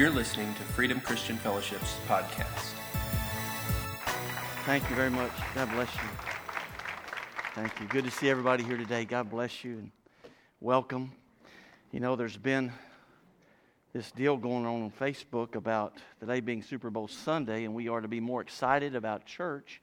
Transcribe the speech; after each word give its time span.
You're 0.00 0.08
listening 0.08 0.54
to 0.54 0.62
Freedom 0.62 0.98
Christian 0.98 1.36
Fellowship's 1.36 1.94
podcast. 2.08 2.72
Thank 4.64 4.88
you 4.88 4.96
very 4.96 5.10
much. 5.10 5.30
God 5.54 5.70
bless 5.72 5.94
you. 5.94 6.08
Thank 7.54 7.78
you. 7.78 7.86
Good 7.86 8.06
to 8.06 8.10
see 8.10 8.30
everybody 8.30 8.64
here 8.64 8.78
today. 8.78 9.04
God 9.04 9.28
bless 9.28 9.62
you 9.62 9.72
and 9.72 9.90
welcome. 10.58 11.12
You 11.92 12.00
know, 12.00 12.16
there's 12.16 12.38
been 12.38 12.72
this 13.92 14.10
deal 14.10 14.38
going 14.38 14.64
on 14.64 14.84
on 14.84 14.90
Facebook 14.90 15.54
about 15.54 15.98
today 16.18 16.40
being 16.40 16.62
Super 16.62 16.88
Bowl 16.88 17.06
Sunday, 17.06 17.64
and 17.64 17.74
we 17.74 17.88
are 17.88 18.00
to 18.00 18.08
be 18.08 18.20
more 18.20 18.40
excited 18.40 18.94
about 18.96 19.26
church 19.26 19.82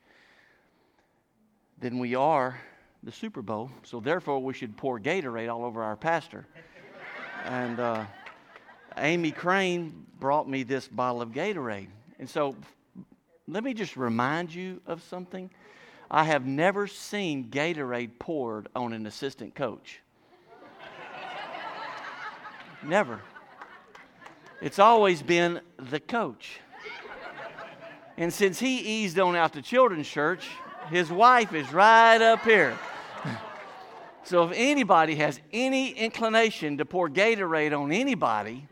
than 1.79 1.99
we 1.99 2.15
are 2.15 2.59
the 3.03 3.11
Super 3.11 3.43
Bowl. 3.43 3.69
So, 3.83 3.99
therefore, 3.99 4.39
we 4.39 4.55
should 4.55 4.77
pour 4.77 4.99
Gatorade 4.99 5.53
all 5.53 5.63
over 5.63 5.83
our 5.83 5.95
pastor. 5.95 6.47
And, 7.45 7.79
uh, 7.79 8.05
Amy 8.99 9.31
Crane 9.31 10.05
brought 10.19 10.49
me 10.49 10.63
this 10.63 10.87
bottle 10.87 11.21
of 11.21 11.29
Gatorade. 11.29 11.87
And 12.19 12.29
so 12.29 12.55
let 13.47 13.63
me 13.63 13.73
just 13.73 13.95
remind 13.95 14.53
you 14.53 14.81
of 14.87 15.03
something. 15.03 15.49
I 16.09 16.23
have 16.23 16.45
never 16.45 16.87
seen 16.87 17.49
Gatorade 17.49 18.11
poured 18.17 18.69
on 18.75 18.93
an 18.93 19.05
assistant 19.05 19.53
coach. 19.55 19.99
never. 22.83 23.21
It's 24.61 24.79
always 24.79 25.21
been 25.21 25.61
the 25.77 25.99
coach. 25.99 26.59
And 28.17 28.33
since 28.33 28.57
he 28.59 29.03
eased 29.03 29.19
on 29.19 29.35
out 29.35 29.53
to 29.53 29.61
children's 29.61 30.07
church, 30.07 30.47
his 30.89 31.11
wife 31.11 31.53
is 31.53 31.71
right 31.71 32.19
up 32.19 32.41
here. 32.43 32.75
so 34.23 34.43
if 34.45 34.51
anybody 34.55 35.13
has 35.15 35.39
any 35.53 35.91
inclination 35.91 36.79
to 36.79 36.85
pour 36.85 37.09
Gatorade 37.09 37.79
on 37.79 37.91
anybody, 37.91 38.67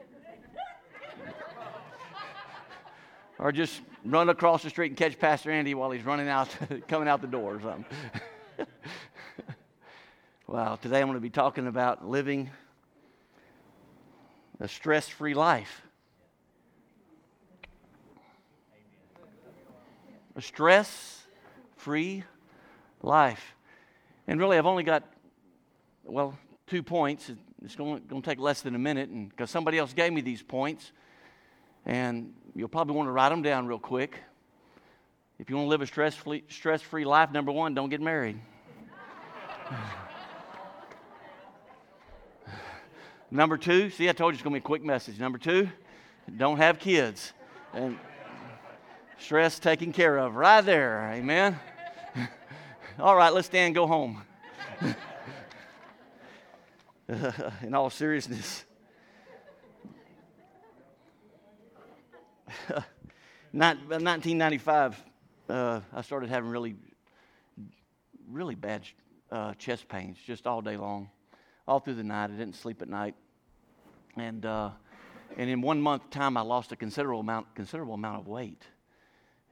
or 3.39 3.51
just 3.51 3.81
run 4.03 4.29
across 4.29 4.63
the 4.63 4.69
street 4.69 4.87
and 4.91 4.97
catch 4.97 5.19
Pastor 5.19 5.51
Andy 5.51 5.73
while 5.73 5.91
he's 5.91 6.03
running 6.05 6.27
out, 6.27 6.49
coming 6.87 7.07
out 7.07 7.21
the 7.21 7.27
door 7.27 7.55
or 7.55 7.61
something. 7.61 7.85
Well, 10.47 10.77
today 10.77 10.99
I'm 11.01 11.07
going 11.07 11.15
to 11.15 11.19
be 11.21 11.31
talking 11.31 11.65
about 11.65 12.07
living 12.07 12.51
a 14.59 14.67
stress 14.67 15.07
free 15.09 15.33
life. 15.33 15.81
A 20.35 20.41
stress 20.43 21.25
free 21.77 22.23
life. 23.01 23.55
And 24.27 24.39
really, 24.39 24.59
I've 24.59 24.67
only 24.67 24.83
got, 24.83 25.01
well, 26.03 26.37
two 26.67 26.83
points. 26.83 27.31
It's 27.63 27.75
going, 27.75 28.03
going 28.07 28.21
to 28.21 28.29
take 28.29 28.37
less 28.39 28.61
than 28.61 28.75
a 28.75 28.79
minute 28.79 29.09
because 29.31 29.49
somebody 29.49 29.79
else 29.79 29.93
gave 29.93 30.13
me 30.13 30.21
these 30.21 30.43
points. 30.43 30.91
And 31.87 32.35
You'll 32.57 32.70
probably 32.70 32.95
want 32.95 33.07
to 33.07 33.11
write 33.11 33.27
them 33.29 33.41
down 33.41 33.67
real 33.67 33.77
quick. 33.77 34.17
If 35.39 35.49
you 35.49 35.57
want 35.57 35.65
to 35.65 35.70
live 35.70 35.81
a 35.81 35.85
stress 35.87 36.15
free, 36.15 36.41
stress 36.48 36.81
free 36.81 37.03
life, 37.03 37.29
number 37.31 37.51
one, 37.51 37.73
don't 37.73 37.89
get 37.89 37.99
married. 37.99 38.39
number 43.29 43.57
two, 43.57 43.89
see, 43.89 44.07
I 44.07 44.13
told 44.13 44.31
you 44.31 44.35
it's 44.37 44.43
going 44.43 44.53
to 44.53 44.59
be 44.62 44.62
a 44.62 44.62
quick 44.65 44.84
message. 44.85 45.20
Number 45.20 45.37
two, 45.37 45.67
don't 46.37 46.55
have 46.55 46.79
kids. 46.79 47.34
And 47.73 47.97
stress 49.19 49.59
taken 49.59 49.91
care 49.91 50.15
of 50.17 50.35
right 50.37 50.62
there. 50.62 51.12
Amen. 51.13 51.59
all 53.01 53.17
right, 53.17 53.34
let's 53.34 53.47
stand 53.47 53.75
go 53.75 53.85
home. 53.85 54.23
in 57.63 57.73
all 57.73 57.90
seriousness. 57.90 58.63
1995, 63.54 65.03
uh, 65.50 65.81
I 65.94 66.02
started 66.02 66.30
having 66.30 66.50
really, 66.50 66.76
really 68.30 68.56
bad 68.56 68.84
uh, 69.31 69.53
chest 69.56 69.88
pains 69.88 70.18
just 70.26 70.48
all 70.48 70.62
day 70.62 70.75
long, 70.78 71.09
all 71.68 71.80
through 71.80 71.94
the 71.96 72.04
night. 72.04 72.25
I 72.25 72.38
didn't 72.38 72.54
sleep 72.56 72.81
at 72.84 72.90
night, 72.90 73.16
and 74.16 74.46
uh, 74.46 74.70
and 75.38 75.50
in 75.50 75.59
one 75.62 75.81
month 75.81 76.09
time, 76.12 76.38
I 76.38 76.42
lost 76.42 76.72
a 76.72 76.75
considerable 76.75 77.22
amount, 77.22 77.48
considerable 77.56 77.96
amount 77.96 78.20
of 78.22 78.28
weight, 78.28 78.62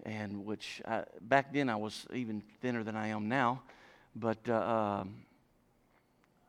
and 0.05 0.45
which 0.45 0.81
I, 0.87 1.03
back 1.21 1.51
then 1.53 1.69
I 1.69 1.75
was 1.75 2.05
even 2.13 2.41
thinner 2.61 2.83
than 2.83 2.95
I 2.95 3.07
am 3.09 3.27
now, 3.27 3.63
but. 4.15 4.37
Uh, 4.47 4.99
um, 5.01 5.15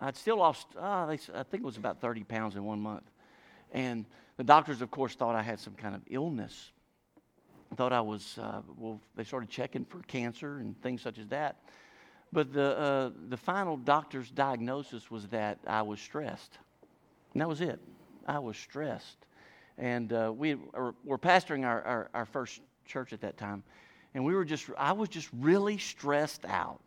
I'd 0.00 0.16
still 0.16 0.36
lost, 0.38 0.66
uh, 0.76 1.06
I 1.06 1.16
think 1.16 1.62
it 1.62 1.62
was 1.62 1.76
about 1.78 2.00
30 2.00 2.24
pounds 2.24 2.56
in 2.56 2.64
one 2.64 2.80
month. 2.80 3.04
And 3.72 4.04
the 4.36 4.44
doctors, 4.44 4.82
of 4.82 4.90
course, 4.90 5.14
thought 5.14 5.36
I 5.36 5.42
had 5.42 5.60
some 5.60 5.74
kind 5.74 5.94
of 5.94 6.02
illness. 6.10 6.72
Thought 7.76 7.92
I 7.92 8.00
was, 8.00 8.38
uh, 8.40 8.62
well, 8.76 9.00
they 9.16 9.24
started 9.24 9.48
checking 9.50 9.84
for 9.84 9.98
cancer 10.02 10.58
and 10.58 10.80
things 10.82 11.02
such 11.02 11.18
as 11.18 11.26
that. 11.28 11.56
But 12.32 12.52
the, 12.52 12.78
uh, 12.78 13.10
the 13.28 13.36
final 13.36 13.76
doctor's 13.76 14.30
diagnosis 14.30 15.10
was 15.10 15.26
that 15.28 15.58
I 15.66 15.82
was 15.82 16.00
stressed. 16.00 16.58
And 17.32 17.40
that 17.40 17.48
was 17.48 17.60
it. 17.60 17.80
I 18.28 18.38
was 18.38 18.56
stressed. 18.56 19.26
And 19.78 20.12
uh, 20.12 20.32
we 20.36 20.54
were 21.04 21.18
pastoring 21.18 21.64
our, 21.64 21.82
our, 21.82 22.10
our 22.14 22.24
first 22.26 22.60
church 22.84 23.12
at 23.12 23.20
that 23.22 23.36
time. 23.38 23.62
And 24.14 24.24
we 24.24 24.34
were 24.34 24.44
just, 24.44 24.68
I 24.78 24.92
was 24.92 25.08
just 25.08 25.28
really 25.36 25.78
stressed 25.78 26.44
out. 26.44 26.80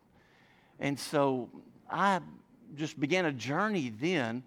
And 0.80 0.98
so 0.98 1.50
I 1.90 2.20
just 2.76 2.98
began 2.98 3.26
a 3.26 3.32
journey 3.32 3.92
then 4.00 4.42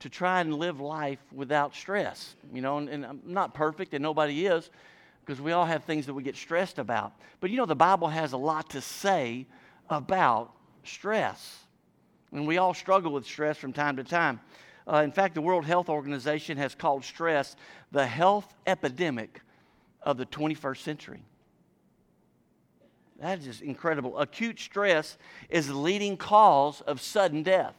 to 0.00 0.08
try 0.08 0.40
and 0.40 0.54
live 0.54 0.80
life 0.80 1.18
without 1.32 1.74
stress. 1.74 2.36
You 2.52 2.60
know, 2.60 2.78
and, 2.78 2.88
and 2.88 3.06
I'm 3.06 3.20
not 3.24 3.54
perfect, 3.54 3.94
and 3.94 4.02
nobody 4.02 4.46
is, 4.46 4.70
because 5.24 5.40
we 5.40 5.52
all 5.52 5.64
have 5.66 5.84
things 5.84 6.06
that 6.06 6.14
we 6.14 6.22
get 6.22 6.36
stressed 6.36 6.78
about. 6.78 7.12
But 7.40 7.50
you 7.50 7.56
know, 7.56 7.66
the 7.66 7.76
Bible 7.76 8.08
has 8.08 8.32
a 8.32 8.36
lot 8.36 8.70
to 8.70 8.80
say 8.80 9.46
about 9.88 10.52
stress. 10.84 11.58
And 12.32 12.46
we 12.46 12.58
all 12.58 12.74
struggle 12.74 13.12
with 13.12 13.24
stress 13.24 13.56
from 13.56 13.72
time 13.72 13.96
to 13.96 14.04
time. 14.04 14.40
Uh, 14.86 14.96
in 14.98 15.10
fact, 15.10 15.34
the 15.34 15.40
World 15.40 15.64
Health 15.64 15.88
Organization 15.88 16.58
has 16.58 16.74
called 16.74 17.04
stress 17.04 17.56
the 17.90 18.06
health 18.06 18.52
epidemic 18.66 19.40
of 20.02 20.16
the 20.16 20.26
21st 20.26 20.78
century. 20.78 21.22
That 23.18 23.40
is 23.40 23.62
incredible. 23.62 24.18
Acute 24.18 24.60
stress 24.60 25.16
is 25.48 25.68
the 25.68 25.76
leading 25.76 26.16
cause 26.18 26.82
of 26.82 27.00
sudden 27.00 27.42
death. 27.42 27.74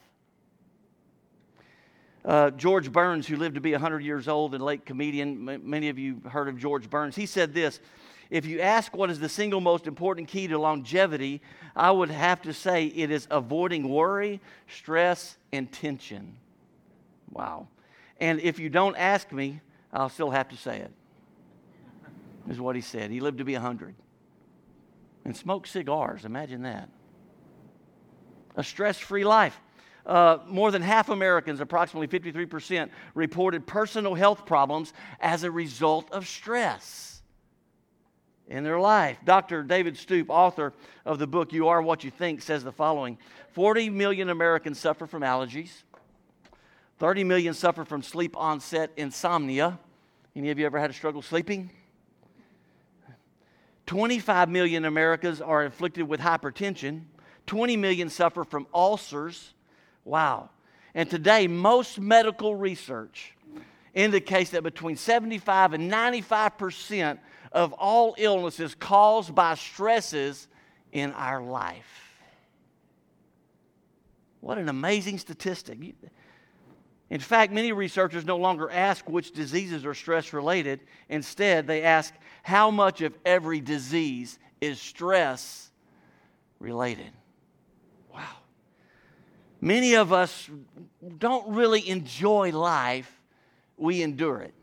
Uh, 2.27 2.51
George 2.51 2.91
Burns, 2.91 3.25
who 3.25 3.37
lived 3.37 3.55
to 3.55 3.61
be 3.61 3.71
100 3.71 4.01
years 4.03 4.27
old 4.27 4.53
and 4.53 4.61
late 4.61 4.85
comedian, 4.85 5.47
m- 5.47 5.61
many 5.63 5.87
of 5.87 5.97
you 5.97 6.21
heard 6.29 6.49
of 6.49 6.57
George 6.57 6.89
Burns, 6.89 7.15
he 7.15 7.25
said 7.25 7.53
this 7.53 7.79
If 8.29 8.45
you 8.45 8.59
ask 8.59 8.93
what 8.97 9.09
is 9.09 9.21
the 9.21 9.29
single 9.29 9.61
most 9.61 9.87
important 9.87 10.27
key 10.27 10.45
to 10.49 10.57
longevity, 10.59 11.39
I 11.73 11.89
would 11.89 12.11
have 12.11 12.41
to 12.41 12.53
say 12.53 12.87
it 12.87 13.11
is 13.11 13.27
avoiding 13.31 13.87
worry, 13.87 14.41
stress, 14.67 15.37
and 15.53 15.71
tension. 15.71 16.35
Wow. 17.31 17.69
And 18.19 18.41
if 18.41 18.59
you 18.59 18.67
don't 18.69 18.97
ask 18.97 19.31
me, 19.31 19.61
I'll 19.93 20.09
still 20.09 20.29
have 20.31 20.49
to 20.49 20.57
say 20.57 20.79
it, 20.79 20.91
is 22.49 22.59
what 22.59 22.75
he 22.75 22.81
said. 22.81 23.09
He 23.09 23.21
lived 23.21 23.37
to 23.37 23.45
be 23.45 23.53
100 23.53 23.95
and 25.23 25.35
smoked 25.37 25.69
cigars. 25.69 26.25
Imagine 26.25 26.63
that. 26.63 26.89
A 28.57 28.63
stress 28.65 28.97
free 28.97 29.23
life 29.23 29.57
uh, 30.07 30.39
more 30.47 30.71
than 30.71 30.81
half 30.81 31.09
Americans, 31.09 31.59
approximately 31.59 32.07
53%, 32.07 32.89
reported 33.13 33.67
personal 33.67 34.15
health 34.15 34.45
problems 34.45 34.93
as 35.19 35.43
a 35.43 35.51
result 35.51 36.11
of 36.11 36.27
stress 36.27 37.21
in 38.47 38.63
their 38.63 38.79
life. 38.79 39.17
Dr. 39.25 39.61
David 39.63 39.97
Stoop, 39.97 40.27
author 40.29 40.73
of 41.05 41.19
the 41.19 41.27
book 41.27 41.51
You 41.51 41.67
Are 41.67 41.81
What 41.81 42.05
You 42.05 42.09
Think, 42.09 42.41
says 42.41 42.63
the 42.63 42.71
following 42.71 43.17
40 43.51 43.89
million 43.89 44.29
Americans 44.29 44.79
suffer 44.79 45.05
from 45.05 45.23
allergies, 45.23 45.71
30 46.99 47.25
million 47.25 47.53
suffer 47.53 47.83
from 47.83 48.01
sleep 48.01 48.35
onset 48.37 48.91
insomnia. 48.97 49.77
Any 50.35 50.49
of 50.51 50.57
you 50.57 50.65
ever 50.65 50.79
had 50.79 50.89
a 50.89 50.93
struggle 50.93 51.21
sleeping? 51.21 51.69
25 53.87 54.49
million 54.49 54.85
Americans 54.85 55.41
are 55.41 55.63
afflicted 55.65 56.07
with 56.07 56.19
hypertension. 56.19 57.03
20 57.47 57.77
million 57.77 58.09
suffer 58.09 58.43
from 58.43 58.67
ulcers. 58.73 59.53
Wow. 60.07 60.49
And 60.95 61.09
today, 61.09 61.47
most 61.47 61.99
medical 61.99 62.55
research 62.55 63.33
indicates 63.93 64.51
that 64.51 64.63
between 64.63 64.95
75 64.95 65.73
and 65.73 65.91
95% 65.91 67.19
of 67.51 67.73
all 67.73 68.15
illnesses 68.17 68.73
caused 68.73 69.35
by 69.35 69.55
stresses 69.55 70.47
in 70.93 71.11
our 71.11 71.41
life. 71.43 72.19
What 74.39 74.57
an 74.57 74.69
amazing 74.69 75.17
statistic. 75.17 75.77
In 77.09 77.19
fact, 77.19 77.51
many 77.51 77.73
researchers 77.73 78.23
no 78.23 78.37
longer 78.37 78.69
ask 78.71 79.07
which 79.09 79.31
diseases 79.31 79.85
are 79.85 79.93
stress 79.93 80.31
related. 80.31 80.79
Instead, 81.09 81.67
they 81.67 81.83
ask 81.83 82.13
how 82.43 82.71
much 82.71 83.01
of 83.01 83.13
every 83.25 83.59
disease 83.59 84.39
is 84.61 84.79
stress 84.79 85.69
related. 86.59 87.11
Many 89.61 89.95
of 89.95 90.13
us 90.13 90.49
don't 91.17 91.49
really 91.49 91.87
enjoy 91.89 92.51
life, 92.51 93.11
we 93.75 94.01
endure 94.01 94.41
it. 94.41 94.53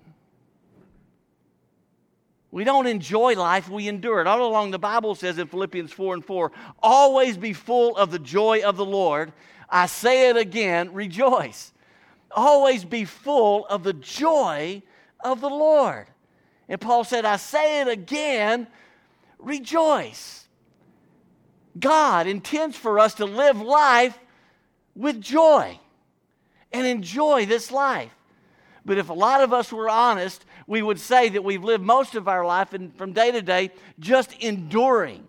We 2.52 2.62
don't 2.62 2.86
enjoy 2.86 3.34
life, 3.34 3.68
we 3.68 3.88
endure 3.88 4.20
it. 4.20 4.28
All 4.28 4.42
along, 4.46 4.70
the 4.70 4.78
Bible 4.78 5.16
says 5.16 5.38
in 5.38 5.48
Philippians 5.48 5.90
4 5.92 6.14
and 6.14 6.24
4 6.24 6.52
always 6.80 7.36
be 7.36 7.52
full 7.52 7.96
of 7.96 8.12
the 8.12 8.20
joy 8.20 8.62
of 8.62 8.76
the 8.76 8.84
Lord. 8.84 9.32
I 9.68 9.86
say 9.86 10.28
it 10.28 10.36
again, 10.36 10.92
rejoice. 10.92 11.72
Always 12.30 12.84
be 12.84 13.04
full 13.04 13.66
of 13.66 13.82
the 13.82 13.92
joy 13.94 14.82
of 15.20 15.40
the 15.40 15.48
Lord. 15.50 16.06
And 16.68 16.80
Paul 16.80 17.02
said, 17.02 17.24
I 17.24 17.36
say 17.36 17.80
it 17.80 17.88
again, 17.88 18.68
rejoice. 19.40 20.46
God 21.78 22.28
intends 22.28 22.76
for 22.76 23.00
us 23.00 23.14
to 23.14 23.24
live 23.24 23.60
life 23.60 24.16
with 24.94 25.20
joy 25.20 25.78
and 26.72 26.86
enjoy 26.86 27.46
this 27.46 27.70
life. 27.70 28.10
But 28.84 28.98
if 28.98 29.08
a 29.08 29.12
lot 29.14 29.42
of 29.42 29.52
us 29.52 29.72
were 29.72 29.88
honest, 29.88 30.44
we 30.66 30.82
would 30.82 31.00
say 31.00 31.28
that 31.30 31.42
we've 31.42 31.64
lived 31.64 31.82
most 31.84 32.14
of 32.14 32.28
our 32.28 32.44
life 32.44 32.72
and 32.74 32.94
from 32.96 33.12
day 33.12 33.30
to 33.32 33.42
day 33.42 33.70
just 33.98 34.32
enduring, 34.38 35.26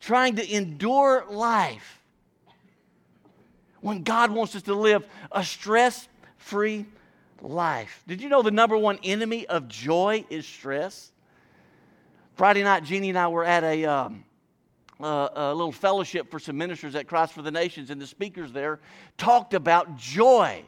trying 0.00 0.36
to 0.36 0.54
endure 0.54 1.26
life. 1.28 1.98
When 3.80 4.02
God 4.02 4.30
wants 4.30 4.54
us 4.56 4.62
to 4.62 4.74
live 4.74 5.06
a 5.32 5.44
stress 5.44 6.08
free 6.36 6.86
life. 7.42 8.02
Did 8.06 8.20
you 8.22 8.28
know 8.28 8.42
the 8.42 8.50
number 8.50 8.76
one 8.76 8.98
enemy 9.02 9.46
of 9.46 9.68
joy 9.68 10.24
is 10.30 10.46
stress? 10.46 11.10
Friday 12.34 12.62
night, 12.62 12.84
Jeannie 12.84 13.10
and 13.10 13.18
I 13.18 13.28
were 13.28 13.44
at 13.44 13.62
a 13.64 13.84
um, 13.84 14.24
uh, 15.02 15.28
a 15.34 15.54
little 15.54 15.72
fellowship 15.72 16.30
for 16.30 16.38
some 16.38 16.58
ministers 16.58 16.94
at 16.94 17.06
Christ 17.06 17.32
for 17.32 17.40
the 17.40 17.50
Nations, 17.50 17.88
and 17.88 17.98
the 17.98 18.06
speakers 18.06 18.52
there 18.52 18.80
talked 19.16 19.54
about 19.54 19.96
joy 19.96 20.62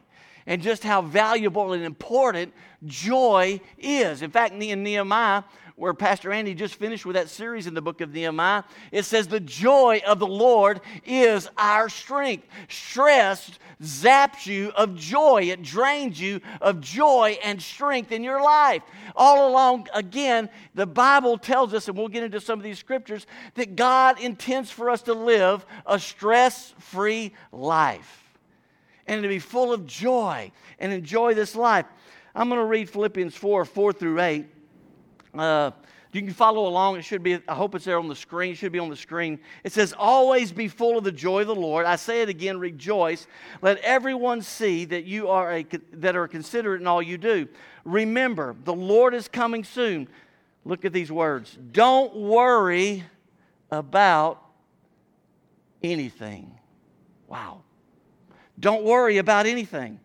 and 0.47 0.59
just 0.59 0.83
how 0.83 1.03
valuable 1.03 1.73
and 1.73 1.83
important 1.83 2.51
joy 2.87 3.59
is. 3.77 4.23
In 4.23 4.31
fact, 4.31 4.55
in 4.55 4.81
Nehemiah 4.83 5.43
where 5.75 5.93
Pastor 5.93 6.31
Andy 6.31 6.53
just 6.53 6.75
finished 6.75 7.05
with 7.05 7.15
that 7.15 7.29
series 7.29 7.65
in 7.67 7.73
the 7.73 7.81
book 7.81 8.01
of 8.01 8.13
Nehemiah. 8.13 8.63
It 8.91 9.05
says, 9.05 9.27
The 9.27 9.39
joy 9.39 10.01
of 10.05 10.19
the 10.19 10.27
Lord 10.27 10.81
is 11.05 11.49
our 11.57 11.89
strength. 11.89 12.47
Stress 12.69 13.51
zaps 13.81 14.45
you 14.45 14.69
of 14.77 14.95
joy, 14.95 15.43
it 15.45 15.63
drains 15.63 16.19
you 16.21 16.41
of 16.61 16.79
joy 16.81 17.37
and 17.43 17.61
strength 17.61 18.11
in 18.11 18.23
your 18.23 18.41
life. 18.41 18.83
All 19.15 19.49
along, 19.49 19.87
again, 19.93 20.49
the 20.75 20.85
Bible 20.85 21.37
tells 21.37 21.73
us, 21.73 21.87
and 21.87 21.97
we'll 21.97 22.07
get 22.07 22.23
into 22.23 22.39
some 22.39 22.59
of 22.59 22.63
these 22.63 22.79
scriptures, 22.79 23.25
that 23.55 23.75
God 23.75 24.19
intends 24.19 24.69
for 24.71 24.89
us 24.89 25.01
to 25.03 25.13
live 25.13 25.65
a 25.85 25.99
stress 25.99 26.73
free 26.79 27.33
life 27.51 28.21
and 29.07 29.21
to 29.23 29.27
be 29.29 29.39
full 29.39 29.73
of 29.73 29.85
joy 29.87 30.51
and 30.79 30.93
enjoy 30.93 31.33
this 31.33 31.55
life. 31.55 31.85
I'm 32.35 32.49
going 32.49 32.61
to 32.61 32.65
read 32.65 32.89
Philippians 32.89 33.35
4 33.35 33.65
4 33.65 33.93
through 33.93 34.19
8. 34.21 34.45
Uh, 35.37 35.71
you 36.11 36.21
can 36.21 36.31
follow 36.33 36.67
along. 36.67 36.97
It 36.97 37.01
should 37.05 37.23
be, 37.23 37.39
I 37.47 37.55
hope 37.55 37.73
it's 37.73 37.85
there 37.85 37.97
on 37.97 38.07
the 38.07 38.15
screen. 38.15 38.51
It 38.51 38.55
should 38.55 38.71
be 38.71 38.77
on 38.77 38.89
the 38.89 38.95
screen. 38.95 39.39
It 39.63 39.71
says, 39.73 39.93
Always 39.97 40.51
be 40.51 40.67
full 40.67 40.95
of 40.97 41.03
the 41.03 41.11
joy 41.11 41.41
of 41.41 41.47
the 41.47 41.55
Lord. 41.55 41.87
I 41.87 41.95
say 41.95 42.21
it 42.21 42.29
again, 42.29 42.59
rejoice. 42.59 43.25
Let 43.63 43.79
everyone 43.79 44.43
see 44.43 44.85
that 44.85 45.05
you 45.05 45.29
are 45.29 45.51
a, 45.51 45.65
that 45.93 46.15
are 46.15 46.27
considerate 46.27 46.81
in 46.81 46.87
all 46.87 47.01
you 47.01 47.17
do. 47.17 47.47
Remember, 47.83 48.55
the 48.63 48.73
Lord 48.75 49.15
is 49.15 49.27
coming 49.27 49.63
soon. 49.63 50.07
Look 50.65 50.85
at 50.85 50.93
these 50.93 51.11
words. 51.11 51.57
Don't 51.71 52.15
worry 52.15 53.03
about 53.71 54.39
anything. 55.81 56.59
Wow. 57.27 57.61
Don't 58.59 58.83
worry 58.83 59.17
about 59.17 59.47
anything. 59.47 59.99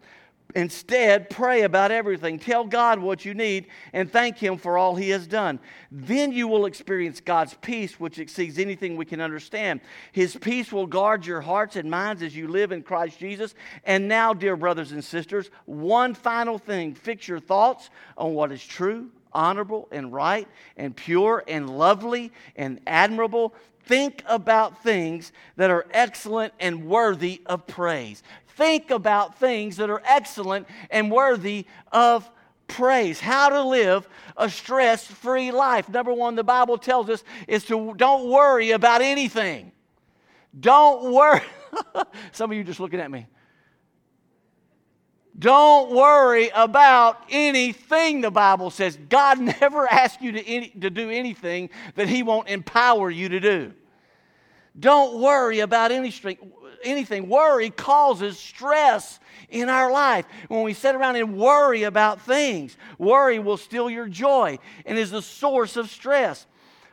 Instead, 0.55 1.29
pray 1.29 1.63
about 1.63 1.91
everything. 1.91 2.39
Tell 2.39 2.65
God 2.65 2.99
what 2.99 3.23
you 3.25 3.35
need 3.35 3.67
and 3.93 4.11
thank 4.11 4.39
Him 4.39 4.57
for 4.57 4.79
all 4.79 4.97
He 4.97 5.11
has 5.11 5.27
done. 5.27 5.59
Then 5.93 6.33
you 6.33 6.49
will 6.49 6.65
experience 6.65 7.21
God's 7.21 7.53
peace, 7.61 8.01
which 8.01 8.19
exceeds 8.19 8.59
anything 8.59 8.97
we 8.97 9.05
can 9.05 9.21
understand. 9.21 9.81
His 10.13 10.37
peace 10.37 10.73
will 10.73 10.87
guard 10.87 11.27
your 11.27 11.43
hearts 11.43 11.77
and 11.77 11.91
minds 11.91 12.23
as 12.23 12.35
you 12.35 12.49
live 12.49 12.73
in 12.73 12.83
Christ 12.83 13.19
Jesus. 13.19 13.55
And 13.85 14.09
now, 14.09 14.33
dear 14.33 14.57
brothers 14.57 14.93
and 14.93 15.05
sisters, 15.05 15.51
one 15.67 16.15
final 16.15 16.59
thing 16.59 16.95
fix 16.95 17.29
your 17.29 17.41
thoughts 17.41 17.91
on 18.17 18.33
what 18.33 18.51
is 18.51 18.65
true, 18.65 19.11
honorable, 19.35 19.87
and 19.93 20.11
right, 20.15 20.49
and 20.79 20.97
pure, 20.97 21.45
and 21.47 21.69
lovely, 21.79 22.33
and 22.57 22.81
admirable 22.87 23.55
think 23.85 24.23
about 24.27 24.83
things 24.83 25.33
that 25.57 25.71
are 25.71 25.87
excellent 25.93 26.53
and 26.61 26.85
worthy 26.85 27.41
of 27.47 27.67
praise 27.67 28.23
think 28.59 28.91
about 28.91 29.39
things 29.39 29.77
that 29.77 29.89
are 29.89 30.03
excellent 30.05 30.67
and 30.91 31.11
worthy 31.13 31.65
of 31.93 32.29
praise. 32.67 33.19
How 33.21 33.49
to 33.51 33.63
live 33.63 34.07
a 34.37 34.51
stress 34.51 35.07
free 35.07 35.53
life. 35.53 35.89
Number 35.89 36.13
one, 36.13 36.35
the 36.35 36.43
Bible 36.45 36.77
tells 36.77 37.09
us 37.09 37.23
is 37.47 37.65
to 37.67 37.95
don't 37.97 38.29
worry 38.29 38.73
about 38.73 39.01
anything. 39.01 39.71
Don't 40.59 41.13
worry. 41.15 41.41
Some 42.33 42.51
of 42.51 42.57
you 42.57 42.65
just 42.65 42.81
looking 42.81 42.99
at 43.01 43.11
me. 43.13 43.27
Don't 45.39 45.93
worry 45.93 46.51
about 46.53 47.21
anything, 47.31 48.23
the 48.23 48.31
Bible 48.33 48.71
says. 48.71 48.99
God 49.09 49.39
never 49.61 49.87
asks 49.87 50.21
you 50.21 50.33
to, 50.33 50.45
any, 50.45 50.71
to 50.71 50.91
do 50.91 51.11
anything 51.11 51.71
that 51.95 52.09
He 52.09 52.25
won't 52.25 52.49
empower 52.49 53.09
you 53.09 53.29
to 53.29 53.39
do. 53.39 53.73
Don't 54.81 55.21
worry 55.21 55.61
about 55.61 55.93
any 55.93 56.11
strength, 56.11 56.43
anything. 56.83 57.29
Worry 57.29 57.71
causes 57.71 58.39
stress 58.39 59.21
in 59.49 59.69
our 59.69 59.91
life. 59.91 60.27
When 60.49 60.63
we 60.63 60.75
sit 60.75 60.95
around 60.95 61.17
and 61.17 61.37
worry 61.37 61.85
about 61.85 62.21
things, 62.23 62.77
worry 62.99 63.39
will 63.39 63.57
steal 63.57 63.89
your 63.91 64.09
joy 64.09 64.59
and 64.87 64.99
is 64.99 65.11
the 65.11 65.23
source 65.23 65.77
of 65.77 65.91
stress. 65.91 66.47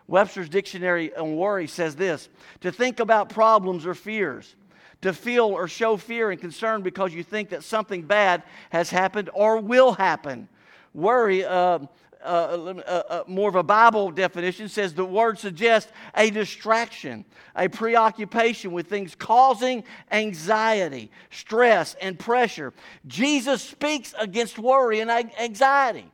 Webster's 0.08 0.50
Dictionary 0.50 1.16
on 1.16 1.36
Worry 1.36 1.68
says 1.68 1.96
this 1.96 2.30
to 2.62 2.72
think 2.72 3.00
about 3.00 3.30
problems 3.30 3.86
or 3.88 3.96
fears, 3.96 4.56
to 5.02 5.14
feel 5.14 5.46
or 5.48 5.68
show 5.68 5.98
fear 5.98 6.30
and 6.32 6.40
concern 6.40 6.84
because 6.84 7.14
you 7.14 7.24
think 7.24 7.50
that 7.50 7.64
something 7.64 8.04
bad 8.04 8.44
has 8.70 8.90
happened 8.92 9.30
or 9.34 9.60
will 9.60 9.94
happen. 9.94 10.48
Worry 10.94 11.44
uh, 11.44 11.80
uh, 12.26 13.24
more 13.28 13.50
of 13.50 13.56
a 13.56 13.64
Bible 13.64 14.12
definition, 14.12 14.68
says 14.68 14.94
the 14.94 15.06
word 15.06 15.38
suggests 15.38 15.92
a 16.16 16.30
distraction, 16.30 17.24
a 17.56 17.68
preoccupation 17.68 18.72
with 18.72 18.88
things 18.88 19.16
causing 19.16 19.84
anxiety, 20.12 21.12
stress, 21.30 21.96
and 22.02 22.18
pressure. 22.18 22.74
Jesus 23.08 23.62
speaks 23.62 24.14
against 24.20 24.58
worry 24.60 25.00
and 25.00 25.12
anxiety. 25.12 26.06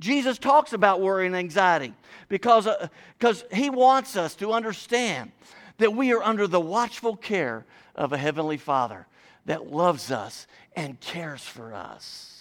Jesus 0.00 0.38
talks 0.38 0.72
about 0.72 1.00
worry 1.00 1.26
and 1.26 1.36
anxiety 1.36 1.94
because 2.28 2.66
because 3.18 3.42
uh, 3.44 3.54
he 3.54 3.70
wants 3.70 4.16
us 4.16 4.34
to 4.36 4.52
understand 4.52 5.30
that 5.78 5.92
we 5.92 6.12
are 6.12 6.22
under 6.22 6.46
the 6.48 6.58
watchful 6.60 7.14
care 7.14 7.64
of 7.94 8.12
a 8.12 8.18
heavenly 8.18 8.56
Father 8.56 9.06
that 9.46 9.70
loves 9.70 10.10
us 10.10 10.46
and 10.74 10.98
cares 11.00 11.42
for 11.42 11.72
us. 11.74 12.31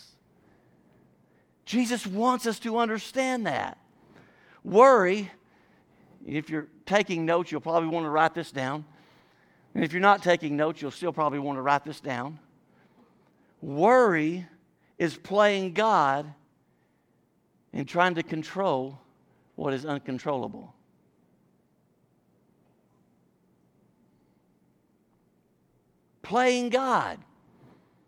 Jesus 1.71 2.05
wants 2.05 2.47
us 2.47 2.59
to 2.59 2.79
understand 2.79 3.47
that. 3.47 3.77
Worry, 4.61 5.31
if 6.27 6.49
you're 6.49 6.67
taking 6.85 7.25
notes, 7.25 7.49
you'll 7.49 7.61
probably 7.61 7.87
want 7.87 8.05
to 8.05 8.09
write 8.09 8.33
this 8.33 8.51
down. 8.51 8.83
And 9.73 9.81
if 9.81 9.93
you're 9.93 10.01
not 10.01 10.21
taking 10.21 10.57
notes, 10.57 10.81
you'll 10.81 10.91
still 10.91 11.13
probably 11.13 11.39
want 11.39 11.55
to 11.55 11.61
write 11.61 11.85
this 11.85 12.01
down. 12.01 12.39
Worry 13.61 14.45
is 14.97 15.15
playing 15.15 15.71
God 15.71 16.25
and 17.71 17.87
trying 17.87 18.15
to 18.15 18.23
control 18.23 18.99
what 19.55 19.73
is 19.73 19.85
uncontrollable. 19.85 20.73
Playing 26.21 26.67
God 26.67 27.17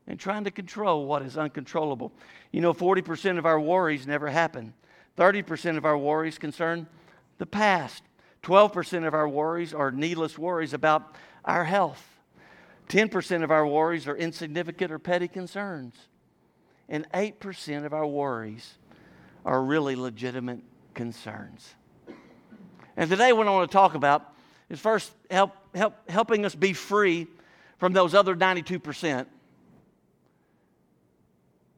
and 0.05 0.19
trying 0.19 0.43
to 0.43 0.51
control 0.51 1.05
what 1.05 1.21
is 1.21 1.37
uncontrollable. 1.37 2.11
You 2.53 2.61
know, 2.61 2.71
40% 2.73 3.39
of 3.39 3.45
our 3.47 3.59
worries 3.59 4.05
never 4.07 4.29
happen. 4.29 4.73
30% 5.17 5.75
of 5.75 5.85
our 5.85 5.97
worries 5.97 6.37
concern 6.37 6.87
the 7.39 7.47
past. 7.47 8.03
12% 8.43 9.07
of 9.07 9.13
our 9.15 9.27
worries 9.27 9.73
are 9.73 9.91
needless 9.91 10.37
worries 10.37 10.71
about 10.73 11.15
our 11.43 11.65
health. 11.65 12.07
10% 12.89 13.43
of 13.43 13.49
our 13.49 13.65
worries 13.65 14.07
are 14.07 14.15
insignificant 14.15 14.91
or 14.91 14.99
petty 14.99 15.27
concerns. 15.27 15.95
And 16.87 17.09
8% 17.11 17.85
of 17.85 17.93
our 17.93 18.05
worries 18.05 18.75
are 19.45 19.63
really 19.63 19.95
legitimate 19.95 20.59
concerns. 20.93 21.73
And 22.95 23.09
today, 23.09 23.33
what 23.33 23.47
I 23.47 23.51
want 23.51 23.71
to 23.71 23.73
talk 23.73 23.95
about 23.95 24.31
is 24.69 24.79
first 24.79 25.11
help, 25.31 25.53
help, 25.75 26.07
helping 26.07 26.45
us 26.45 26.53
be 26.53 26.73
free 26.73 27.25
from 27.79 27.93
those 27.93 28.13
other 28.13 28.35
92% 28.35 29.25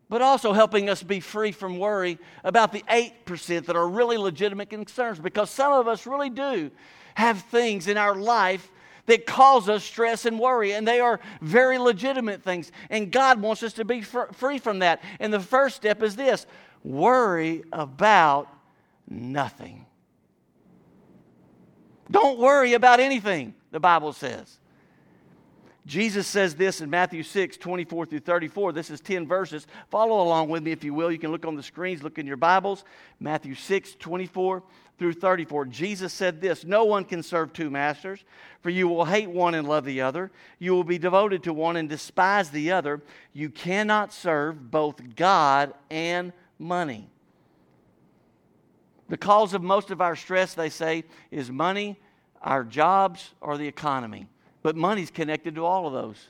but 0.10 0.22
also 0.22 0.54
helping 0.54 0.90
us 0.90 1.02
be 1.02 1.20
free 1.20 1.52
from 1.52 1.80
worry 1.80 2.18
about 2.44 2.72
the 2.72 2.84
8% 2.90 3.66
that 3.66 3.76
are 3.76 3.88
really 3.88 4.18
legitimate 4.18 4.70
concerns 4.70 5.20
because 5.20 5.50
some 5.50 5.74
of 5.74 5.88
us 5.88 6.06
really 6.06 6.30
do 6.30 6.72
have 7.16 7.42
things 7.44 7.88
in 7.88 7.98
our 7.98 8.16
life 8.16 8.72
that 9.08 9.26
cause 9.26 9.70
us 9.70 9.84
stress 9.84 10.26
and 10.26 10.40
worry, 10.40 10.74
and 10.74 10.88
they 10.88 11.00
are 11.00 11.20
very 11.40 11.78
legitimate 11.78 12.42
things. 12.44 12.72
And 12.90 13.12
God 13.12 13.40
wants 13.40 13.62
us 13.62 13.74
to 13.74 13.86
be 13.86 14.02
fr- 14.02 14.32
free 14.34 14.58
from 14.58 14.80
that. 14.80 15.02
And 15.20 15.32
the 15.32 15.40
first 15.40 15.76
step 15.76 16.02
is 16.02 16.16
this 16.16 16.48
worry 16.84 17.64
about 17.72 18.48
nothing. 19.08 19.86
Don't 22.10 22.40
worry 22.40 22.74
about 22.74 23.00
anything, 23.00 23.54
the 23.70 23.80
Bible 23.80 24.12
says. 24.12 24.58
Jesus 25.86 26.26
says 26.26 26.56
this 26.56 26.82
in 26.82 26.90
Matthew 26.90 27.22
6, 27.22 27.58
24 27.58 28.08
through 28.08 28.20
34. 28.22 28.74
This 28.74 28.90
is 28.90 29.00
10 29.02 29.28
verses. 29.28 29.68
Follow 29.92 30.26
along 30.26 30.50
with 30.50 30.64
me 30.64 30.72
if 30.72 30.84
you 30.84 30.94
will. 30.96 31.12
You 31.12 31.20
can 31.20 31.32
look 31.32 31.46
on 31.46 31.56
the 31.56 31.62
screens, 31.62 32.02
look 32.02 32.18
in 32.18 32.26
your 32.26 32.38
Bibles. 32.38 32.84
Matthew 33.20 33.54
6, 33.54 33.96
24 34.00 34.64
through 34.98 35.14
34. 35.14 35.66
Jesus 35.66 36.12
said 36.12 36.42
this 36.42 36.66
No 36.66 36.86
one 36.86 37.06
can 37.06 37.22
serve 37.22 37.54
two 37.54 37.70
masters, 37.70 38.24
for 38.62 38.72
you 38.72 38.88
will 38.88 39.06
hate 39.06 39.30
one 39.30 39.54
and 39.54 39.68
love 39.68 39.86
the 39.86 40.02
other. 40.02 40.32
You 40.58 40.72
will 40.72 40.84
be 40.84 40.98
devoted 40.98 41.44
to 41.44 41.54
one 41.54 41.76
and 41.78 41.88
despise 41.88 42.50
the 42.50 42.72
other. 42.72 43.04
You 43.34 43.50
cannot 43.50 44.12
serve 44.12 44.72
both 44.72 45.00
God 45.16 45.74
and 45.92 46.34
money. 46.58 47.08
The 49.08 49.18
cause 49.18 49.54
of 49.54 49.62
most 49.62 49.92
of 49.92 50.02
our 50.02 50.16
stress, 50.16 50.56
they 50.56 50.72
say, 50.72 51.04
is 51.30 51.52
money, 51.52 52.00
our 52.42 52.64
jobs, 52.64 53.36
or 53.40 53.56
the 53.56 53.68
economy. 53.68 54.28
But 54.66 54.76
money's 54.76 55.12
connected 55.12 55.54
to 55.54 55.64
all 55.64 55.86
of 55.86 55.94
those. 55.94 56.26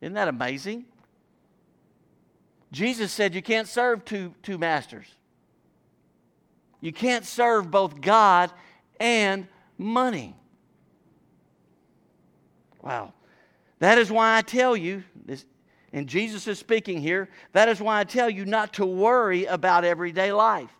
Isn't 0.00 0.14
that 0.14 0.26
amazing? 0.28 0.86
Jesus 2.72 3.12
said 3.12 3.34
you 3.34 3.42
can't 3.42 3.68
serve 3.68 4.06
two, 4.06 4.34
two 4.42 4.56
masters. 4.56 5.04
You 6.80 6.94
can't 6.94 7.26
serve 7.26 7.70
both 7.70 8.00
God 8.00 8.50
and 8.98 9.46
money. 9.76 10.34
Wow. 12.80 13.12
That 13.80 13.98
is 13.98 14.10
why 14.10 14.38
I 14.38 14.40
tell 14.40 14.74
you, 14.74 15.02
this, 15.26 15.44
and 15.92 16.06
Jesus 16.06 16.48
is 16.48 16.58
speaking 16.58 17.02
here, 17.02 17.28
that 17.52 17.68
is 17.68 17.82
why 17.82 18.00
I 18.00 18.04
tell 18.04 18.30
you 18.30 18.46
not 18.46 18.72
to 18.74 18.86
worry 18.86 19.44
about 19.44 19.84
everyday 19.84 20.32
life 20.32 20.70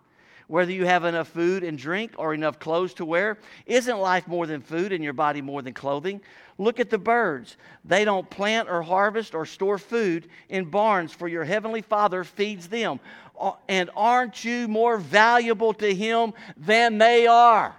whether 0.51 0.73
you 0.73 0.85
have 0.85 1.05
enough 1.05 1.29
food 1.29 1.63
and 1.63 1.79
drink 1.79 2.11
or 2.19 2.35
enough 2.35 2.59
clothes 2.59 2.93
to 2.95 3.05
wear. 3.05 3.39
Isn't 3.67 3.97
life 4.01 4.27
more 4.27 4.49
than 4.49 4.61
food 4.61 4.93
and 4.93 5.03
your 5.03 5.13
body 5.13 5.41
more 5.41 5.63
than 5.63 5.73
clothing? 5.75 6.21
Look 6.59 6.81
at 6.81 6.91
the 6.91 6.99
birds. 6.99 7.57
They 7.85 8.05
don't 8.05 8.29
plant 8.29 8.69
or 8.69 8.83
harvest 8.83 9.33
or 9.33 9.47
store 9.47 9.79
food 9.79 10.27
in 10.49 10.65
barns, 10.65 11.13
for 11.13 11.29
your 11.29 11.45
heavenly 11.45 11.83
Father 11.83 12.25
feeds 12.25 12.67
them. 12.67 12.99
And 13.69 13.91
aren't 13.95 14.43
you 14.45 14.67
more 14.67 14.97
valuable 14.97 15.73
to 15.75 15.95
Him 15.95 16.33
than 16.57 16.99
they 16.99 17.29
are? 17.29 17.77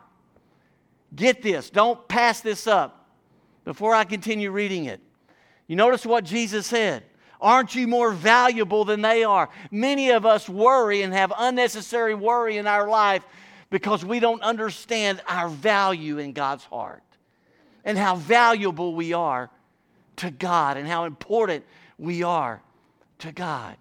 Get 1.13 1.41
this. 1.41 1.69
Don't 1.69 2.07
pass 2.07 2.39
this 2.39 2.67
up 2.67 3.05
before 3.65 3.93
I 3.93 4.05
continue 4.05 4.49
reading 4.49 4.85
it. 4.85 5.01
You 5.67 5.75
notice 5.75 6.05
what 6.05 6.23
Jesus 6.23 6.67
said. 6.67 7.03
Aren't 7.41 7.74
you 7.74 7.88
more 7.88 8.12
valuable 8.12 8.86
than 8.86 9.01
they 9.01 9.24
are? 9.24 9.50
Many 9.71 10.12
of 10.12 10.25
us 10.25 10.48
worry 10.48 11.01
and 11.01 11.12
have 11.12 11.33
unnecessary 11.36 12.13
worry 12.13 12.57
in 12.57 12.67
our 12.67 12.88
life 12.88 13.24
because 13.71 14.05
we 14.05 14.19
don't 14.19 14.41
understand 14.43 15.21
our 15.27 15.50
value 15.50 16.19
in 16.19 16.33
God's 16.33 16.63
heart 16.65 17.01
and 17.83 17.98
how 17.98 18.15
valuable 18.15 18.93
we 18.93 19.13
are 19.13 19.50
to 20.17 20.29
God 20.29 20.77
and 20.77 20.88
how 20.88 21.05
important 21.05 21.65
we 21.98 22.21
are 22.21 22.62
to 23.19 23.31
God. 23.31 23.75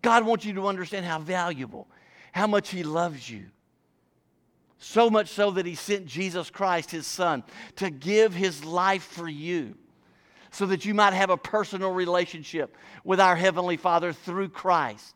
God 0.00 0.24
wants 0.24 0.46
you 0.46 0.54
to 0.54 0.66
understand 0.66 1.04
how 1.04 1.18
valuable, 1.18 1.86
how 2.32 2.46
much 2.46 2.70
He 2.70 2.84
loves 2.84 3.28
you. 3.28 3.46
So 4.78 5.10
much 5.10 5.28
so 5.28 5.50
that 5.52 5.66
He 5.66 5.74
sent 5.74 6.06
Jesus 6.06 6.48
Christ, 6.48 6.90
His 6.90 7.06
Son, 7.06 7.42
to 7.76 7.90
give 7.90 8.32
His 8.32 8.64
life 8.64 9.02
for 9.02 9.28
you 9.28 9.74
so 10.56 10.64
that 10.66 10.86
you 10.86 10.94
might 10.94 11.12
have 11.12 11.28
a 11.28 11.36
personal 11.36 11.92
relationship 11.92 12.74
with 13.04 13.20
our 13.20 13.36
Heavenly 13.36 13.76
Father 13.76 14.14
through 14.14 14.48
Christ. 14.48 15.14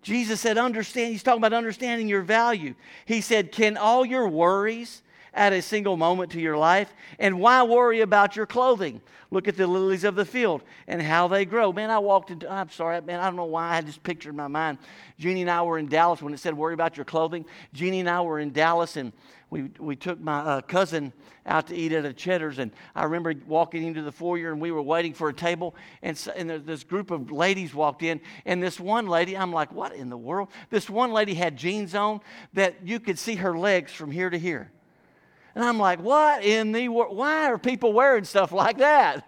Jesus 0.00 0.40
said, 0.40 0.56
understand, 0.56 1.12
he's 1.12 1.22
talking 1.22 1.40
about 1.40 1.52
understanding 1.52 2.08
your 2.08 2.22
value. 2.22 2.74
He 3.06 3.20
said, 3.20 3.52
Can 3.52 3.76
all 3.76 4.04
your 4.04 4.26
worries 4.28 5.02
add 5.34 5.52
a 5.52 5.60
single 5.62 5.96
moment 5.98 6.32
to 6.32 6.40
your 6.40 6.56
life? 6.58 6.92
And 7.18 7.38
why 7.38 7.62
worry 7.62 8.00
about 8.00 8.34
your 8.36 8.46
clothing? 8.46 9.00
Look 9.30 9.48
at 9.48 9.56
the 9.56 9.66
lilies 9.66 10.04
of 10.04 10.14
the 10.14 10.24
field 10.24 10.62
and 10.86 11.02
how 11.02 11.26
they 11.28 11.44
grow. 11.44 11.72
Man, 11.72 11.90
I 11.90 11.98
walked 11.98 12.30
into, 12.30 12.50
I'm 12.50 12.70
sorry, 12.70 13.00
man, 13.02 13.18
I 13.20 13.24
don't 13.24 13.36
know 13.36 13.44
why 13.46 13.70
I 13.72 13.74
had 13.74 13.86
this 13.86 13.98
picture 13.98 14.30
in 14.30 14.36
my 14.36 14.46
mind. 14.46 14.78
Jeannie 15.18 15.40
and 15.42 15.50
I 15.50 15.60
were 15.62 15.78
in 15.78 15.88
Dallas 15.88 16.22
when 16.22 16.32
it 16.32 16.38
said 16.38 16.56
worry 16.56 16.74
about 16.74 16.96
your 16.96 17.04
clothing. 17.04 17.44
Jeannie 17.72 18.00
and 18.00 18.08
I 18.08 18.20
were 18.20 18.38
in 18.38 18.52
Dallas 18.52 18.96
and 18.96 19.12
we, 19.54 19.70
we 19.78 19.94
took 19.94 20.18
my 20.20 20.40
uh, 20.40 20.60
cousin 20.62 21.12
out 21.46 21.68
to 21.68 21.76
eat 21.76 21.92
at 21.92 22.04
a 22.04 22.12
Cheddar's, 22.12 22.58
and 22.58 22.72
I 22.96 23.04
remember 23.04 23.32
walking 23.46 23.84
into 23.84 24.02
the 24.02 24.10
foyer, 24.10 24.50
and 24.50 24.60
we 24.60 24.72
were 24.72 24.82
waiting 24.82 25.14
for 25.14 25.28
a 25.28 25.32
table, 25.32 25.76
and, 26.02 26.18
so, 26.18 26.32
and 26.34 26.50
this 26.50 26.82
group 26.82 27.12
of 27.12 27.30
ladies 27.30 27.72
walked 27.72 28.02
in, 28.02 28.20
and 28.46 28.60
this 28.60 28.80
one 28.80 29.06
lady, 29.06 29.36
I'm 29.36 29.52
like, 29.52 29.70
what 29.72 29.94
in 29.94 30.08
the 30.10 30.16
world? 30.16 30.48
This 30.70 30.90
one 30.90 31.12
lady 31.12 31.34
had 31.34 31.56
jeans 31.56 31.94
on 31.94 32.20
that 32.54 32.84
you 32.84 32.98
could 32.98 33.16
see 33.16 33.36
her 33.36 33.56
legs 33.56 33.92
from 33.92 34.10
here 34.10 34.28
to 34.28 34.36
here. 34.38 34.72
And 35.54 35.62
I'm 35.62 35.78
like, 35.78 36.00
what 36.00 36.44
in 36.44 36.72
the 36.72 36.88
world? 36.88 37.16
Why 37.16 37.44
are 37.46 37.56
people 37.58 37.92
wearing 37.92 38.24
stuff 38.24 38.50
like 38.50 38.78
that? 38.78 39.24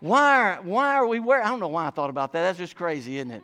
Why, 0.00 0.58
why 0.62 0.94
are 0.94 1.06
we 1.06 1.20
wearing? 1.20 1.44
I 1.46 1.50
don't 1.50 1.60
know 1.60 1.68
why 1.68 1.86
I 1.86 1.90
thought 1.90 2.08
about 2.08 2.32
that. 2.32 2.42
That's 2.44 2.58
just 2.58 2.74
crazy, 2.76 3.18
isn't 3.18 3.30
it? 3.30 3.42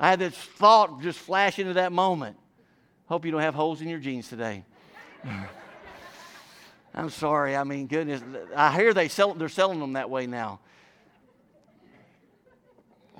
I 0.00 0.08
had 0.08 0.18
this 0.18 0.34
thought 0.34 1.02
just 1.02 1.18
flash 1.18 1.58
into 1.58 1.74
that 1.74 1.92
moment. 1.92 2.38
Hope 3.12 3.26
you 3.26 3.30
don't 3.30 3.42
have 3.42 3.54
holes 3.54 3.82
in 3.82 3.88
your 3.90 3.98
jeans 3.98 4.26
today. 4.28 4.64
I'm 6.94 7.10
sorry. 7.10 7.54
I 7.54 7.62
mean, 7.62 7.86
goodness, 7.86 8.22
I 8.56 8.74
hear 8.74 8.94
they 8.94 9.08
sell, 9.08 9.34
they're 9.34 9.50
selling 9.50 9.80
them 9.80 9.92
that 9.92 10.08
way 10.08 10.26
now. 10.26 10.60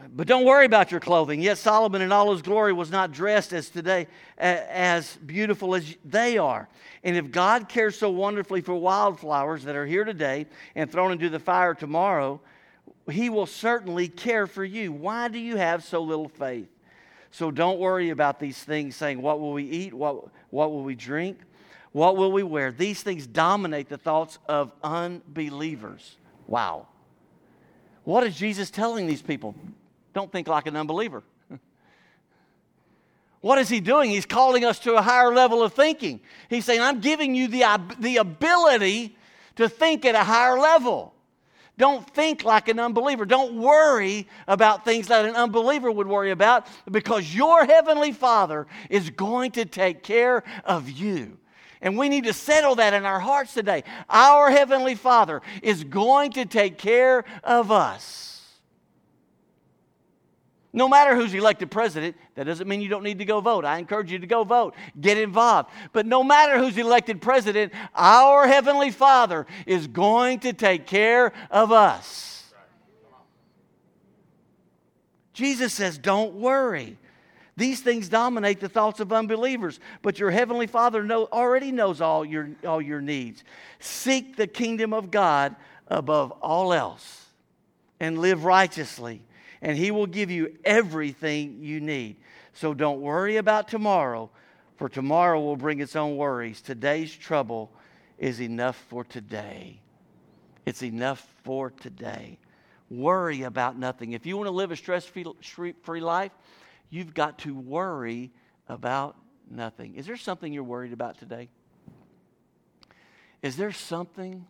But 0.09 0.27
don't 0.27 0.47
worry 0.47 0.65
about 0.65 0.93
your 0.93 1.01
clothing. 1.01 1.43
Yet 1.43 1.59
Solomon 1.59 2.01
in 2.01 2.11
all 2.11 2.33
his 2.33 2.41
glory 2.41 2.73
was 2.73 2.91
not 2.91 3.13
dressed 3.13 3.53
as 3.53 3.69
today 3.69 4.07
as 4.39 5.15
beautiful 5.27 5.75
as 5.75 5.95
they 6.07 6.39
are. 6.39 6.71
And 7.05 7.15
if 7.15 7.31
God 7.31 7.69
cares 7.69 7.95
so 7.95 8.09
wonderfully 8.09 8.63
for 8.63 8.75
wildflowers 8.75 9.63
that 9.65 9.77
are 9.77 9.85
here 9.85 10.05
today 10.05 10.47
and 10.75 10.91
thrown 10.91 11.13
into 11.13 11.29
the 11.29 11.39
fire 11.39 11.75
tomorrow, 11.75 12.41
he 13.11 13.29
will 13.29 13.45
certainly 13.45 14.09
care 14.09 14.47
for 14.47 14.65
you. 14.65 14.91
Why 14.91 15.29
do 15.29 15.39
you 15.39 15.57
have 15.57 15.85
so 15.85 16.01
little 16.01 16.29
faith? 16.31 16.71
So 17.33 17.51
don't 17.51 17.79
worry 17.81 18.11
about 18.11 18.39
these 18.39 18.63
things 18.63 18.95
saying, 18.95 19.21
What 19.21 19.41
will 19.41 19.53
we 19.53 19.65
eat? 19.65 19.93
What, 19.93 20.27
what 20.51 20.71
will 20.71 20.85
we 20.85 20.95
drink? 20.95 21.39
What 21.91 22.17
will 22.17 22.31
we 22.31 22.43
wear? 22.43 22.71
These 22.73 23.03
things 23.03 23.27
dominate 23.27 23.89
the 23.89 23.99
thoughts 23.99 24.39
of 24.49 24.73
unbelievers. 24.85 26.17
Wow. 26.47 26.87
What 28.05 28.25
is 28.27 28.37
Jesus 28.37 28.71
telling 28.71 29.07
these 29.07 29.23
people? 29.23 29.55
Don't 30.15 30.31
think 30.31 30.47
like 30.49 30.67
an 30.67 30.77
unbeliever. 30.77 31.23
what 33.41 33.59
is 33.59 33.69
he 33.69 33.81
doing? 33.81 34.11
He's 34.11 34.27
calling 34.27 34.65
us 34.65 34.79
to 34.81 34.95
a 34.95 35.03
higher 35.03 35.33
level 35.35 35.63
of 35.63 35.73
thinking. 35.75 36.21
He's 36.51 36.65
saying, 36.65 36.81
I'm 36.81 37.01
giving 37.01 37.35
you 37.35 37.49
the, 37.49 37.81
the 37.99 38.19
ability 38.19 39.17
to 39.57 39.69
think 39.71 40.05
at 40.05 40.15
a 40.15 40.25
higher 40.25 40.59
level. 40.59 41.15
Don't 41.79 42.09
think 42.11 42.45
like 42.45 42.69
an 42.69 42.79
unbeliever. 42.79 43.25
Don't 43.25 43.55
worry 43.55 44.29
about 44.47 44.85
things 44.85 45.09
that 45.09 45.25
an 45.25 45.35
unbeliever 45.35 45.91
would 45.91 46.07
worry 46.07 46.31
about 46.31 46.67
because 46.91 47.35
your 47.35 47.65
heavenly 47.65 48.13
Father 48.13 48.67
is 48.91 49.09
going 49.11 49.53
to 49.53 49.65
take 49.65 50.03
care 50.03 50.45
of 50.65 50.91
you. 50.91 51.39
And 51.81 51.99
we 51.99 52.09
need 52.09 52.25
to 52.25 52.33
settle 52.33 52.77
that 52.77 52.95
in 52.95 53.05
our 53.07 53.19
hearts 53.19 53.55
today. 53.55 53.83
Our 54.09 54.51
heavenly 54.51 54.95
Father 54.95 55.41
is 55.63 55.83
going 55.83 56.33
to 56.33 56.45
take 56.45 56.79
care 56.79 57.25
of 57.43 57.73
us. 57.73 58.32
No 60.75 60.89
matter 60.89 61.15
who's 61.15 61.35
elected 61.35 61.71
president, 61.71 62.17
that 62.35 62.45
doesn't 62.45 62.67
mean 62.67 62.81
you 62.81 62.89
don't 62.89 63.03
need 63.03 63.19
to 63.19 63.27
go 63.27 63.41
vote. 63.41 63.65
I 63.67 63.79
encourage 63.79 64.11
you 64.11 64.19
to 64.19 64.27
go 64.27 64.43
vote, 64.43 64.75
get 64.99 65.19
involved. 65.19 65.69
But 65.93 66.07
no 66.07 66.25
matter 66.25 66.59
who's 66.59 66.79
elected 66.79 67.21
president, 67.21 67.73
our 67.95 68.47
Heavenly 68.47 68.91
Father 68.91 69.47
is 69.67 69.87
going 69.87 70.41
to 70.41 70.53
take 70.55 70.87
care 70.87 71.33
of 71.51 71.73
us. 71.73 72.53
Jesus 75.35 75.73
says, 75.75 75.99
Don't 75.99 76.35
worry. 76.35 76.97
These 77.55 77.83
things 77.83 78.09
dominate 78.09 78.61
the 78.61 78.69
thoughts 78.71 78.99
of 78.99 79.13
unbelievers, 79.13 79.79
but 80.01 80.19
your 80.19 80.31
heavenly 80.31 80.67
Father 80.67 81.03
know, 81.05 81.27
already 81.31 81.71
knows 81.71 82.01
all 82.01 82.25
your, 82.25 82.49
all 82.67 82.81
your 82.81 83.03
needs. 83.03 83.45
Seek 83.79 84.37
the 84.37 84.47
kingdom 84.47 84.95
of 84.95 85.11
God 85.11 85.55
above 85.87 86.31
all 86.41 86.73
else 86.73 87.27
and 88.01 88.19
live 88.19 88.47
righteously 88.47 89.21
and 89.63 89.79
He 89.79 89.91
will 89.93 90.07
give 90.09 90.31
you 90.31 90.59
everything 90.65 91.59
you 91.61 91.81
need. 91.81 92.17
So 92.53 92.75
don't 92.75 93.01
worry 93.01 93.37
about 93.39 93.69
tomorrow, 93.69 94.29
for 94.77 94.89
tomorrow 94.89 95.41
will 95.41 95.57
bring 95.57 95.81
its 95.81 95.97
own 95.97 96.17
worries. 96.17 96.61
Today's 96.61 97.15
trouble 97.15 97.71
is 98.19 98.43
enough 98.43 98.77
for 98.89 99.05
today. 99.05 99.81
It's 100.67 100.83
enough 100.83 101.27
for 101.45 101.71
today. 101.71 102.39
Worry 102.91 103.43
about 103.43 103.79
nothing. 103.79 104.13
If 104.13 104.27
you 104.27 104.37
want 104.37 104.49
to 104.49 104.53
live 104.53 104.71
a 104.71 104.77
stress 104.77 105.07
free 105.07 106.01
life, 106.01 106.33
you've 106.91 107.15
got 107.15 107.39
to 107.39 107.55
worry 107.55 108.31
about 108.69 109.17
nothing. 109.51 109.95
Is 109.95 110.07
there 110.07 110.17
something 110.17 110.53
you're 110.53 110.63
worried 110.63 110.93
about 110.93 111.19
today? 111.19 111.49
Is 113.43 113.57
there 113.57 113.73
something 113.73 114.47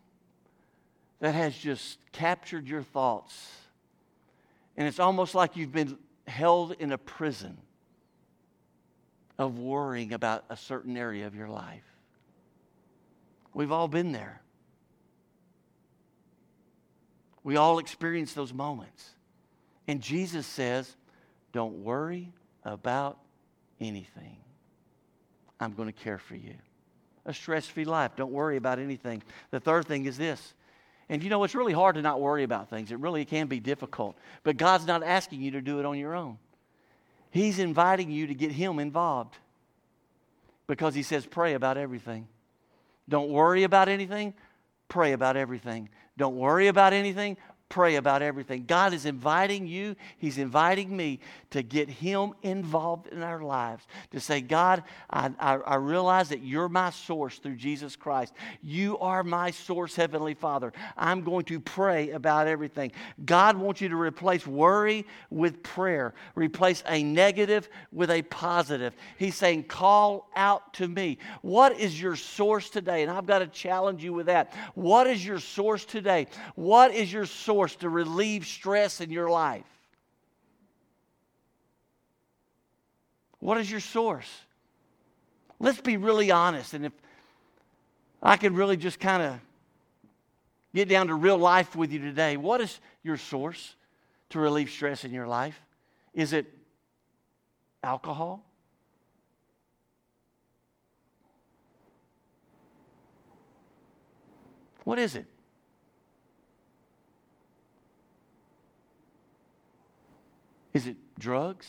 that 1.20 1.34
has 1.34 1.56
just 1.56 1.98
captured 2.12 2.66
your 2.66 2.82
thoughts 2.82 3.50
and 4.76 4.88
it's 4.88 4.98
almost 4.98 5.34
like 5.34 5.56
you've 5.56 5.72
been 5.72 5.98
held 6.26 6.72
in 6.78 6.92
a 6.92 6.98
prison 6.98 7.58
of 9.38 9.58
worrying 9.58 10.12
about 10.12 10.44
a 10.48 10.56
certain 10.56 10.96
area 10.96 11.26
of 11.26 11.34
your 11.34 11.48
life. 11.48 11.84
We've 13.54 13.72
all 13.72 13.88
been 13.88 14.12
there. 14.12 14.40
We 17.44 17.56
all 17.56 17.78
experience 17.78 18.32
those 18.34 18.52
moments. 18.54 19.10
And 19.88 20.00
Jesus 20.00 20.46
says, 20.46 20.94
Don't 21.52 21.82
worry 21.82 22.32
about 22.64 23.18
anything. 23.80 24.36
I'm 25.58 25.74
going 25.74 25.88
to 25.88 25.92
care 25.92 26.18
for 26.18 26.36
you. 26.36 26.54
A 27.26 27.34
stress 27.34 27.66
free 27.66 27.84
life. 27.84 28.12
Don't 28.16 28.32
worry 28.32 28.56
about 28.56 28.78
anything. 28.78 29.22
The 29.50 29.60
third 29.60 29.86
thing 29.86 30.06
is 30.06 30.16
this 30.16 30.54
and 31.08 31.22
you 31.22 31.30
know, 31.30 31.42
it's 31.44 31.54
really 31.54 31.72
hard 31.72 31.96
to 31.96 32.02
not 32.02 32.20
worry 32.20 32.42
about 32.42 32.70
things. 32.70 32.92
It 32.92 32.98
really 32.98 33.24
can 33.24 33.46
be 33.46 33.60
difficult. 33.60 34.16
But 34.44 34.56
God's 34.56 34.86
not 34.86 35.02
asking 35.02 35.40
you 35.42 35.52
to 35.52 35.60
do 35.60 35.78
it 35.78 35.84
on 35.86 35.98
your 35.98 36.14
own. 36.14 36.38
He's 37.30 37.58
inviting 37.58 38.10
you 38.10 38.26
to 38.26 38.34
get 38.34 38.52
Him 38.52 38.78
involved 38.78 39.34
because 40.66 40.94
He 40.94 41.02
says, 41.02 41.26
pray 41.26 41.54
about 41.54 41.76
everything. 41.76 42.28
Don't 43.08 43.30
worry 43.30 43.64
about 43.64 43.88
anything, 43.88 44.34
pray 44.88 45.12
about 45.12 45.36
everything. 45.36 45.88
Don't 46.16 46.36
worry 46.36 46.68
about 46.68 46.92
anything, 46.92 47.36
pray 47.72 47.94
about 47.96 48.20
everything. 48.20 48.64
God 48.66 48.92
is 48.92 49.06
inviting 49.06 49.66
you, 49.66 49.96
He's 50.18 50.36
inviting 50.36 50.94
me 50.94 51.20
to 51.52 51.62
get 51.62 51.88
Him 51.88 52.34
involved 52.42 53.06
in 53.08 53.22
our 53.22 53.40
lives. 53.42 53.86
To 54.10 54.20
say, 54.20 54.42
God, 54.42 54.82
I, 55.10 55.30
I, 55.40 55.54
I, 55.54 55.74
realize 55.76 56.28
that 56.28 56.44
you're 56.44 56.68
my 56.68 56.90
source 56.90 57.38
through 57.38 57.56
Jesus 57.56 57.96
Christ. 57.96 58.34
You 58.62 58.98
are 58.98 59.24
my 59.24 59.50
source, 59.52 59.96
Heavenly 59.96 60.34
Father. 60.34 60.72
I'm 60.98 61.22
going 61.22 61.46
to 61.46 61.58
pray 61.60 62.10
about 62.10 62.46
everything. 62.46 62.92
God 63.24 63.56
wants 63.56 63.80
you 63.80 63.88
to 63.88 63.96
replace 63.96 64.46
worry 64.46 65.06
with 65.30 65.62
prayer, 65.62 66.12
replace 66.34 66.82
a 66.86 67.02
negative 67.02 67.70
with 67.90 68.10
a 68.10 68.20
positive. 68.22 68.94
He's 69.16 69.34
saying, 69.34 69.64
Call 69.64 70.28
out 70.36 70.74
to 70.74 70.88
me. 70.88 71.16
What 71.40 71.80
is 71.80 71.98
your 72.00 72.16
source 72.16 72.68
today? 72.68 73.00
And 73.02 73.10
I've 73.10 73.24
got 73.26 73.38
to 73.38 73.46
challenge 73.46 74.04
you 74.04 74.12
with 74.12 74.26
that. 74.26 74.52
What 74.74 75.06
is 75.06 75.24
your 75.24 75.38
source 75.38 75.86
today? 75.86 76.26
What 76.54 76.92
is 76.92 77.10
your 77.10 77.24
source? 77.24 77.61
to 77.70 77.88
relieve 77.88 78.46
stress 78.46 79.00
in 79.00 79.10
your 79.10 79.28
life? 79.28 79.64
What 83.38 83.58
is 83.58 83.70
your 83.70 83.80
source? 83.80 84.28
Let's 85.58 85.80
be 85.80 85.96
really 85.96 86.30
honest. 86.30 86.74
And 86.74 86.86
if 86.86 86.92
I 88.22 88.36
could 88.36 88.52
really 88.52 88.76
just 88.76 89.00
kind 89.00 89.22
of 89.22 89.40
get 90.74 90.88
down 90.88 91.08
to 91.08 91.14
real 91.14 91.38
life 91.38 91.74
with 91.76 91.92
you 91.92 91.98
today, 91.98 92.36
what 92.36 92.60
is 92.60 92.80
your 93.02 93.16
source 93.16 93.74
to 94.30 94.38
relieve 94.40 94.70
stress 94.70 95.04
in 95.04 95.12
your 95.12 95.26
life? 95.26 95.58
Is 96.14 96.32
it 96.32 96.46
alcohol? 97.82 98.44
What 104.84 104.98
is 104.98 105.14
it? 105.14 105.26
Is 110.72 110.86
it 110.86 110.96
drugs? 111.18 111.68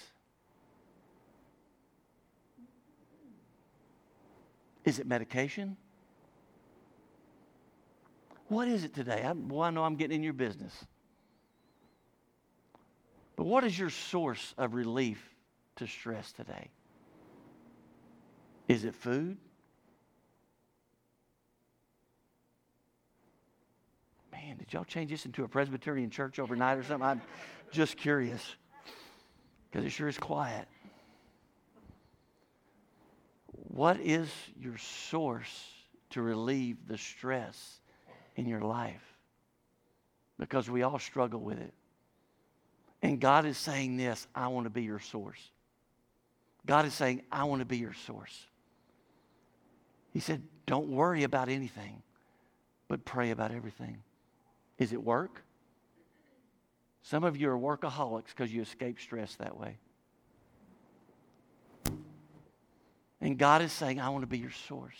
Is 4.86 5.00
it 5.00 5.08
medication? 5.08 5.78
What 8.48 8.68
is 8.68 8.84
it 8.84 8.94
today? 8.94 9.24
I, 9.24 9.32
well, 9.34 9.62
I 9.62 9.70
know 9.72 9.84
I'm 9.84 9.96
getting 9.96 10.16
in 10.18 10.24
your 10.24 10.34
business. 10.34 10.74
But 13.36 13.46
what 13.46 13.64
is 13.64 13.78
your 13.78 13.90
source 13.90 14.54
of 14.58 14.74
relief 14.74 15.22
to 15.78 15.88
stress 15.88 16.32
today? 16.32 16.70
Is 18.68 18.86
it 18.86 18.94
food? 18.94 19.38
Man, 24.32 24.58
did 24.58 24.72
y'all 24.74 24.84
change 24.86 25.10
this 25.12 25.26
into 25.26 25.44
a 25.44 25.48
Presbyterian 25.48 26.10
church 26.10 26.39
overnight 26.39 26.78
or 26.78 26.84
something? 26.84 27.08
I'm 27.08 27.22
just 27.72 27.98
curious. 27.98 28.56
Because 29.74 29.88
it 29.88 29.90
sure 29.90 30.08
is 30.08 30.20
quiet. 30.20 30.68
What 33.70 34.00
is 34.00 34.30
your 34.62 34.78
source 34.78 35.68
to 36.12 36.22
relieve 36.22 36.78
the 36.88 36.96
stress 37.00 37.80
in 38.36 38.48
your 38.48 38.62
life? 38.62 39.02
Because 40.38 40.70
we 40.70 40.84
all 40.84 41.00
struggle 41.00 41.40
with 41.40 41.60
it. 41.60 41.74
And 43.02 43.20
God 43.20 43.48
is 43.48 43.58
saying 43.58 43.98
this 43.98 44.28
I 44.36 44.48
want 44.50 44.66
to 44.66 44.70
be 44.70 44.84
your 44.84 45.00
source. 45.00 45.40
God 46.68 46.86
is 46.86 46.94
saying, 46.94 47.24
I 47.32 47.46
want 47.46 47.60
to 47.62 47.66
be 47.66 47.78
your 47.80 47.94
source. 47.96 48.46
He 50.12 50.20
said, 50.20 50.44
Don't 50.68 50.90
worry 50.90 51.24
about 51.24 51.50
anything, 51.50 52.04
but 52.88 53.04
pray 53.06 53.32
about 53.32 53.52
everything. 53.52 53.98
Is 54.78 54.94
it 54.94 55.04
work? 55.04 55.42
Some 57.04 57.24
of 57.26 57.36
you 57.38 57.50
are 57.50 57.58
workaholics 57.60 58.28
because 58.30 58.52
you 58.54 58.62
escape 58.62 59.00
stress 59.00 59.36
that 59.36 59.58
way. 59.60 59.78
And 63.20 63.38
God 63.38 63.62
is 63.62 63.72
saying, 63.72 64.00
I 64.02 64.10
want 64.10 64.24
to 64.24 64.28
be 64.28 64.38
your 64.38 64.52
source. 64.52 65.00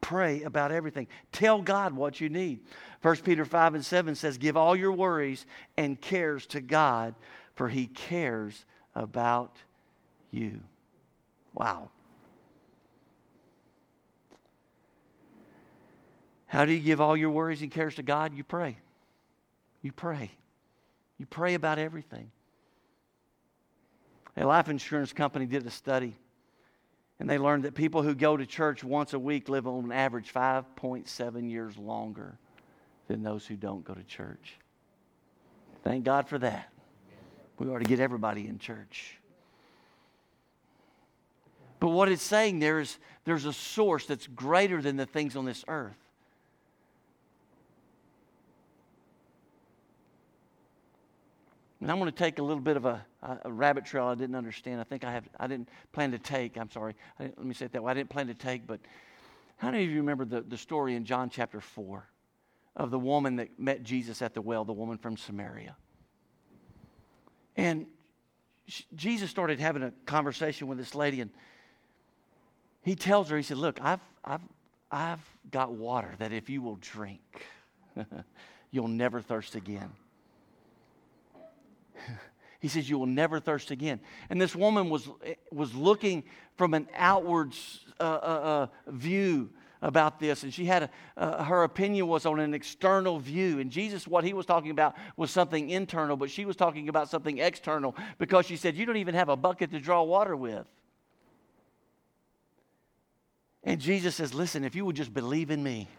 Pray 0.00 0.42
about 0.42 0.70
everything. 0.70 1.08
Tell 1.32 1.60
God 1.60 1.92
what 1.92 2.20
you 2.20 2.28
need. 2.28 2.60
1 3.02 3.16
Peter 3.18 3.44
5 3.44 3.74
and 3.74 3.84
7 3.84 4.14
says, 4.14 4.38
Give 4.38 4.56
all 4.56 4.76
your 4.76 4.92
worries 4.92 5.44
and 5.76 6.00
cares 6.00 6.46
to 6.46 6.60
God, 6.60 7.16
for 7.54 7.68
he 7.68 7.88
cares 7.88 8.64
about 8.94 9.56
you. 10.30 10.60
Wow. 11.54 11.90
How 16.46 16.64
do 16.64 16.72
you 16.72 16.80
give 16.80 17.00
all 17.00 17.16
your 17.16 17.30
worries 17.30 17.60
and 17.62 17.70
cares 17.70 17.96
to 17.96 18.02
God? 18.02 18.34
You 18.34 18.44
pray. 18.44 18.76
You 19.82 19.92
pray. 19.92 20.30
You 21.18 21.26
pray 21.26 21.54
about 21.54 21.78
everything. 21.78 22.30
A 24.36 24.46
life 24.46 24.68
insurance 24.68 25.12
company 25.12 25.46
did 25.46 25.66
a 25.66 25.70
study, 25.70 26.14
and 27.18 27.28
they 27.28 27.38
learned 27.38 27.64
that 27.64 27.74
people 27.74 28.02
who 28.02 28.14
go 28.14 28.36
to 28.36 28.44
church 28.46 28.84
once 28.84 29.12
a 29.14 29.18
week 29.18 29.48
live 29.48 29.66
on 29.66 29.90
average 29.90 30.32
5.7 30.32 31.50
years 31.50 31.76
longer 31.78 32.38
than 33.08 33.22
those 33.22 33.46
who 33.46 33.56
don't 33.56 33.82
go 33.84 33.94
to 33.94 34.02
church. 34.04 34.56
Thank 35.82 36.04
God 36.04 36.28
for 36.28 36.38
that. 36.38 36.68
We 37.58 37.68
ought 37.68 37.78
to 37.78 37.84
get 37.84 37.98
everybody 37.98 38.46
in 38.46 38.58
church. 38.58 39.16
But 41.80 41.88
what 41.88 42.10
it's 42.10 42.22
saying 42.22 42.58
there 42.58 42.80
is 42.80 42.98
there's 43.24 43.44
a 43.46 43.52
source 43.52 44.04
that's 44.06 44.26
greater 44.26 44.82
than 44.82 44.96
the 44.96 45.06
things 45.06 45.34
on 45.36 45.46
this 45.46 45.64
earth. 45.66 45.96
And 51.80 51.90
I'm 51.90 51.98
going 51.98 52.10
to 52.10 52.16
take 52.16 52.38
a 52.38 52.42
little 52.42 52.62
bit 52.62 52.76
of 52.78 52.86
a, 52.86 53.04
a, 53.44 53.52
rabbit 53.52 53.84
trail 53.84 54.04
I 54.06 54.14
didn't 54.14 54.34
understand. 54.34 54.80
I 54.80 54.84
think 54.84 55.04
I 55.04 55.12
have 55.12 55.24
I 55.38 55.46
didn't 55.46 55.68
plan 55.92 56.10
to 56.12 56.18
take. 56.18 56.56
I'm 56.56 56.70
sorry. 56.70 56.94
let 57.20 57.44
me 57.44 57.54
say 57.54 57.66
it 57.66 57.72
that 57.72 57.82
way. 57.82 57.90
I 57.90 57.94
didn't 57.94 58.08
plan 58.08 58.28
to 58.28 58.34
take, 58.34 58.66
but 58.66 58.80
how 59.58 59.70
many 59.70 59.84
of 59.84 59.90
you 59.90 59.98
remember 59.98 60.24
the, 60.24 60.40
the 60.40 60.56
story 60.56 60.94
in 60.96 61.04
John 61.04 61.28
chapter 61.28 61.60
4 61.60 62.04
of 62.76 62.90
the 62.90 62.98
woman 62.98 63.36
that 63.36 63.58
met 63.58 63.82
Jesus 63.82 64.22
at 64.22 64.32
the 64.32 64.40
well, 64.40 64.64
the 64.64 64.72
woman 64.72 64.96
from 64.96 65.18
Samaria? 65.18 65.76
And 67.58 67.86
she, 68.66 68.84
Jesus 68.94 69.28
started 69.30 69.60
having 69.60 69.82
a 69.82 69.92
conversation 70.06 70.68
with 70.68 70.78
this 70.78 70.94
lady, 70.94 71.20
and 71.20 71.30
he 72.82 72.94
tells 72.94 73.28
her, 73.28 73.36
he 73.36 73.42
said, 73.42 73.58
Look, 73.58 73.78
I've, 73.82 74.00
I've, 74.24 74.40
I've 74.90 75.30
got 75.50 75.72
water 75.72 76.14
that 76.18 76.32
if 76.32 76.48
you 76.48 76.62
will 76.62 76.78
drink, 76.80 77.20
you'll 78.70 78.88
never 78.88 79.20
thirst 79.20 79.56
again. 79.56 79.90
He 82.58 82.68
says, 82.68 82.88
You 82.88 82.98
will 82.98 83.06
never 83.06 83.38
thirst 83.38 83.70
again. 83.70 84.00
And 84.30 84.40
this 84.40 84.56
woman 84.56 84.88
was, 84.88 85.08
was 85.52 85.74
looking 85.74 86.24
from 86.56 86.72
an 86.74 86.88
outward 86.96 87.52
uh, 88.00 88.02
uh, 88.02 88.06
uh, 88.16 88.66
view 88.90 89.50
about 89.82 90.18
this. 90.18 90.42
And 90.42 90.52
she 90.52 90.64
had 90.64 90.84
a, 90.84 90.90
uh, 91.18 91.44
her 91.44 91.64
opinion 91.64 92.08
was 92.08 92.24
on 92.24 92.40
an 92.40 92.54
external 92.54 93.18
view. 93.18 93.60
And 93.60 93.70
Jesus, 93.70 94.08
what 94.08 94.24
he 94.24 94.32
was 94.32 94.46
talking 94.46 94.70
about 94.70 94.94
was 95.18 95.30
something 95.30 95.68
internal, 95.68 96.16
but 96.16 96.30
she 96.30 96.46
was 96.46 96.56
talking 96.56 96.88
about 96.88 97.10
something 97.10 97.38
external 97.38 97.94
because 98.18 98.46
she 98.46 98.56
said, 98.56 98.74
You 98.74 98.86
don't 98.86 98.96
even 98.96 99.14
have 99.14 99.28
a 99.28 99.36
bucket 99.36 99.70
to 99.72 99.78
draw 99.78 100.02
water 100.02 100.34
with. 100.34 100.66
And 103.64 103.78
Jesus 103.80 104.16
says, 104.16 104.32
Listen, 104.32 104.64
if 104.64 104.74
you 104.74 104.86
would 104.86 104.96
just 104.96 105.12
believe 105.12 105.50
in 105.50 105.62
me. 105.62 105.88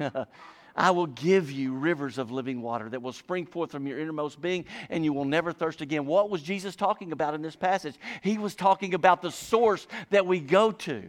I 0.77 0.91
will 0.91 1.07
give 1.07 1.51
you 1.51 1.73
rivers 1.73 2.17
of 2.19 2.29
living 2.31 2.61
water 2.61 2.87
that 2.89 3.01
will 3.01 3.11
spring 3.13 3.45
forth 3.47 3.71
from 3.71 3.87
your 3.87 3.99
innermost 3.99 4.39
being, 4.39 4.65
and 4.91 5.03
you 5.03 5.11
will 5.11 5.25
never 5.25 5.51
thirst 5.51 5.81
again. 5.81 6.05
What 6.05 6.29
was 6.29 6.43
Jesus 6.43 6.75
talking 6.75 7.11
about 7.11 7.33
in 7.33 7.41
this 7.41 7.55
passage? 7.55 7.95
He 8.21 8.37
was 8.37 8.53
talking 8.53 8.93
about 8.93 9.21
the 9.23 9.31
source 9.31 9.87
that 10.11 10.27
we 10.27 10.39
go 10.39 10.71
to. 10.71 11.03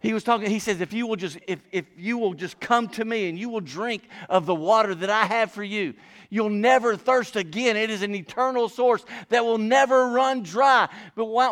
He 0.00 0.12
was 0.12 0.22
talking, 0.22 0.48
he 0.50 0.58
says, 0.58 0.82
if 0.82 0.92
you 0.92 1.06
will 1.06 1.16
just, 1.16 1.38
if, 1.48 1.60
if 1.72 1.86
you 1.96 2.18
will 2.18 2.34
just 2.34 2.60
come 2.60 2.88
to 2.88 3.04
me 3.06 3.30
and 3.30 3.38
you 3.38 3.48
will 3.48 3.62
drink 3.62 4.06
of 4.28 4.44
the 4.44 4.54
water 4.54 4.94
that 4.94 5.08
I 5.08 5.24
have 5.24 5.50
for 5.50 5.64
you, 5.64 5.94
you'll 6.28 6.50
never 6.50 6.94
thirst 6.94 7.36
again. 7.36 7.74
It 7.78 7.88
is 7.88 8.02
an 8.02 8.14
eternal 8.14 8.68
source 8.68 9.02
that 9.30 9.42
will 9.46 9.56
never 9.56 10.10
run 10.10 10.42
dry. 10.42 10.90
But 11.16 11.24
why, 11.24 11.48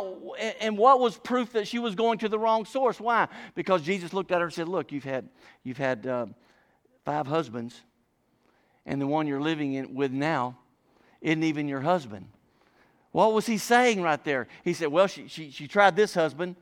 and 0.60 0.76
what 0.76 1.00
was 1.00 1.16
proof 1.16 1.54
that 1.54 1.66
she 1.66 1.78
was 1.78 1.94
going 1.94 2.18
to 2.18 2.28
the 2.28 2.38
wrong 2.38 2.66
source? 2.66 3.00
Why? 3.00 3.26
Because 3.54 3.80
Jesus 3.80 4.12
looked 4.12 4.30
at 4.32 4.40
her 4.40 4.44
and 4.44 4.54
said, 4.54 4.68
look, 4.68 4.92
you've 4.92 5.04
had, 5.04 5.28
you've 5.64 5.78
had, 5.78 6.06
uh, 6.06 6.26
five 7.04 7.26
husbands, 7.26 7.80
and 8.86 9.00
the 9.00 9.06
one 9.06 9.26
you're 9.26 9.40
living 9.40 9.74
in, 9.74 9.94
with 9.94 10.12
now 10.12 10.56
isn't 11.20 11.42
even 11.42 11.68
your 11.68 11.80
husband. 11.80 12.28
What 13.12 13.32
was 13.32 13.46
he 13.46 13.58
saying 13.58 14.00
right 14.02 14.22
there? 14.24 14.48
He 14.64 14.72
said, 14.72 14.88
Well, 14.88 15.06
she, 15.06 15.28
she, 15.28 15.50
she 15.50 15.68
tried 15.68 15.96
this 15.96 16.14
husband 16.14 16.56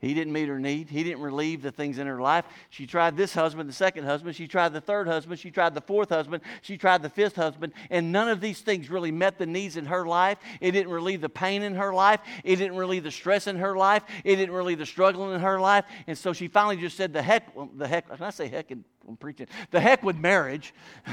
he 0.00 0.14
didn't 0.14 0.32
meet 0.32 0.48
her 0.48 0.58
need. 0.58 0.88
He 0.88 1.04
didn't 1.04 1.20
relieve 1.20 1.60
the 1.60 1.70
things 1.70 1.98
in 1.98 2.06
her 2.06 2.20
life. 2.22 2.46
She 2.70 2.86
tried 2.86 3.18
this 3.18 3.34
husband, 3.34 3.68
the 3.68 3.72
second 3.74 4.04
husband. 4.06 4.34
She 4.34 4.48
tried 4.48 4.70
the 4.72 4.80
third 4.80 5.06
husband. 5.06 5.38
She 5.38 5.50
tried 5.50 5.74
the 5.74 5.82
fourth 5.82 6.08
husband. 6.08 6.42
She 6.62 6.78
tried 6.78 7.02
the 7.02 7.10
fifth 7.10 7.36
husband. 7.36 7.74
And 7.90 8.10
none 8.10 8.28
of 8.30 8.40
these 8.40 8.62
things 8.62 8.88
really 8.88 9.12
met 9.12 9.36
the 9.36 9.44
needs 9.44 9.76
in 9.76 9.84
her 9.86 10.06
life. 10.06 10.38
It 10.62 10.70
didn't 10.72 10.90
relieve 10.90 11.20
the 11.20 11.28
pain 11.28 11.62
in 11.62 11.74
her 11.74 11.92
life. 11.92 12.20
It 12.44 12.56
didn't 12.56 12.76
relieve 12.78 13.04
the 13.04 13.10
stress 13.10 13.46
in 13.46 13.56
her 13.56 13.76
life. 13.76 14.02
It 14.24 14.36
didn't 14.36 14.54
relieve 14.54 14.78
the 14.78 14.86
struggle 14.86 15.34
in 15.34 15.40
her 15.42 15.60
life. 15.60 15.84
And 16.06 16.16
so 16.16 16.32
she 16.32 16.48
finally 16.48 16.78
just 16.78 16.96
said, 16.96 17.12
The 17.12 17.22
heck, 17.22 17.54
well, 17.54 17.68
the 17.76 17.86
heck, 17.86 18.08
can 18.08 18.22
I 18.22 18.30
say 18.30 18.48
heck? 18.48 18.70
In, 18.70 18.82
I'm 19.06 19.18
preaching. 19.18 19.48
The 19.70 19.80
heck 19.80 20.02
with 20.02 20.16
marriage. 20.16 20.72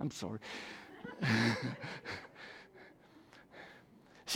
I'm 0.00 0.10
sorry. 0.10 0.40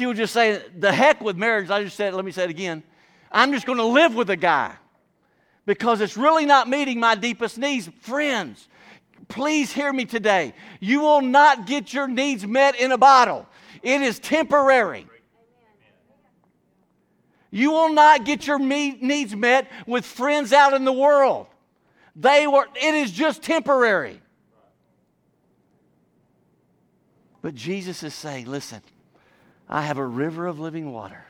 she 0.00 0.06
was 0.06 0.16
just 0.16 0.32
saying, 0.32 0.62
the 0.78 0.90
heck 0.90 1.20
with 1.20 1.36
marriage. 1.36 1.68
I 1.68 1.84
just 1.84 1.94
said, 1.94 2.14
let 2.14 2.24
me 2.24 2.30
say 2.32 2.44
it 2.44 2.48
again. 2.50 2.82
I'm 3.30 3.52
just 3.52 3.66
going 3.66 3.76
to 3.76 3.84
live 3.84 4.14
with 4.14 4.30
a 4.30 4.36
guy 4.36 4.72
because 5.66 6.00
it's 6.00 6.16
really 6.16 6.46
not 6.46 6.70
meeting 6.70 6.98
my 6.98 7.14
deepest 7.14 7.58
needs. 7.58 7.86
Friends, 8.00 8.66
please 9.28 9.70
hear 9.74 9.92
me 9.92 10.06
today. 10.06 10.54
You 10.80 11.00
will 11.00 11.20
not 11.20 11.66
get 11.66 11.92
your 11.92 12.08
needs 12.08 12.46
met 12.46 12.76
in 12.80 12.92
a 12.92 12.96
bottle, 12.98 13.46
it 13.82 14.00
is 14.00 14.18
temporary. 14.18 15.06
You 17.52 17.72
will 17.72 17.92
not 17.92 18.24
get 18.24 18.46
your 18.46 18.58
needs 18.60 19.34
met 19.36 19.68
with 19.86 20.06
friends 20.06 20.52
out 20.54 20.72
in 20.72 20.84
the 20.86 20.92
world. 20.92 21.46
They 22.16 22.46
were, 22.46 22.66
it 22.76 22.94
is 22.94 23.10
just 23.10 23.42
temporary. 23.42 24.22
But 27.42 27.54
Jesus 27.56 28.02
is 28.04 28.14
saying, 28.14 28.46
listen, 28.46 28.80
I 29.72 29.82
have 29.82 29.98
a 29.98 30.06
river 30.06 30.48
of 30.48 30.58
living 30.58 30.90
water 30.92 31.24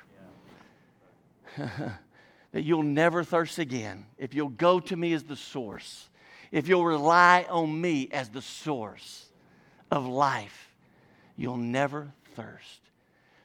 that 1.59 2.63
you'll 2.65 2.83
never 2.83 3.23
thirst 3.23 3.59
again 3.59 4.07
if 4.17 4.33
you'll 4.33 4.49
go 4.49 4.81
to 4.81 4.97
me 4.97 5.13
as 5.13 5.25
the 5.25 5.37
source, 5.37 6.09
if 6.51 6.67
you'll 6.67 6.87
rely 6.87 7.45
on 7.51 7.79
me 7.79 8.09
as 8.13 8.31
the 8.31 8.41
source 8.41 9.27
of 9.91 10.07
life, 10.07 10.73
you'll 11.37 11.59
never 11.59 12.13
thirst. 12.35 12.81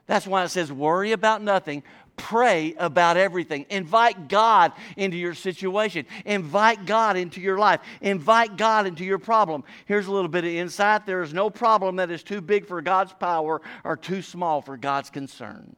That's 0.05 0.25
why 0.25 0.43
it 0.43 0.49
says, 0.49 0.71
worry 0.71 1.11
about 1.11 1.41
nothing, 1.41 1.83
Pray 2.17 2.73
about 2.77 3.17
everything. 3.17 3.65
Invite 3.69 4.29
God 4.29 4.71
into 4.95 5.17
your 5.17 5.33
situation. 5.33 6.05
Invite 6.25 6.85
God 6.85 7.17
into 7.17 7.41
your 7.41 7.57
life. 7.57 7.81
Invite 8.01 8.57
God 8.57 8.87
into 8.87 9.03
your 9.03 9.19
problem. 9.19 9.63
Here's 9.85 10.07
a 10.07 10.11
little 10.11 10.29
bit 10.29 10.43
of 10.45 10.49
insight 10.51 11.05
there 11.05 11.23
is 11.23 11.33
no 11.33 11.49
problem 11.49 11.97
that 11.97 12.11
is 12.11 12.23
too 12.23 12.41
big 12.41 12.65
for 12.67 12.81
God's 12.81 13.13
power 13.13 13.61
or 13.83 13.97
too 13.97 14.21
small 14.21 14.61
for 14.61 14.77
God's 14.77 15.09
concern. 15.09 15.75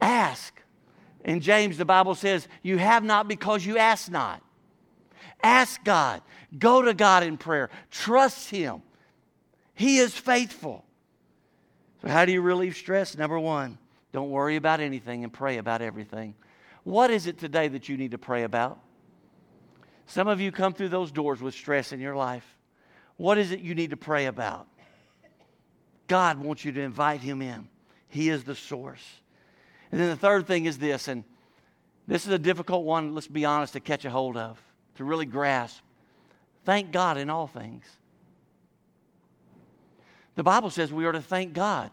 Ask. 0.00 0.60
In 1.24 1.40
James, 1.40 1.78
the 1.78 1.84
Bible 1.84 2.14
says, 2.16 2.48
You 2.62 2.78
have 2.78 3.04
not 3.04 3.28
because 3.28 3.64
you 3.64 3.78
ask 3.78 4.10
not. 4.10 4.42
Ask 5.42 5.82
God. 5.84 6.20
Go 6.58 6.82
to 6.82 6.92
God 6.92 7.22
in 7.22 7.38
prayer. 7.38 7.70
Trust 7.90 8.50
Him. 8.50 8.82
He 9.74 9.96
is 9.98 10.14
faithful. 10.14 10.84
So, 12.02 12.08
how 12.10 12.24
do 12.24 12.32
you 12.32 12.42
relieve 12.42 12.76
stress? 12.76 13.16
Number 13.16 13.38
one, 13.38 13.78
don't 14.12 14.30
worry 14.30 14.56
about 14.56 14.80
anything 14.80 15.24
and 15.24 15.32
pray 15.32 15.58
about 15.58 15.80
everything. 15.82 16.34
What 16.84 17.10
is 17.10 17.26
it 17.26 17.38
today 17.38 17.68
that 17.68 17.88
you 17.88 17.96
need 17.96 18.10
to 18.10 18.18
pray 18.18 18.42
about? 18.42 18.78
Some 20.06 20.26
of 20.26 20.40
you 20.40 20.50
come 20.50 20.72
through 20.74 20.88
those 20.88 21.12
doors 21.12 21.40
with 21.40 21.54
stress 21.54 21.92
in 21.92 22.00
your 22.00 22.16
life. 22.16 22.44
What 23.16 23.38
is 23.38 23.52
it 23.52 23.60
you 23.60 23.74
need 23.74 23.90
to 23.90 23.96
pray 23.96 24.26
about? 24.26 24.66
God 26.08 26.38
wants 26.38 26.64
you 26.64 26.72
to 26.72 26.80
invite 26.80 27.20
Him 27.20 27.40
in, 27.40 27.68
He 28.08 28.28
is 28.28 28.42
the 28.42 28.56
source. 28.56 29.02
And 29.92 30.00
then 30.00 30.08
the 30.08 30.16
third 30.16 30.46
thing 30.46 30.64
is 30.64 30.78
this, 30.78 31.06
and 31.06 31.22
this 32.06 32.26
is 32.26 32.32
a 32.32 32.38
difficult 32.38 32.84
one, 32.84 33.14
let's 33.14 33.28
be 33.28 33.44
honest, 33.44 33.74
to 33.74 33.80
catch 33.80 34.04
a 34.06 34.10
hold 34.10 34.36
of, 34.38 34.58
to 34.96 35.04
really 35.04 35.26
grasp. 35.26 35.82
Thank 36.64 36.90
God 36.92 37.16
in 37.18 37.28
all 37.30 37.46
things. 37.46 37.84
The 40.34 40.42
Bible 40.42 40.70
says 40.70 40.92
we 40.92 41.04
are 41.04 41.12
to 41.12 41.20
thank 41.20 41.52
God 41.52 41.90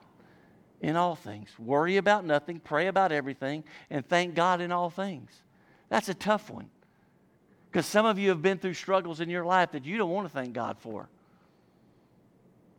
in 0.82 0.96
all 0.96 1.14
things, 1.16 1.50
worry 1.60 1.98
about 1.98 2.24
nothing, 2.24 2.60
pray 2.62 2.88
about 2.88 3.12
everything, 3.12 3.66
and 3.90 4.08
thank 4.08 4.34
God 4.34 4.62
in 4.62 4.72
all 4.72 4.90
things. 4.90 5.30
That's 5.90 6.08
a 6.08 6.14
tough 6.14 6.50
one 6.50 6.70
because 7.70 7.86
some 7.86 8.06
of 8.06 8.18
you 8.18 8.30
have 8.30 8.42
been 8.42 8.58
through 8.60 8.76
struggles 8.76 9.20
in 9.20 9.30
your 9.30 9.44
life 9.46 9.72
that 9.74 9.84
you 9.84 9.98
don't 9.98 10.10
want 10.12 10.26
to 10.28 10.34
thank 10.34 10.54
God 10.54 10.78
for. 10.80 11.10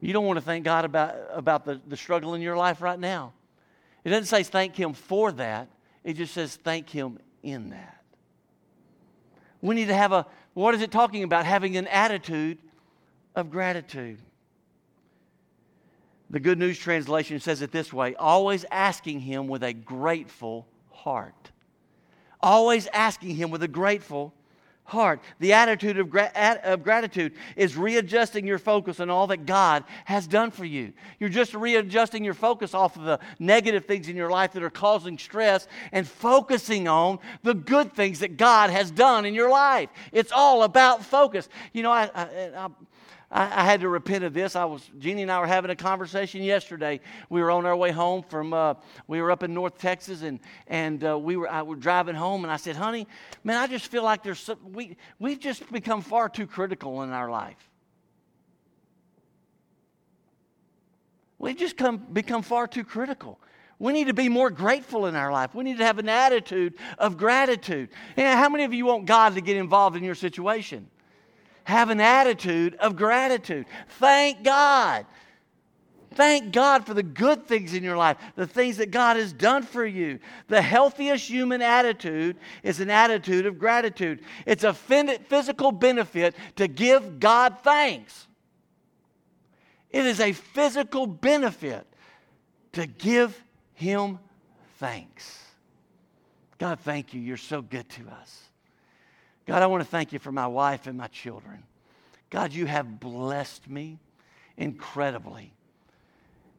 You 0.01 0.15
don't 0.15 0.25
want 0.25 0.39
to 0.39 0.45
thank 0.45 0.65
God 0.65 0.87
about, 0.87 1.15
about 1.31 1.67
the, 1.67 1.79
the 1.89 1.97
struggle 1.97 2.33
in 2.33 2.41
your 2.41 2.57
life 2.57 2.81
right 2.81 2.99
now. 2.99 3.35
It 4.03 4.09
doesn't 4.09 4.27
say 4.27 4.43
thank 4.45 4.75
Him 4.75 4.95
for 4.95 5.31
that, 5.33 5.69
it 6.03 6.15
just 6.15 6.33
says 6.33 6.57
thank 6.57 6.89
Him 6.89 7.19
in 7.43 7.69
that. 7.71 8.03
We 9.61 9.75
need 9.75 9.89
to 9.89 9.95
have 9.95 10.13
a, 10.13 10.25
what 10.55 10.75
is 10.75 10.81
it 10.81 10.91
talking 10.91 11.23
about? 11.23 11.45
Having 11.45 11.77
an 11.77 11.87
attitude 11.89 12.57
of 13.37 13.51
gratitude. 13.51 14.21
The 16.31 16.39
Good 16.39 16.59
News 16.59 16.79
Translation 16.79 17.41
says 17.41 17.61
it 17.61 17.73
this 17.73 17.93
way 17.93 18.15
always 18.15 18.65
asking 18.71 19.21
Him 19.21 19.49
with 19.49 19.65
a 19.65 19.73
grateful 19.73 20.67
heart. 20.91 21.51
Always 22.41 22.87
asking 22.89 23.35
Him 23.35 23.51
with 23.51 23.65
a 23.65 23.69
grateful 23.69 24.33
heart. 24.85 25.21
The 25.41 25.53
attitude 25.55 25.99
of, 25.99 26.09
gra- 26.09 26.31
of, 26.65 26.85
gratitude 26.85 27.33
is 27.57 27.77
readjusting 27.77 28.47
your 28.47 28.59
focus 28.59 29.01
on 29.01 29.11
all 29.11 29.27
that 29.29 29.45
God 29.45 29.83
has 30.05 30.29
done 30.29 30.53
for 30.53 30.65
you. 30.65 30.93
You're 31.19 31.29
just 31.31 31.53
readjusting 31.53 32.25
your 32.25 32.35
focus 32.35 32.75
off 32.75 32.95
of 32.97 33.03
the 33.03 33.19
negative 33.41 33.87
things 33.87 34.09
in 34.09 34.15
your 34.17 34.31
life 34.31 34.53
that 34.53 34.63
are 34.63 34.71
causing 34.71 35.19
stress 35.19 35.67
and 35.91 36.07
focusing 36.07 36.87
on 36.87 37.19
the 37.43 37.55
good 37.55 37.93
things 37.93 38.21
that 38.21 38.37
God 38.37 38.71
has 38.71 38.91
done 38.93 39.27
in 39.27 39.35
your 39.35 39.51
life. 39.51 39.89
It's 40.13 40.31
all 40.33 40.63
about 40.63 41.05
focus. 41.05 41.49
You 41.73 41.83
know, 41.83 41.91
I, 41.93 42.09
I, 42.15 42.25
I 42.57 42.69
I, 43.31 43.43
I, 43.45 43.65
had 43.65 43.81
to 43.83 43.89
repent 43.89 44.25
of 44.25 44.35
this. 44.35 44.57
I 44.57 44.65
was 44.65 44.89
Jeannie 44.99 45.23
and 45.23 45.31
I 45.31 45.39
were 45.41 45.47
having 45.47 45.71
a 45.71 45.77
conversation 45.77 46.43
yesterday. 46.43 47.01
We 47.29 47.41
were 47.43 47.51
on 47.51 47.65
our 47.67 47.77
way 47.77 47.91
home 47.93 48.25
from 48.29 48.53
uh, 48.53 48.75
we 49.07 49.21
were 49.21 49.31
up 49.31 49.43
in 49.43 49.55
North 49.55 49.79
Texas, 49.79 50.23
and 50.23 50.41
and 50.67 51.05
uh, 51.07 51.17
we 51.19 51.37
were 51.37 51.51
I 51.51 51.63
were 51.63 51.77
driving 51.77 52.15
home, 52.17 52.45
and 52.45 52.53
I 52.53 52.57
said, 52.57 52.77
"Honey, 52.77 53.07
man, 53.45 53.57
I 53.57 53.67
just 53.67 53.87
feel 53.87 54.03
like 54.03 54.23
there's 54.23 54.41
some, 54.41 54.59
we 54.73 54.97
we've 55.19 55.39
just 55.39 55.71
become 55.71 56.03
far 56.03 56.29
too 56.29 56.47
critical 56.47 57.03
in 57.03 57.11
our 57.13 57.31
life. 57.31 57.69
We've 61.39 61.57
just 61.57 61.77
come 61.77 61.99
become 61.99 62.43
far 62.43 62.67
too 62.67 62.85
critical." 62.85 63.39
We 63.79 63.95
need 63.95 64.09
to 64.09 64.13
be 64.13 64.29
more 64.29 64.51
grateful 64.51 65.07
in 65.07 65.15
our 65.15 65.33
life. 65.33 65.55
We 65.55 65.65
need 65.65 65.79
to 65.79 65.87
have 65.87 65.99
an 65.99 66.11
attitude 66.11 66.75
of 66.99 67.17
gratitude. 67.17 67.89
how 68.15 68.51
many 68.51 68.65
of 68.65 68.75
you 68.75 68.85
want 68.85 69.07
God 69.07 69.37
to 69.37 69.41
get 69.41 69.57
involved 69.57 69.97
in 69.97 70.05
your 70.05 70.15
situation? 70.15 70.87
have 71.71 71.89
an 71.89 72.01
attitude 72.01 72.75
of 72.77 72.97
gratitude. 72.97 73.65
Thank 73.99 74.43
God. 74.43 75.07
Thank 76.15 76.53
God 76.53 76.85
for 76.85 76.93
the 76.93 77.05
good 77.05 77.47
things 77.47 77.73
in 77.73 77.85
your 77.85 77.97
life, 77.97 78.17
the 78.35 78.47
things 78.47 78.77
that 78.79 78.91
God 78.91 79.17
has 79.17 79.33
done 79.33 79.63
for 79.63 79.87
you. 79.87 80.19
The 80.49 80.61
healthiest 80.61 81.27
human 81.29 81.63
attitude 81.63 82.37
is 82.65 82.81
an 82.81 82.91
attitude 82.91 83.47
of 83.47 83.59
gratitude. 83.61 84.21
It's 84.45 84.65
a 84.65 84.75
physical 84.75 85.71
benefit 85.73 86.35
to 86.57 86.67
give 86.69 87.21
God 87.21 87.59
thanks. 87.63 88.27
It 89.91 90.05
is 90.05 90.19
a 90.21 90.33
physical 90.33 91.07
benefit 91.07 91.87
to 92.73 92.87
give 92.89 93.41
Him 93.75 94.19
thanks. 94.79 95.39
God, 96.59 96.81
thank 96.81 97.15
you. 97.15 97.21
You're 97.21 97.37
so 97.37 97.63
good 97.63 97.89
to 97.89 98.03
us. 98.21 98.50
God, 99.51 99.63
I 99.65 99.67
want 99.67 99.83
to 99.83 99.89
thank 99.91 100.13
you 100.13 100.21
for 100.21 100.31
my 100.31 100.47
wife 100.47 100.87
and 100.87 100.97
my 100.97 101.09
children. 101.09 101.65
God, 102.31 102.53
you 102.53 102.67
have 102.67 103.01
blessed 103.01 103.69
me 103.69 103.99
incredibly. 104.57 105.53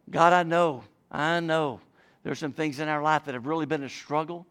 God, 0.10 0.34
I 0.34 0.44
know, 0.44 0.84
I 1.10 1.40
know 1.40 1.80
there's 2.24 2.38
some 2.40 2.52
things 2.52 2.80
in 2.82 2.90
our 2.90 3.02
life 3.02 3.24
that 3.24 3.34
have 3.34 3.46
really 3.46 3.66
been 3.66 3.84
a 3.84 3.88
struggle. 3.90 4.46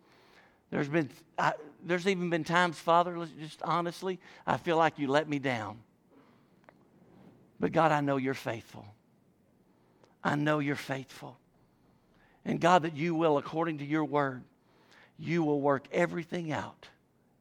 There's 0.71 0.89
been, 0.89 1.11
I, 1.39 1.53
there's 1.85 2.07
even 2.09 2.31
been 2.31 2.45
times, 2.45 2.79
Father, 2.79 3.15
just 3.41 3.63
honestly, 3.63 4.19
I 4.47 4.57
feel 4.57 4.79
like 4.79 4.99
you 4.99 5.09
let 5.09 5.29
me 5.29 5.39
down. 5.39 5.77
But 7.61 7.73
God, 7.73 7.93
I 7.93 8.01
know 8.01 8.17
you're 8.17 8.33
faithful. 8.33 8.87
I 10.25 10.35
know 10.37 10.61
you're 10.61 10.77
faithful. 10.77 11.37
And 12.47 12.59
God, 12.59 12.85
that 12.85 12.97
you 12.97 13.15
will, 13.15 13.37
according 13.37 13.77
to 13.81 13.85
your 13.85 14.07
word, 14.07 14.41
you 15.19 15.43
will 15.43 15.61
work 15.61 15.85
everything 15.93 16.53
out 16.53 16.89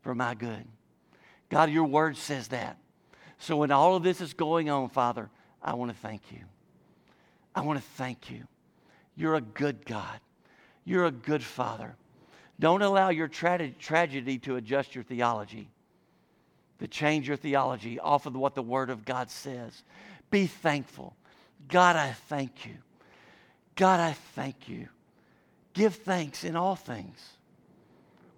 for 0.01 0.13
my 0.13 0.33
good. 0.33 0.65
God, 1.49 1.71
your 1.71 1.85
word 1.85 2.15
says 2.15 2.49
that. 2.49 2.77
So 3.39 3.57
when 3.57 3.71
all 3.71 3.95
of 3.95 4.03
this 4.03 4.21
is 4.21 4.33
going 4.33 4.69
on, 4.69 4.89
Father, 4.89 5.29
I 5.61 5.73
want 5.73 5.91
to 5.91 5.97
thank 5.97 6.21
you. 6.31 6.41
I 7.55 7.61
want 7.61 7.79
to 7.81 7.85
thank 7.91 8.29
you. 8.29 8.43
You're 9.15 9.35
a 9.35 9.41
good 9.41 9.85
God. 9.85 10.19
You're 10.85 11.05
a 11.05 11.11
good 11.11 11.43
Father. 11.43 11.95
Don't 12.59 12.81
allow 12.81 13.09
your 13.09 13.27
tra- 13.27 13.71
tragedy 13.79 14.37
to 14.39 14.57
adjust 14.57 14.93
your 14.93 15.03
theology, 15.03 15.69
to 16.79 16.87
change 16.87 17.27
your 17.27 17.37
theology 17.37 17.99
off 17.99 18.25
of 18.25 18.35
what 18.35 18.55
the 18.55 18.61
Word 18.61 18.89
of 18.89 19.05
God 19.05 19.29
says. 19.31 19.83
Be 20.29 20.45
thankful. 20.47 21.15
God, 21.67 21.95
I 21.95 22.11
thank 22.27 22.65
you. 22.65 22.75
God, 23.75 23.99
I 23.99 24.13
thank 24.35 24.67
you. 24.69 24.87
Give 25.73 25.95
thanks 25.95 26.43
in 26.43 26.55
all 26.55 26.75
things. 26.75 27.17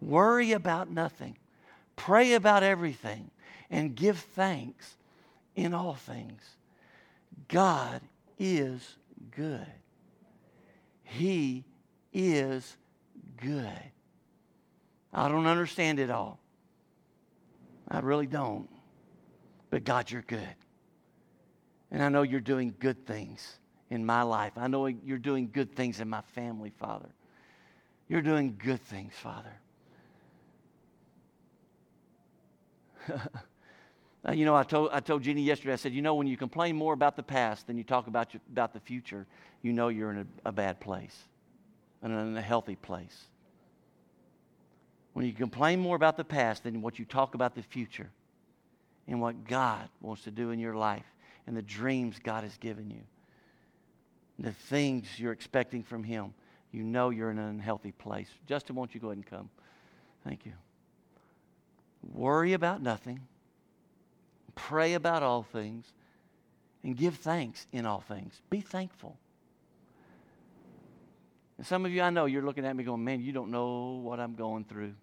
Worry 0.01 0.51
about 0.51 0.89
nothing. 0.89 1.35
Pray 2.05 2.33
about 2.33 2.63
everything 2.63 3.29
and 3.69 3.93
give 3.95 4.17
thanks 4.17 4.97
in 5.55 5.71
all 5.75 5.93
things. 5.93 6.41
God 7.47 8.01
is 8.39 8.95
good. 9.29 9.67
He 11.03 11.63
is 12.11 12.75
good. 13.37 13.69
I 15.13 15.27
don't 15.29 15.45
understand 15.45 15.99
it 15.99 16.09
all. 16.09 16.39
I 17.87 17.99
really 17.99 18.25
don't. 18.25 18.67
But 19.69 19.83
God, 19.83 20.09
you're 20.09 20.23
good. 20.23 20.55
And 21.91 22.01
I 22.01 22.09
know 22.09 22.23
you're 22.23 22.39
doing 22.39 22.73
good 22.79 23.05
things 23.05 23.59
in 23.91 24.03
my 24.03 24.23
life. 24.23 24.53
I 24.57 24.67
know 24.67 24.87
you're 24.87 25.17
doing 25.19 25.51
good 25.53 25.75
things 25.75 25.99
in 25.99 26.09
my 26.09 26.21
family, 26.33 26.71
Father. 26.79 27.09
You're 28.09 28.23
doing 28.23 28.55
good 28.59 28.81
things, 28.81 29.13
Father. 29.15 29.53
Uh, 34.23 34.33
you 34.33 34.45
know, 34.45 34.53
I 34.55 34.61
told, 34.61 34.91
I 34.93 34.99
told 34.99 35.23
Jeannie 35.23 35.41
yesterday, 35.41 35.73
I 35.73 35.77
said, 35.77 35.93
you 35.95 36.01
know, 36.03 36.13
when 36.13 36.27
you 36.27 36.37
complain 36.37 36.75
more 36.75 36.93
about 36.93 37.15
the 37.15 37.23
past 37.23 37.65
than 37.65 37.75
you 37.75 37.83
talk 37.83 38.05
about, 38.05 38.35
your, 38.35 38.41
about 38.51 38.71
the 38.71 38.79
future, 38.79 39.25
you 39.63 39.73
know 39.73 39.87
you're 39.87 40.11
in 40.11 40.19
a, 40.45 40.49
a 40.49 40.51
bad 40.51 40.79
place 40.79 41.15
and 42.03 42.13
in 42.13 42.37
a 42.37 42.41
healthy 42.41 42.75
place. 42.75 43.19
When 45.13 45.25
you 45.25 45.33
complain 45.33 45.79
more 45.79 45.95
about 45.95 46.17
the 46.17 46.23
past 46.23 46.65
than 46.65 46.83
what 46.83 46.99
you 46.99 47.05
talk 47.05 47.33
about 47.33 47.55
the 47.55 47.63
future 47.63 48.11
and 49.07 49.19
what 49.21 49.47
God 49.47 49.89
wants 50.01 50.23
to 50.25 50.29
do 50.29 50.51
in 50.51 50.59
your 50.59 50.75
life 50.75 51.11
and 51.47 51.57
the 51.57 51.63
dreams 51.63 52.17
God 52.23 52.43
has 52.43 52.55
given 52.59 52.91
you, 52.91 53.01
the 54.37 54.51
things 54.51 55.07
you're 55.17 55.33
expecting 55.33 55.81
from 55.81 56.03
Him, 56.03 56.35
you 56.71 56.83
know 56.83 57.09
you're 57.09 57.31
in 57.31 57.39
an 57.39 57.49
unhealthy 57.49 57.91
place. 57.93 58.27
Justin, 58.45 58.75
won't 58.75 58.93
you 58.93 59.01
go 59.01 59.07
ahead 59.07 59.17
and 59.17 59.25
come? 59.25 59.49
Thank 60.23 60.45
you. 60.45 60.51
Worry 62.13 62.53
about 62.53 62.81
nothing, 62.81 63.19
pray 64.55 64.93
about 64.95 65.21
all 65.23 65.43
things, 65.43 65.85
and 66.83 66.97
give 66.97 67.15
thanks 67.17 67.67
in 67.71 67.85
all 67.85 68.01
things. 68.01 68.41
Be 68.49 68.59
thankful. 68.59 69.17
And 71.57 71.67
some 71.67 71.85
of 71.85 71.91
you, 71.91 72.01
I 72.01 72.09
know 72.09 72.25
you're 72.25 72.41
looking 72.41 72.65
at 72.65 72.75
me 72.75 72.83
going, 72.83 73.03
man, 73.03 73.21
you 73.21 73.31
don't 73.31 73.51
know 73.51 74.01
what 74.03 74.19
I'm 74.19 74.33
going 74.33 74.65
through. 74.65 74.93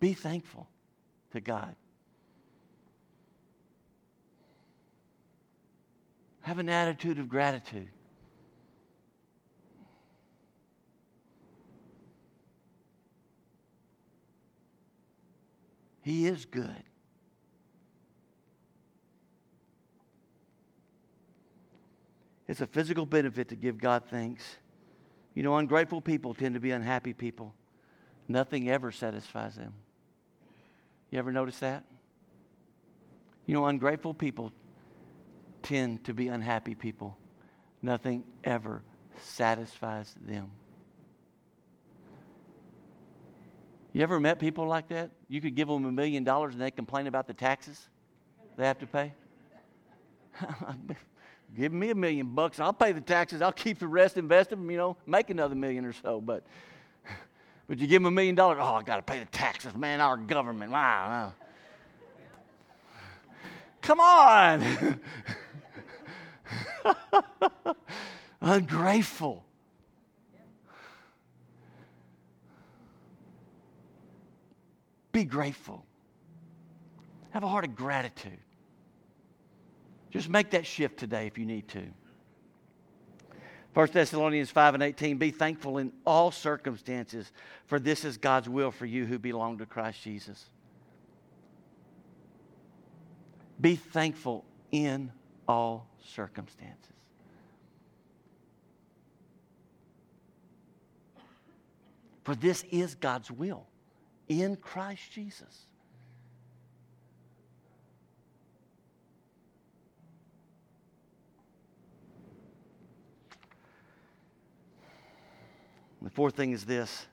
Be 0.00 0.12
thankful 0.12 0.68
to 1.32 1.40
God. 1.40 1.74
Have 6.42 6.58
an 6.58 6.68
attitude 6.68 7.18
of 7.18 7.28
gratitude. 7.28 7.88
He 16.06 16.26
is 16.28 16.44
good. 16.44 16.84
It's 22.46 22.60
a 22.60 22.66
physical 22.68 23.04
benefit 23.04 23.48
to 23.48 23.56
give 23.56 23.76
God 23.76 24.04
thanks. 24.08 24.44
You 25.34 25.42
know, 25.42 25.56
ungrateful 25.56 26.00
people 26.00 26.32
tend 26.32 26.54
to 26.54 26.60
be 26.60 26.70
unhappy 26.70 27.12
people. 27.12 27.54
Nothing 28.28 28.68
ever 28.70 28.92
satisfies 28.92 29.56
them. 29.56 29.74
You 31.10 31.18
ever 31.18 31.32
notice 31.32 31.58
that? 31.58 31.82
You 33.46 33.54
know, 33.54 33.66
ungrateful 33.66 34.14
people 34.14 34.52
tend 35.64 36.04
to 36.04 36.14
be 36.14 36.28
unhappy 36.28 36.76
people. 36.76 37.16
Nothing 37.82 38.22
ever 38.44 38.84
satisfies 39.22 40.14
them. 40.24 40.52
You 43.96 44.02
ever 44.02 44.20
met 44.20 44.38
people 44.38 44.66
like 44.66 44.88
that? 44.88 45.08
You 45.26 45.40
could 45.40 45.54
give 45.54 45.68
them 45.68 45.86
a 45.86 45.90
million 45.90 46.22
dollars 46.22 46.52
and 46.52 46.60
they 46.62 46.70
complain 46.70 47.06
about 47.06 47.26
the 47.26 47.32
taxes 47.32 47.80
they 48.58 48.66
have 48.66 48.78
to 48.80 48.86
pay? 48.86 49.10
give 51.56 51.72
me 51.72 51.88
a 51.88 51.94
million 51.94 52.26
bucks, 52.34 52.60
I'll 52.60 52.74
pay 52.74 52.92
the 52.92 53.00
taxes, 53.00 53.40
I'll 53.40 53.52
keep 53.54 53.78
the 53.78 53.86
rest, 53.86 54.18
invest 54.18 54.50
them, 54.50 54.70
you 54.70 54.76
know, 54.76 54.98
make 55.06 55.30
another 55.30 55.54
million 55.54 55.86
or 55.86 55.94
so. 55.94 56.20
But 56.20 56.44
but 57.68 57.78
you 57.78 57.86
give 57.86 58.02
them 58.02 58.12
a 58.12 58.14
million 58.14 58.34
dollars, 58.34 58.58
oh, 58.60 58.74
I 58.74 58.82
gotta 58.82 59.00
pay 59.00 59.18
the 59.20 59.24
taxes, 59.24 59.74
man, 59.74 59.98
our 60.02 60.18
government. 60.18 60.72
Wow. 60.72 61.32
Come 63.80 64.00
on. 64.00 65.00
Ungrateful. 68.42 69.45
Be 75.16 75.24
grateful. 75.24 75.82
Have 77.30 77.42
a 77.42 77.48
heart 77.48 77.64
of 77.64 77.74
gratitude. 77.74 78.36
Just 80.10 80.28
make 80.28 80.50
that 80.50 80.66
shift 80.66 80.98
today 80.98 81.26
if 81.26 81.38
you 81.38 81.46
need 81.46 81.66
to. 81.68 81.84
1 83.72 83.88
Thessalonians 83.94 84.50
5 84.50 84.74
and 84.74 84.82
18 84.82 85.16
Be 85.16 85.30
thankful 85.30 85.78
in 85.78 85.90
all 86.04 86.30
circumstances, 86.30 87.32
for 87.64 87.80
this 87.80 88.04
is 88.04 88.18
God's 88.18 88.50
will 88.50 88.70
for 88.70 88.84
you 88.84 89.06
who 89.06 89.18
belong 89.18 89.56
to 89.56 89.64
Christ 89.64 90.02
Jesus. 90.04 90.50
Be 93.58 93.74
thankful 93.76 94.44
in 94.70 95.10
all 95.48 95.88
circumstances. 96.04 96.92
For 102.22 102.34
this 102.34 102.64
is 102.70 102.94
God's 102.96 103.30
will 103.30 103.66
in 104.28 104.56
Christ 104.56 105.10
Jesus. 105.12 105.66
The 116.02 116.10
fourth 116.10 116.36
thing 116.36 116.52
is 116.52 116.64
this 116.64 117.06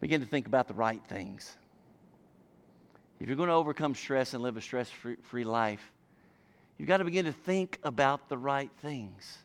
begin 0.00 0.20
to 0.20 0.26
think 0.26 0.46
about 0.46 0.68
the 0.68 0.74
right 0.74 1.00
things. 1.08 1.56
If 3.20 3.28
you're 3.28 3.36
going 3.36 3.48
to 3.48 3.54
overcome 3.54 3.94
stress 3.94 4.34
and 4.34 4.42
live 4.42 4.56
a 4.56 4.60
stress 4.60 4.90
free 5.22 5.44
life, 5.44 5.92
you've 6.76 6.88
got 6.88 6.96
to 6.98 7.04
begin 7.04 7.24
to 7.24 7.32
think 7.32 7.78
about 7.84 8.28
the 8.28 8.36
right 8.36 8.70
things. 8.80 9.38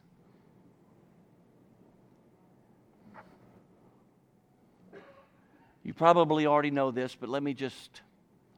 You 5.88 5.94
probably 5.94 6.46
already 6.46 6.70
know 6.70 6.92
this, 6.92 7.16
but 7.16 7.30
let 7.30 7.42
me 7.42 7.54
just 7.54 8.02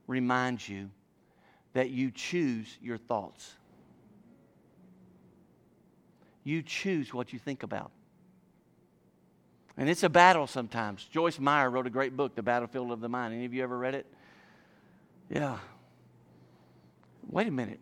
remind 0.07 0.67
you 0.67 0.89
that 1.73 1.91
you 1.91 2.09
choose 2.09 2.75
your 2.81 2.97
thoughts. 2.97 3.53
You 6.43 6.63
choose 6.63 7.13
what 7.13 7.31
you 7.31 7.37
think 7.37 7.61
about. 7.61 7.91
And 9.77 9.87
it's 9.87 10.01
a 10.01 10.09
battle 10.09 10.47
sometimes. 10.47 11.03
Joyce 11.05 11.37
Meyer 11.37 11.69
wrote 11.69 11.85
a 11.85 11.91
great 11.91 12.17
book, 12.17 12.33
The 12.33 12.41
Battlefield 12.41 12.91
of 12.91 12.99
the 12.99 13.07
Mind. 13.09 13.35
Any 13.35 13.45
of 13.45 13.53
you 13.53 13.61
ever 13.61 13.77
read 13.77 13.93
it? 13.93 14.07
Yeah. 15.29 15.59
Wait 17.29 17.45
a 17.47 17.51
minute. 17.51 17.79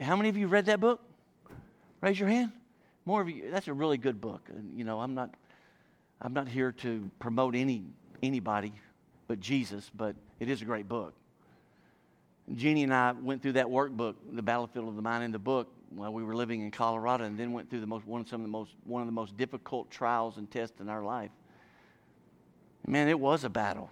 How 0.00 0.16
many 0.16 0.30
of 0.30 0.36
you 0.36 0.48
read 0.48 0.66
that 0.66 0.80
book? 0.80 1.00
Raise 2.00 2.18
your 2.18 2.28
hand. 2.28 2.50
More 3.04 3.20
of 3.20 3.30
you. 3.30 3.52
That's 3.52 3.68
a 3.68 3.72
really 3.72 3.98
good 3.98 4.20
book. 4.20 4.48
And, 4.52 4.76
you 4.76 4.82
know, 4.82 4.98
I'm 4.98 5.14
not, 5.14 5.32
I'm 6.20 6.32
not 6.32 6.48
here 6.48 6.72
to 6.72 7.08
promote 7.20 7.54
any 7.54 7.84
anybody 8.22 8.72
but 9.28 9.40
Jesus, 9.40 9.90
but 9.94 10.14
it 10.40 10.48
is 10.48 10.62
a 10.62 10.64
great 10.64 10.88
book. 10.88 11.14
Jeannie 12.54 12.84
and 12.84 12.94
I 12.94 13.12
went 13.12 13.42
through 13.42 13.52
that 13.54 13.66
workbook, 13.66 14.14
The 14.32 14.42
Battlefield 14.42 14.86
of 14.88 14.94
the 14.96 15.02
Mind, 15.02 15.24
in 15.24 15.32
the 15.32 15.38
book 15.38 15.68
while 15.90 16.12
we 16.12 16.22
were 16.22 16.34
living 16.34 16.62
in 16.62 16.70
Colorado, 16.70 17.24
and 17.24 17.36
then 17.38 17.52
went 17.52 17.68
through 17.68 17.80
the 17.80 17.86
most, 17.86 18.06
one, 18.06 18.20
of 18.20 18.28
some 18.28 18.40
of 18.40 18.46
the 18.46 18.50
most, 18.50 18.72
one 18.84 19.02
of 19.02 19.06
the 19.06 19.12
most 19.12 19.36
difficult 19.36 19.90
trials 19.90 20.36
and 20.36 20.48
tests 20.50 20.80
in 20.80 20.88
our 20.88 21.02
life. 21.02 21.30
Man, 22.86 23.08
it 23.08 23.18
was 23.18 23.42
a 23.42 23.48
battle. 23.48 23.90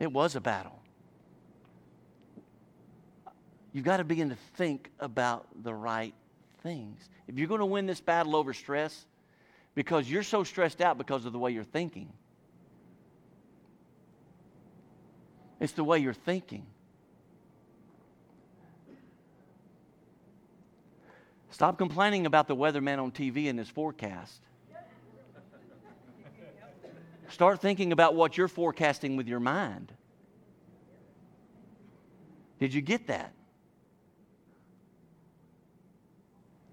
It 0.00 0.10
was 0.12 0.34
a 0.34 0.40
battle. 0.40 0.80
You've 3.72 3.84
got 3.84 3.98
to 3.98 4.04
begin 4.04 4.28
to 4.30 4.36
think 4.56 4.90
about 4.98 5.46
the 5.62 5.74
right 5.74 6.14
things. 6.62 7.08
If 7.28 7.38
you're 7.38 7.48
going 7.48 7.60
to 7.60 7.66
win 7.66 7.86
this 7.86 8.00
battle 8.00 8.34
over 8.34 8.52
stress, 8.52 9.06
because 9.76 10.08
you're 10.10 10.22
so 10.24 10.42
stressed 10.44 10.80
out 10.80 10.98
because 10.98 11.26
of 11.26 11.32
the 11.32 11.38
way 11.38 11.52
you're 11.52 11.64
thinking, 11.64 12.12
it's 15.60 15.72
the 15.72 15.84
way 15.84 15.98
you're 15.98 16.12
thinking. 16.12 16.66
Stop 21.50 21.78
complaining 21.78 22.26
about 22.26 22.48
the 22.48 22.56
weatherman 22.56 23.00
on 23.02 23.12
TV 23.12 23.48
and 23.48 23.58
his 23.58 23.68
forecast. 23.68 24.40
Start 27.30 27.60
thinking 27.60 27.92
about 27.92 28.14
what 28.14 28.36
you're 28.36 28.48
forecasting 28.48 29.16
with 29.16 29.28
your 29.28 29.40
mind. 29.40 29.92
Did 32.58 32.74
you 32.74 32.80
get 32.80 33.06
that? 33.06 33.32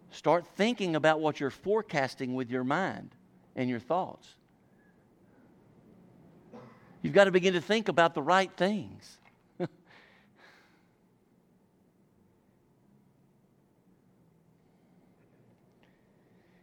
Start 0.10 0.46
thinking 0.56 0.96
about 0.96 1.20
what 1.20 1.40
you're 1.40 1.50
forecasting 1.50 2.36
with 2.36 2.50
your 2.50 2.64
mind 2.64 3.16
and 3.56 3.70
your 3.70 3.80
thoughts. 3.80 4.36
You've 7.02 7.14
got 7.14 7.24
to 7.26 7.32
begin 7.32 7.54
to 7.56 7.62
think 7.62 7.88
about 7.88 8.14
the 8.14 8.22
right 8.22 8.52
things. 8.58 9.18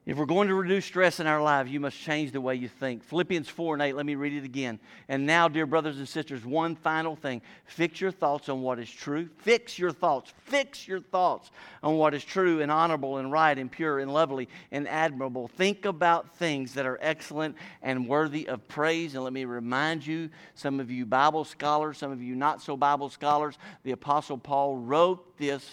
If 0.09 0.17
we're 0.17 0.25
going 0.25 0.49
to 0.49 0.55
reduce 0.55 0.87
stress 0.87 1.21
in 1.21 1.27
our 1.27 1.43
lives, 1.43 1.71
you 1.71 1.81
must 1.81 1.99
change 2.01 2.31
the 2.33 2.41
way 2.41 2.55
you 2.55 2.67
think. 2.67 3.05
Philippians 3.05 3.47
4 3.47 3.75
and 3.75 3.83
8, 3.83 3.93
let 3.95 4.07
me 4.07 4.15
read 4.15 4.33
it 4.33 4.43
again. 4.43 4.81
And 5.07 5.27
now, 5.27 5.49
dear 5.49 5.67
brothers 5.67 5.99
and 5.99 6.09
sisters, 6.09 6.47
one 6.47 6.77
final 6.77 7.15
thing. 7.15 7.43
Fix 7.67 8.01
your 8.01 8.11
thoughts 8.11 8.49
on 8.49 8.63
what 8.63 8.79
is 8.79 8.91
true. 8.91 9.29
Fix 9.37 9.79
your 9.79 9.93
thoughts. 9.93 10.33
Fix 10.45 10.89
your 10.89 11.01
thoughts 11.01 11.51
on 11.83 11.97
what 11.99 12.15
is 12.15 12.25
true 12.25 12.63
and 12.63 12.73
honorable 12.73 13.19
and 13.19 13.31
right 13.31 13.59
and 13.59 13.71
pure 13.71 13.99
and 13.99 14.11
lovely 14.11 14.49
and 14.73 14.89
admirable. 14.89 15.47
Think 15.47 15.85
about 15.85 16.35
things 16.37 16.73
that 16.73 16.87
are 16.87 16.97
excellent 17.03 17.55
and 17.83 18.09
worthy 18.09 18.49
of 18.49 18.67
praise. 18.67 19.15
And 19.15 19.23
let 19.25 19.35
me 19.35 19.45
remind 19.45 20.07
you, 20.07 20.31
some 20.55 20.81
of 20.81 20.91
you 20.91 21.05
Bible 21.05 21.45
scholars, 21.45 21.99
some 21.99 22.13
of 22.13 22.23
you 22.23 22.35
not 22.35 22.63
so 22.63 22.79
Bible 22.79 23.11
scholars, 23.11 23.59
the 23.83 23.91
Apostle 23.93 24.39
Paul 24.39 24.77
wrote 24.77 25.37
this 25.37 25.71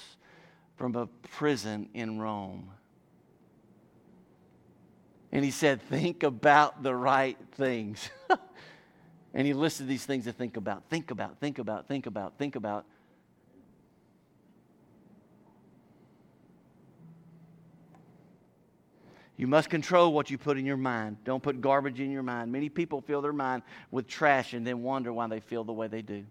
from 0.75 0.93
a 0.97 1.05
prison 1.31 1.87
in 1.93 2.19
Rome 2.19 2.67
and 5.35 5.43
he 5.43 5.51
said, 5.51 5.81
Think 5.81 6.23
about 6.23 6.81
the 6.81 6.95
right 6.95 7.37
things. 7.57 8.09
and 9.33 9.45
he 9.45 9.51
listed 9.53 9.85
these 9.85 10.05
things 10.05 10.23
to 10.23 10.31
think 10.31 10.55
about 10.55 10.83
think 10.89 11.11
about, 11.11 11.37
think 11.41 11.59
about, 11.59 11.89
think 11.89 12.05
about, 12.05 12.37
think 12.37 12.55
about. 12.55 12.85
You 19.35 19.47
must 19.47 19.69
control 19.69 20.13
what 20.13 20.29
you 20.29 20.37
put 20.37 20.57
in 20.57 20.65
your 20.65 20.77
mind. 20.77 21.17
Don't 21.25 21.43
put 21.43 21.59
garbage 21.59 21.99
in 21.99 22.11
your 22.11 22.23
mind. 22.23 22.49
Many 22.49 22.69
people 22.69 23.01
fill 23.01 23.21
their 23.21 23.33
mind 23.33 23.63
with 23.91 24.07
trash 24.07 24.53
and 24.53 24.65
then 24.65 24.81
wonder 24.83 25.11
why 25.11 25.27
they 25.27 25.41
feel 25.41 25.65
the 25.65 25.73
way 25.73 25.87
they 25.89 26.01
do. 26.01 26.23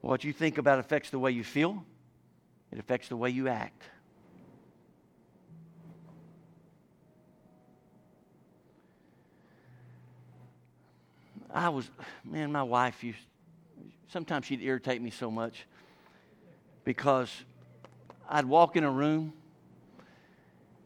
What 0.00 0.22
you 0.22 0.32
think 0.32 0.58
about 0.58 0.78
affects 0.78 1.10
the 1.10 1.18
way 1.18 1.32
you 1.32 1.42
feel, 1.42 1.82
it 2.70 2.78
affects 2.78 3.08
the 3.08 3.16
way 3.16 3.30
you 3.30 3.48
act. 3.48 3.82
I 11.56 11.70
was, 11.70 11.88
man, 12.22 12.52
my 12.52 12.62
wife 12.62 13.02
used, 13.02 13.18
sometimes 14.08 14.44
she'd 14.44 14.60
irritate 14.60 15.00
me 15.00 15.08
so 15.10 15.30
much 15.30 15.64
because 16.84 17.32
I'd 18.28 18.44
walk 18.44 18.76
in 18.76 18.84
a 18.84 18.90
room 18.90 19.32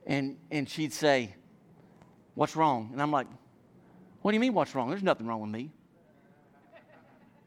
and, 0.06 0.36
and 0.50 0.68
she'd 0.70 0.92
say, 0.92 1.34
What's 2.36 2.54
wrong? 2.54 2.90
And 2.92 3.02
I'm 3.02 3.10
like, 3.10 3.26
What 4.22 4.30
do 4.30 4.36
you 4.36 4.40
mean, 4.40 4.54
what's 4.54 4.72
wrong? 4.76 4.88
There's 4.90 5.02
nothing 5.02 5.26
wrong 5.26 5.40
with 5.40 5.50
me. 5.50 5.72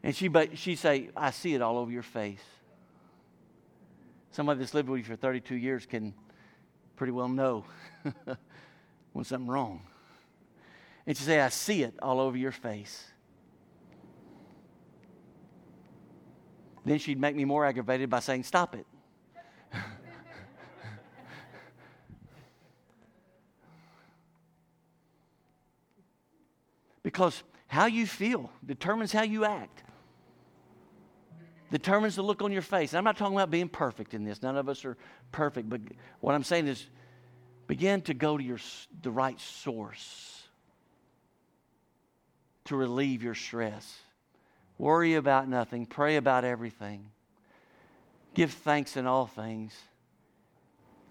And 0.02 0.14
she, 0.14 0.28
but 0.28 0.58
she'd 0.58 0.76
say, 0.76 1.08
I 1.16 1.30
see 1.30 1.54
it 1.54 1.62
all 1.62 1.78
over 1.78 1.90
your 1.90 2.02
face. 2.02 2.44
Somebody 4.32 4.58
that's 4.60 4.74
lived 4.74 4.90
with 4.90 4.98
you 4.98 5.04
for 5.04 5.16
32 5.16 5.54
years 5.54 5.86
can 5.86 6.12
pretty 6.94 7.12
well 7.12 7.28
know 7.30 7.64
when 9.14 9.24
something's 9.24 9.48
wrong. 9.50 9.80
And 11.06 11.16
she 11.16 11.24
say, 11.24 11.40
I 11.40 11.48
see 11.48 11.84
it 11.84 11.94
all 12.02 12.20
over 12.20 12.36
your 12.36 12.52
face. 12.52 13.04
Then 16.84 16.98
she'd 16.98 17.20
make 17.20 17.34
me 17.34 17.44
more 17.46 17.64
aggravated 17.66 18.08
by 18.10 18.20
saying, 18.20 18.42
Stop 18.44 18.74
it. 18.74 18.84
because 27.02 27.42
how 27.66 27.86
you 27.86 28.06
feel 28.06 28.50
determines 28.64 29.10
how 29.12 29.22
you 29.22 29.44
act, 29.46 29.82
determines 31.70 32.16
the 32.16 32.22
look 32.22 32.42
on 32.42 32.52
your 32.52 32.60
face. 32.62 32.92
And 32.92 32.98
I'm 32.98 33.04
not 33.04 33.16
talking 33.16 33.34
about 33.34 33.50
being 33.50 33.68
perfect 33.70 34.12
in 34.12 34.24
this, 34.24 34.42
none 34.42 34.56
of 34.58 34.68
us 34.68 34.84
are 34.84 34.98
perfect, 35.32 35.68
but 35.70 35.80
what 36.20 36.34
I'm 36.34 36.44
saying 36.44 36.66
is 36.66 36.86
begin 37.66 38.02
to 38.02 38.12
go 38.14 38.36
to 38.36 38.44
your, 38.44 38.58
the 39.00 39.10
right 39.10 39.40
source 39.40 40.32
to 42.66 42.76
relieve 42.76 43.22
your 43.22 43.34
stress. 43.34 44.00
Worry 44.78 45.14
about 45.14 45.48
nothing. 45.48 45.86
Pray 45.86 46.16
about 46.16 46.44
everything. 46.44 47.10
Give 48.34 48.50
thanks 48.52 48.96
in 48.96 49.06
all 49.06 49.26
things. 49.26 49.74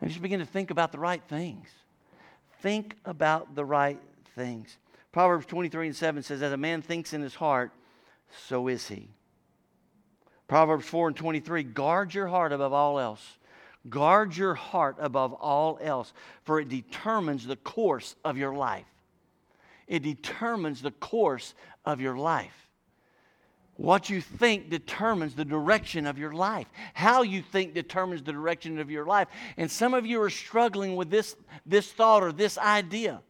And 0.01 0.09
just 0.09 0.21
begin 0.21 0.39
to 0.39 0.45
think 0.45 0.69
about 0.69 0.91
the 0.91 0.99
right 0.99 1.23
things. 1.29 1.67
Think 2.61 2.97
about 3.05 3.55
the 3.55 3.63
right 3.63 3.99
things. 4.35 4.77
Proverbs 5.13 5.45
23 5.45 5.87
and 5.87 5.95
7 5.95 6.23
says, 6.23 6.41
As 6.41 6.51
a 6.51 6.57
man 6.57 6.81
thinks 6.81 7.13
in 7.13 7.21
his 7.21 7.35
heart, 7.35 7.71
so 8.47 8.67
is 8.67 8.87
he. 8.87 9.09
Proverbs 10.49 10.85
4 10.85 11.09
and 11.09 11.15
23 11.17 11.63
guard 11.63 12.13
your 12.13 12.27
heart 12.27 12.51
above 12.51 12.73
all 12.73 12.99
else. 12.99 13.37
Guard 13.89 14.35
your 14.35 14.55
heart 14.55 14.97
above 14.99 15.33
all 15.33 15.77
else, 15.81 16.13
for 16.43 16.59
it 16.59 16.69
determines 16.69 17.45
the 17.47 17.57
course 17.57 18.15
of 18.23 18.37
your 18.37 18.53
life. 18.53 18.85
It 19.87 20.03
determines 20.03 20.81
the 20.81 20.91
course 20.91 21.53
of 21.85 21.99
your 22.01 22.17
life. 22.17 22.69
What 23.83 24.09
you 24.09 24.21
think 24.21 24.69
determines 24.69 25.35
the 25.35 25.43
direction 25.43 26.07
of 26.07 26.17
your 26.17 26.31
life. 26.31 26.67
How 26.93 27.21
you 27.23 27.41
think 27.41 27.73
determines 27.73 28.23
the 28.23 28.31
direction 28.31 28.79
of 28.79 28.89
your 28.89 29.03
life. 29.05 29.27
And 29.57 29.69
some 29.69 29.93
of 29.93 30.05
you 30.05 30.21
are 30.21 30.29
struggling 30.29 30.95
with 30.95 31.09
this, 31.09 31.35
this 31.65 31.91
thought 31.91 32.23
or 32.23 32.31
this 32.31 32.57
idea 32.57 33.21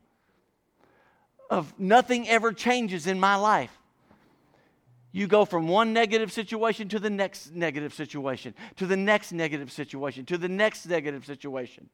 of 1.49 1.73
nothing 1.79 2.29
ever 2.29 2.53
changes 2.53 3.07
in 3.07 3.19
my 3.19 3.33
life. 3.35 3.75
You 5.11 5.25
go 5.25 5.43
from 5.43 5.67
one 5.67 5.91
negative 5.91 6.31
situation 6.31 6.87
to 6.89 6.99
the 6.99 7.09
next 7.09 7.51
negative 7.55 7.91
situation, 7.95 8.53
to 8.75 8.85
the 8.85 8.95
next 8.95 9.31
negative 9.31 9.71
situation, 9.71 10.23
to 10.27 10.37
the 10.37 10.49
next 10.49 10.85
negative 10.85 11.25
situation, 11.25 11.89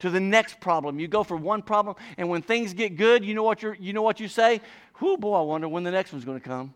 to 0.00 0.10
the 0.10 0.18
next 0.20 0.58
problem. 0.58 0.98
You 0.98 1.06
go 1.06 1.22
from 1.22 1.42
one 1.44 1.62
problem, 1.62 1.94
and 2.18 2.28
when 2.28 2.42
things 2.42 2.74
get 2.74 2.96
good, 2.96 3.24
you 3.24 3.34
know 3.34 3.44
what, 3.44 3.62
you 3.62 3.76
you 3.78 3.92
know 3.92 4.02
what 4.02 4.18
you 4.18 4.26
say? 4.26 4.60
Whoa, 4.96 5.16
boy, 5.16 5.38
I 5.38 5.42
wonder 5.42 5.68
when 5.68 5.84
the 5.84 5.92
next 5.92 6.10
one's 6.12 6.24
going 6.24 6.40
to 6.40 6.44
come. 6.44 6.74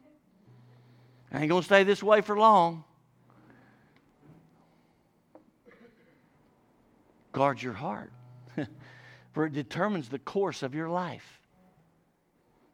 I 1.32 1.38
ain't 1.40 1.48
going 1.48 1.62
to 1.62 1.66
stay 1.66 1.84
this 1.84 2.02
way 2.02 2.20
for 2.22 2.36
long. 2.36 2.84
Guard 7.32 7.62
your 7.62 7.72
heart, 7.74 8.10
for 9.32 9.46
it 9.46 9.52
determines 9.52 10.08
the 10.08 10.18
course 10.18 10.64
of 10.64 10.74
your 10.74 10.88
life. 10.88 11.38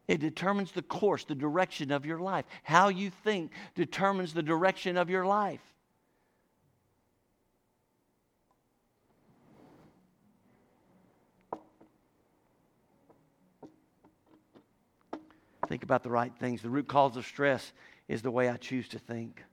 It 0.07 0.19
determines 0.19 0.71
the 0.71 0.81
course, 0.81 1.25
the 1.25 1.35
direction 1.35 1.91
of 1.91 2.05
your 2.05 2.19
life. 2.19 2.45
How 2.63 2.87
you 2.87 3.11
think 3.11 3.51
determines 3.75 4.33
the 4.33 4.41
direction 4.41 4.97
of 4.97 5.09
your 5.11 5.25
life. 5.25 5.59
Think 15.67 15.83
about 15.83 16.01
the 16.01 16.09
right 16.09 16.31
things. 16.39 16.61
The 16.61 16.69
root 16.69 16.87
cause 16.87 17.17
of 17.17 17.25
stress 17.25 17.73
is 18.07 18.21
the 18.21 18.31
way 18.31 18.49
I 18.49 18.57
choose 18.57 18.87
to 18.89 18.99
think. 18.99 19.43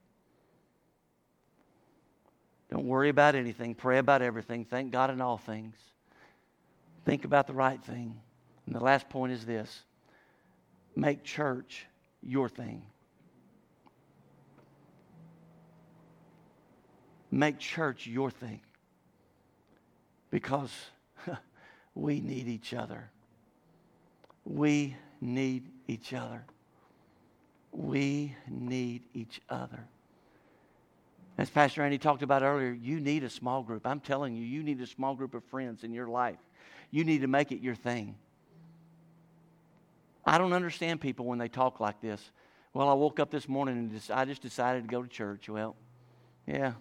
Don't 2.71 2.85
worry 2.85 3.09
about 3.09 3.35
anything. 3.35 3.75
Pray 3.75 3.99
about 3.99 4.21
everything. 4.21 4.65
Thank 4.65 4.91
God 4.91 5.09
in 5.11 5.21
all 5.21 5.37
things. 5.37 5.75
Think 7.05 7.25
about 7.25 7.47
the 7.47 7.53
right 7.53 7.81
thing. 7.83 8.19
And 8.65 8.73
the 8.75 8.79
last 8.79 9.07
point 9.09 9.31
is 9.31 9.45
this 9.45 9.81
make 10.95 11.23
church 11.23 11.85
your 12.23 12.49
thing. 12.49 12.81
Make 17.31 17.59
church 17.59 18.07
your 18.07 18.31
thing 18.31 18.61
because 20.31 20.71
we 21.95 22.21
need 22.21 22.47
each 22.47 22.73
other. 22.73 23.09
We 24.45 24.95
need 25.21 25.69
each 25.87 26.13
other. 26.13 26.45
We 27.75 28.33
need 28.49 29.03
each 29.13 29.41
other. 29.49 29.85
As 31.37 31.49
Pastor 31.49 31.83
Andy 31.83 31.97
talked 31.97 32.23
about 32.23 32.41
earlier, 32.41 32.71
you 32.71 33.01
need 33.01 33.23
a 33.25 33.29
small 33.29 33.63
group. 33.63 33.85
I'm 33.85 33.99
telling 33.99 34.33
you, 34.33 34.43
you 34.45 34.63
need 34.63 34.79
a 34.79 34.87
small 34.87 35.13
group 35.13 35.33
of 35.35 35.43
friends 35.43 35.83
in 35.83 35.91
your 35.91 36.07
life. 36.07 36.39
You 36.89 37.03
need 37.03 37.19
to 37.21 37.27
make 37.27 37.51
it 37.51 37.59
your 37.59 37.75
thing. 37.75 38.15
I 40.25 40.37
don't 40.37 40.53
understand 40.53 41.01
people 41.01 41.25
when 41.25 41.37
they 41.37 41.49
talk 41.49 41.81
like 41.81 41.99
this. 41.99 42.31
Well, 42.73 42.87
I 42.87 42.93
woke 42.93 43.19
up 43.19 43.29
this 43.29 43.49
morning 43.49 43.75
and 43.77 43.91
just, 43.91 44.09
I 44.09 44.23
just 44.23 44.41
decided 44.41 44.83
to 44.83 44.89
go 44.89 45.01
to 45.03 45.09
church. 45.09 45.49
Well, 45.49 45.75
yeah. 46.47 46.73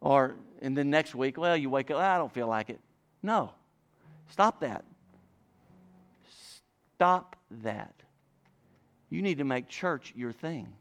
Or, 0.00 0.34
and 0.60 0.76
then 0.76 0.90
next 0.90 1.14
week, 1.14 1.38
well, 1.38 1.56
you 1.56 1.70
wake 1.70 1.92
up, 1.92 1.98
I 1.98 2.18
don't 2.18 2.32
feel 2.32 2.48
like 2.48 2.70
it. 2.70 2.80
No. 3.22 3.52
Stop 4.32 4.58
that. 4.60 4.84
Stop 6.98 7.36
that. 7.62 7.94
You 9.10 9.20
need 9.22 9.38
to 9.38 9.44
make 9.44 9.68
church 9.68 10.12
your 10.16 10.32
thing 10.32 10.72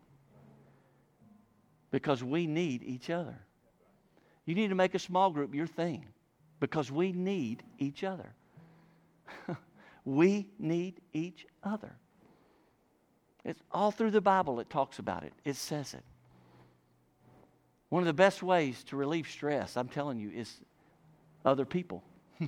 because 1.91 2.23
we 2.23 2.45
need 2.45 2.83
each 2.83 3.09
other. 3.09 3.35
You 4.45 4.53
need 4.55 4.69
to 4.69 4.75
make 4.75 4.93
a 4.93 4.99
small 4.99 5.31
group 5.31 5.53
your 5.55 5.65
thing 5.67 6.05
because 6.59 6.91
we 6.91 7.11
need 7.11 7.63
each 7.79 8.03
other. 8.03 8.31
we 10.05 10.45
need 10.59 11.01
each 11.11 11.47
other. 11.63 11.95
It's 13.43 13.61
all 13.71 13.89
through 13.89 14.11
the 14.11 14.21
Bible 14.21 14.59
it 14.59 14.69
talks 14.69 14.99
about 14.99 15.23
it. 15.23 15.33
It 15.43 15.55
says 15.55 15.95
it. 15.95 16.03
One 17.89 18.03
of 18.03 18.07
the 18.07 18.13
best 18.13 18.43
ways 18.43 18.83
to 18.85 18.95
relieve 18.95 19.27
stress, 19.27 19.75
I'm 19.75 19.87
telling 19.87 20.19
you, 20.19 20.29
is 20.29 20.51
other 21.43 21.65
people. 21.65 22.03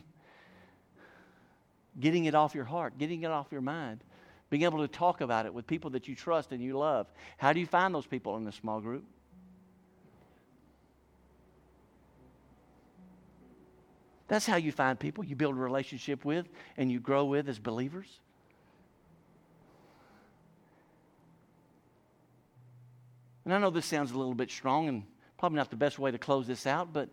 getting 1.99 2.25
it 2.25 2.35
off 2.35 2.53
your 2.53 2.65
heart, 2.65 2.99
getting 2.99 3.23
it 3.23 3.31
off 3.31 3.47
your 3.51 3.61
mind, 3.61 4.03
being 4.51 4.63
able 4.63 4.79
to 4.79 4.87
talk 4.87 5.21
about 5.21 5.45
it 5.47 5.53
with 5.53 5.65
people 5.65 5.91
that 5.91 6.07
you 6.07 6.13
trust 6.13 6.51
and 6.51 6.61
you 6.61 6.77
love. 6.77 7.07
How 7.37 7.53
do 7.53 7.59
you 7.61 7.65
find 7.65 7.95
those 7.95 8.05
people 8.05 8.35
in 8.35 8.45
a 8.45 8.51
small 8.51 8.81
group? 8.81 9.05
That's 14.27 14.45
how 14.45 14.57
you 14.57 14.71
find 14.73 14.99
people 14.99 15.23
you 15.23 15.35
build 15.37 15.55
a 15.55 15.59
relationship 15.59 16.23
with 16.25 16.47
and 16.77 16.91
you 16.91 16.99
grow 16.99 17.25
with 17.25 17.47
as 17.47 17.59
believers. 17.59 18.07
And 23.45 23.53
I 23.53 23.57
know 23.57 23.69
this 23.71 23.85
sounds 23.85 24.11
a 24.11 24.17
little 24.17 24.33
bit 24.35 24.51
strong 24.51 24.89
and 24.89 25.03
probably 25.39 25.55
not 25.55 25.69
the 25.69 25.75
best 25.77 25.97
way 25.97 26.11
to 26.11 26.17
close 26.17 26.45
this 26.45 26.67
out, 26.67 26.91
but 26.91 27.07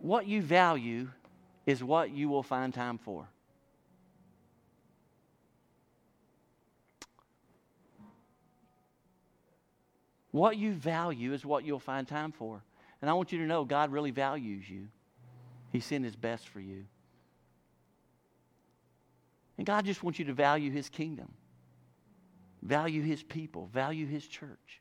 what 0.00 0.26
you 0.26 0.42
value 0.42 1.08
is 1.66 1.84
what 1.84 2.10
you 2.10 2.28
will 2.28 2.42
find 2.42 2.74
time 2.74 2.98
for. 2.98 3.28
What 10.32 10.56
you 10.56 10.72
value 10.72 11.34
is 11.34 11.44
what 11.46 11.64
you'll 11.64 11.78
find 11.78 12.08
time 12.08 12.32
for. 12.32 12.62
And 13.00 13.08
I 13.10 13.12
want 13.12 13.32
you 13.32 13.38
to 13.38 13.44
know 13.46 13.64
God 13.64 13.92
really 13.92 14.10
values 14.10 14.68
you. 14.68 14.88
He 15.70 15.78
sent 15.80 16.04
His 16.04 16.16
best 16.16 16.48
for 16.48 16.60
you. 16.60 16.84
And 19.58 19.66
God 19.66 19.84
just 19.84 20.02
wants 20.02 20.18
you 20.18 20.24
to 20.24 20.32
value 20.32 20.70
His 20.72 20.88
kingdom, 20.88 21.30
value 22.62 23.02
His 23.02 23.22
people, 23.22 23.66
value 23.72 24.06
His 24.06 24.26
church. 24.26 24.80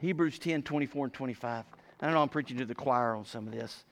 Hebrews 0.00 0.38
10 0.38 0.62
24 0.62 1.04
and 1.06 1.12
25. 1.14 1.64
I 2.00 2.04
don't 2.04 2.14
know 2.14 2.22
I'm 2.22 2.28
preaching 2.30 2.56
to 2.58 2.64
the 2.64 2.74
choir 2.74 3.14
on 3.14 3.24
some 3.24 3.46
of 3.46 3.52
this, 3.52 3.84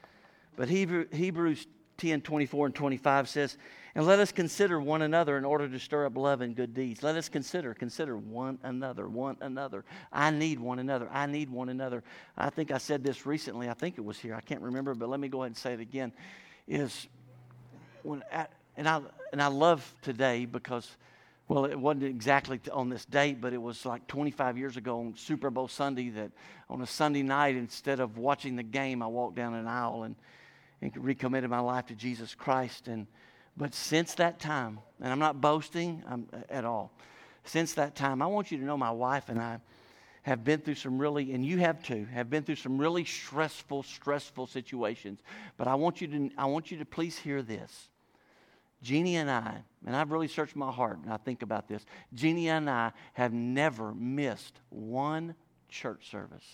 but 0.57 0.69
Hebrew, 0.69 1.07
Hebrews 1.13 1.67
10 2.01 2.23
24 2.23 2.67
and 2.67 2.75
25 2.75 3.29
says, 3.29 3.59
And 3.95 4.07
let 4.07 4.19
us 4.19 4.33
consider 4.33 4.81
one 4.81 5.03
another 5.03 5.37
in 5.37 5.45
order 5.45 5.69
to 5.69 5.79
stir 5.79 6.07
up 6.07 6.17
love 6.17 6.41
and 6.41 6.57
good 6.57 6.73
deeds. 6.73 7.03
Let 7.03 7.15
us 7.15 7.29
consider, 7.29 7.75
consider 7.75 8.17
one 8.17 8.59
another, 8.63 9.07
one 9.07 9.37
another. 9.43 9.85
I 10.11 10.31
need 10.31 10.59
one 10.59 10.79
another. 10.79 11.09
I 11.13 11.27
need 11.27 11.51
one 11.51 11.69
another. 11.69 12.03
I 12.39 12.49
think 12.49 12.71
I 12.73 12.79
said 12.79 13.05
this 13.05 13.27
recently. 13.27 13.69
I 13.69 13.75
think 13.75 13.99
it 13.99 14.05
was 14.05 14.19
here. 14.19 14.35
I 14.35 14.41
can't 14.41 14.63
remember, 14.63 14.95
but 14.95 15.11
let 15.11 15.21
me 15.21 15.29
go 15.29 15.43
ahead 15.43 15.49
and 15.51 15.57
say 15.57 15.75
it 15.75 15.81
again. 15.81 16.13
Is 16.67 17.07
when 18.03 18.23
and 18.79 18.89
I 18.89 19.01
and 19.33 19.43
I 19.43 19.49
love 19.49 19.95
today 20.01 20.47
because 20.47 20.91
well, 21.49 21.65
it 21.65 21.77
wasn't 21.79 22.05
exactly 22.05 22.61
on 22.73 22.89
this 22.89 23.05
date, 23.05 23.41
but 23.41 23.53
it 23.53 23.61
was 23.61 23.85
like 23.85 24.07
25 24.07 24.57
years 24.57 24.77
ago 24.77 25.01
on 25.01 25.15
Super 25.17 25.51
Bowl 25.51 25.67
Sunday 25.67 26.09
that 26.11 26.31
on 26.69 26.81
a 26.81 26.87
Sunday 26.87 27.25
night, 27.25 27.57
instead 27.57 27.99
of 27.99 28.19
watching 28.19 28.55
the 28.55 28.63
game, 28.63 29.03
I 29.03 29.09
walked 29.09 29.35
down 29.35 29.55
an 29.55 29.67
aisle 29.67 30.05
and 30.05 30.15
and 30.83 30.97
recommitted 30.97 31.51
my 31.51 31.61
life 31.61 31.87
to 31.87 31.95
Jesus 31.95 32.35
Christ. 32.35 32.89
And, 32.89 33.07
but 33.57 33.75
since 33.75 34.15
that 34.15 34.39
time, 34.39 34.79
and 35.01 35.13
I'm 35.13 35.19
not 35.19 35.41
boasting 35.41 36.03
I'm, 36.07 36.27
um, 36.33 36.43
at 36.49 36.65
all, 36.65 36.93
since 37.45 37.75
that 37.75 37.95
time, 37.95 38.23
I 38.23 38.27
want 38.27 38.51
you 38.51 38.59
to 38.59 38.65
know 38.65 38.77
my 38.77 38.91
wife 38.91 39.29
and 39.29 39.41
I 39.41 39.59
have 40.23 40.45
been 40.45 40.61
through 40.61 40.75
some 40.75 40.99
really, 40.99 41.33
and 41.33 41.45
you 41.45 41.59
have 41.59 41.83
too, 41.83 42.07
have 42.13 42.29
been 42.29 42.43
through 42.43 42.57
some 42.57 42.79
really 42.79 43.05
stressful, 43.05 43.83
stressful 43.83 44.47
situations. 44.47 45.19
But 45.57 45.67
I 45.69 45.75
want 45.75 46.01
you 46.01 46.09
to, 46.09 46.31
I 46.37 46.45
want 46.47 46.71
you 46.71 46.79
to 46.79 46.85
please 46.85 47.19
hear 47.19 47.43
this. 47.43 47.89
Jeannie 48.83 49.17
and 49.17 49.31
I, 49.31 49.59
and 49.87 49.95
I've 49.95 50.11
really 50.11 50.29
searched 50.29 50.57
my 50.57 50.71
heart 50.73 50.99
and 51.05 51.13
I 51.13 51.19
think 51.19 51.43
about 51.43 51.69
this, 51.69 51.85
Jeannie 52.15 52.49
and 52.49 52.69
I 52.69 52.93
have 53.13 53.33
never 53.35 53.95
missed 53.95 54.55
one 54.71 55.35
church 55.69 56.11
service 56.11 56.47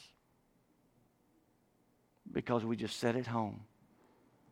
because 2.33 2.65
we 2.65 2.75
just 2.77 2.99
sat 2.99 3.15
at 3.15 3.29
home 3.29 3.61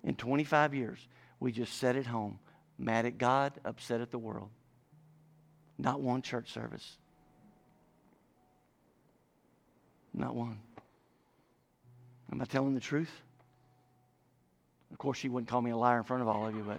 in 0.05 0.14
25 0.14 0.74
years, 0.74 1.09
we 1.40 1.50
just 1.50 1.74
sat 1.78 1.96
at 1.96 2.07
home, 2.07 2.38
mad 2.78 3.07
at 3.07 3.18
God, 3.18 3.55
upset 3.64 4.00
at 4.00 4.11
the 4.11 4.18
world. 4.18 4.50
Not 5.78 6.00
one 6.00 6.22
church 6.22 6.52
service. 6.52 6.98
Not 10.12 10.34
one. 10.36 10.59
Am 12.30 12.40
I 12.40 12.44
telling 12.44 12.74
the 12.74 12.80
truth? 12.80 13.11
Of 14.92 14.98
course, 14.98 15.18
she 15.18 15.28
wouldn't 15.28 15.48
call 15.48 15.61
me 15.61 15.70
a 15.72 15.76
liar 15.76 15.98
in 15.98 16.05
front 16.05 16.22
of 16.22 16.28
all 16.28 16.46
of 16.46 16.55
you, 16.55 16.62
but. 16.62 16.78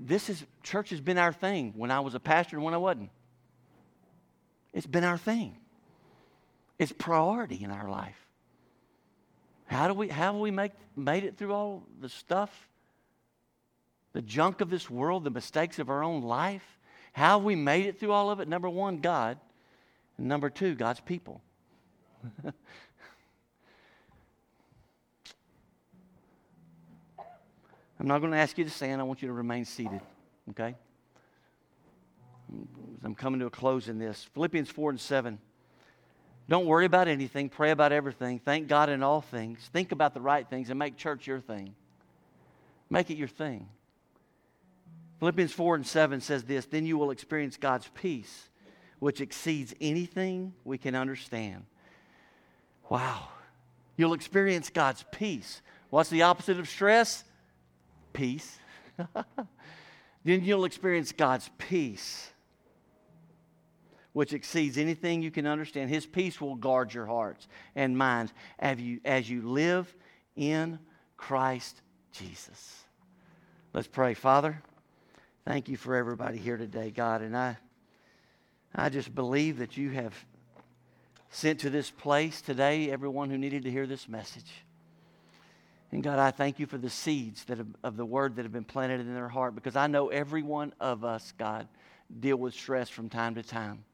this 0.00 0.30
is, 0.30 0.44
church 0.62 0.90
has 0.90 1.00
been 1.00 1.18
our 1.18 1.32
thing 1.32 1.72
when 1.76 1.90
I 1.90 2.00
was 2.00 2.14
a 2.14 2.20
pastor 2.20 2.56
and 2.56 2.64
when 2.64 2.72
I 2.72 2.76
wasn't. 2.78 3.10
It's 4.72 4.86
been 4.86 5.04
our 5.04 5.18
thing. 5.18 5.56
It's 6.78 6.92
priority 6.92 7.62
in 7.62 7.70
our 7.70 7.88
life. 7.88 8.16
How 9.66 9.88
do 9.88 9.94
we 9.94 10.08
how 10.08 10.32
have 10.32 10.40
we 10.40 10.50
make, 10.50 10.72
made 10.94 11.24
it 11.24 11.36
through 11.36 11.52
all 11.52 11.82
the 12.00 12.08
stuff, 12.08 12.68
the 14.12 14.22
junk 14.22 14.60
of 14.60 14.70
this 14.70 14.88
world, 14.88 15.24
the 15.24 15.30
mistakes 15.30 15.78
of 15.78 15.88
our 15.90 16.04
own 16.04 16.22
life? 16.22 16.64
How 17.12 17.38
have 17.38 17.44
we 17.44 17.56
made 17.56 17.86
it 17.86 17.98
through 17.98 18.12
all 18.12 18.30
of 18.30 18.40
it? 18.40 18.46
Number 18.48 18.68
one, 18.68 18.98
God. 18.98 19.38
And 20.18 20.28
number 20.28 20.50
two, 20.50 20.74
God's 20.74 21.00
people. 21.00 21.40
I'm 27.98 28.06
not 28.06 28.18
going 28.18 28.32
to 28.32 28.38
ask 28.38 28.56
you 28.58 28.64
to 28.64 28.70
stand. 28.70 29.00
I 29.00 29.04
want 29.04 29.22
you 29.22 29.28
to 29.28 29.34
remain 29.34 29.64
seated, 29.64 30.00
okay? 30.50 30.74
I'm 33.02 33.14
coming 33.14 33.40
to 33.40 33.46
a 33.46 33.50
close 33.50 33.88
in 33.88 33.98
this. 33.98 34.28
Philippians 34.34 34.68
4 34.68 34.90
and 34.90 35.00
7. 35.00 35.38
Don't 36.48 36.66
worry 36.66 36.84
about 36.84 37.08
anything. 37.08 37.48
Pray 37.48 37.70
about 37.72 37.92
everything. 37.92 38.38
Thank 38.38 38.68
God 38.68 38.88
in 38.88 39.02
all 39.02 39.20
things. 39.20 39.68
Think 39.72 39.90
about 39.92 40.14
the 40.14 40.20
right 40.20 40.48
things 40.48 40.70
and 40.70 40.78
make 40.78 40.96
church 40.96 41.26
your 41.26 41.40
thing. 41.40 41.74
Make 42.88 43.10
it 43.10 43.16
your 43.16 43.26
thing. 43.28 43.68
Philippians 45.18 45.52
4 45.52 45.76
and 45.76 45.86
7 45.86 46.20
says 46.20 46.44
this 46.44 46.66
Then 46.66 46.86
you 46.86 46.98
will 46.98 47.10
experience 47.10 47.56
God's 47.56 47.88
peace, 47.94 48.48
which 49.00 49.20
exceeds 49.20 49.74
anything 49.80 50.54
we 50.64 50.78
can 50.78 50.94
understand. 50.94 51.64
Wow. 52.88 53.28
You'll 53.96 54.12
experience 54.14 54.70
God's 54.70 55.04
peace. 55.10 55.62
What's 55.90 56.10
the 56.10 56.22
opposite 56.22 56.60
of 56.60 56.68
stress? 56.68 57.24
Peace. 58.12 58.56
then 60.22 60.44
you'll 60.44 60.64
experience 60.64 61.10
God's 61.10 61.50
peace 61.58 62.30
which 64.16 64.32
exceeds 64.32 64.78
anything 64.78 65.20
you 65.20 65.30
can 65.30 65.46
understand. 65.46 65.90
His 65.90 66.06
peace 66.06 66.40
will 66.40 66.54
guard 66.54 66.94
your 66.94 67.04
hearts 67.04 67.46
and 67.74 67.98
minds 67.98 68.32
as 68.58 68.80
you, 68.80 68.98
as 69.04 69.28
you 69.28 69.42
live 69.42 69.94
in 70.36 70.78
Christ 71.18 71.82
Jesus. 72.12 72.84
Let's 73.74 73.88
pray. 73.88 74.14
Father, 74.14 74.62
thank 75.46 75.68
you 75.68 75.76
for 75.76 75.94
everybody 75.94 76.38
here 76.38 76.56
today, 76.56 76.90
God. 76.90 77.20
And 77.20 77.36
I, 77.36 77.58
I 78.74 78.88
just 78.88 79.14
believe 79.14 79.58
that 79.58 79.76
you 79.76 79.90
have 79.90 80.14
sent 81.28 81.60
to 81.60 81.68
this 81.68 81.90
place 81.90 82.40
today 82.40 82.90
everyone 82.90 83.28
who 83.28 83.36
needed 83.36 83.64
to 83.64 83.70
hear 83.70 83.86
this 83.86 84.08
message. 84.08 84.64
And 85.92 86.02
God, 86.02 86.18
I 86.18 86.30
thank 86.30 86.58
you 86.58 86.64
for 86.64 86.78
the 86.78 86.88
seeds 86.88 87.44
that 87.44 87.58
have, 87.58 87.68
of 87.84 87.96
the 87.98 88.06
word 88.06 88.36
that 88.36 88.44
have 88.44 88.52
been 88.52 88.64
planted 88.64 89.00
in 89.00 89.12
their 89.12 89.28
heart 89.28 89.54
because 89.54 89.76
I 89.76 89.88
know 89.88 90.08
every 90.08 90.40
one 90.42 90.72
of 90.80 91.04
us, 91.04 91.34
God, 91.36 91.68
deal 92.20 92.38
with 92.38 92.54
stress 92.54 92.88
from 92.88 93.10
time 93.10 93.34
to 93.34 93.42
time. 93.42 93.84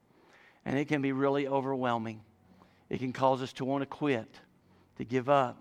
And 0.64 0.78
it 0.78 0.86
can 0.86 1.02
be 1.02 1.12
really 1.12 1.46
overwhelming. 1.48 2.20
It 2.88 2.98
can 2.98 3.12
cause 3.12 3.42
us 3.42 3.52
to 3.54 3.64
want 3.64 3.82
to 3.82 3.86
quit, 3.86 4.28
to 4.98 5.04
give 5.04 5.28
up. 5.28 5.58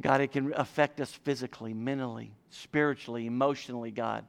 God, 0.00 0.20
it 0.20 0.30
can 0.30 0.52
affect 0.54 1.00
us 1.00 1.10
physically, 1.12 1.72
mentally, 1.72 2.32
spiritually, 2.50 3.26
emotionally, 3.26 3.90
God. 3.90 4.26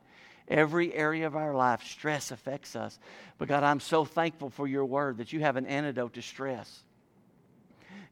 Every 0.48 0.94
area 0.94 1.28
of 1.28 1.36
our 1.36 1.54
life, 1.54 1.84
stress 1.84 2.32
affects 2.32 2.76
us. 2.76 2.98
But 3.38 3.50
God, 3.50 3.64
I'm 3.64 3.82
so 3.82 4.06
thankful 4.06 4.50
for 4.50 4.66
your 4.66 4.86
word 4.86 5.18
that 5.18 5.34
you 5.34 5.42
have 5.42 5.58
an 5.58 5.66
antidote 5.66 6.14
to 6.14 6.22
stress. 6.22 6.84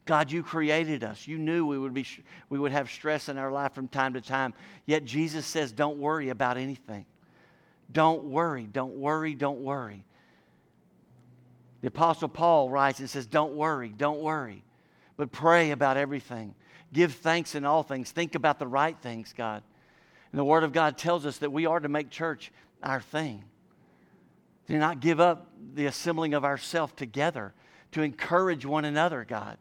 God, 0.04 0.30
you 0.30 0.42
created 0.42 1.02
us. 1.02 1.26
You 1.26 1.38
knew 1.38 1.66
we 1.66 1.78
would, 1.78 1.94
be, 1.94 2.06
we 2.50 2.58
would 2.58 2.72
have 2.72 2.90
stress 2.90 3.28
in 3.28 3.38
our 3.38 3.50
life 3.50 3.72
from 3.74 3.88
time 3.88 4.12
to 4.12 4.20
time. 4.20 4.52
Yet 4.84 5.04
Jesus 5.06 5.46
says, 5.46 5.72
don't 5.72 5.96
worry 5.98 6.28
about 6.28 6.58
anything. 6.58 7.06
Don't 7.90 8.24
worry, 8.24 8.68
don't 8.70 8.96
worry, 8.98 9.34
don't 9.34 9.60
worry. 9.60 10.04
The 11.86 11.90
Apostle 11.90 12.26
Paul 12.28 12.68
writes 12.68 12.98
and 12.98 13.08
says, 13.08 13.26
Don't 13.26 13.54
worry, 13.54 13.90
don't 13.96 14.18
worry, 14.18 14.64
but 15.16 15.30
pray 15.30 15.70
about 15.70 15.96
everything. 15.96 16.52
Give 16.92 17.12
thanks 17.14 17.54
in 17.54 17.64
all 17.64 17.84
things. 17.84 18.10
Think 18.10 18.34
about 18.34 18.58
the 18.58 18.66
right 18.66 18.98
things, 18.98 19.32
God. 19.36 19.62
And 20.32 20.38
the 20.40 20.44
Word 20.44 20.64
of 20.64 20.72
God 20.72 20.98
tells 20.98 21.24
us 21.24 21.38
that 21.38 21.52
we 21.52 21.64
are 21.64 21.78
to 21.78 21.88
make 21.88 22.10
church 22.10 22.50
our 22.82 23.00
thing. 23.00 23.44
Do 24.66 24.76
not 24.78 24.98
give 24.98 25.20
up 25.20 25.46
the 25.74 25.86
assembling 25.86 26.34
of 26.34 26.44
ourselves 26.44 26.92
together, 26.96 27.54
to 27.92 28.02
encourage 28.02 28.66
one 28.66 28.84
another, 28.84 29.24
God. 29.24 29.56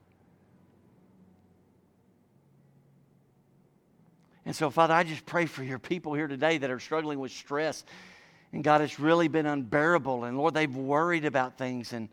And 4.47 4.55
so, 4.55 4.71
Father, 4.71 4.95
I 4.95 5.03
just 5.03 5.27
pray 5.27 5.45
for 5.45 5.63
your 5.63 5.77
people 5.77 6.15
here 6.15 6.27
today 6.27 6.57
that 6.57 6.71
are 6.71 6.79
struggling 6.79 7.19
with 7.19 7.31
stress 7.33 7.83
and 8.55 8.63
God, 8.63 8.79
it's 8.81 9.01
really 9.01 9.27
been 9.27 9.45
unbearable. 9.47 10.23
And 10.23 10.37
Lord, 10.37 10.53
they've 10.53 10.73
worried 10.75 11.25
about 11.25 11.57
things. 11.57 11.91
And, 11.91 12.07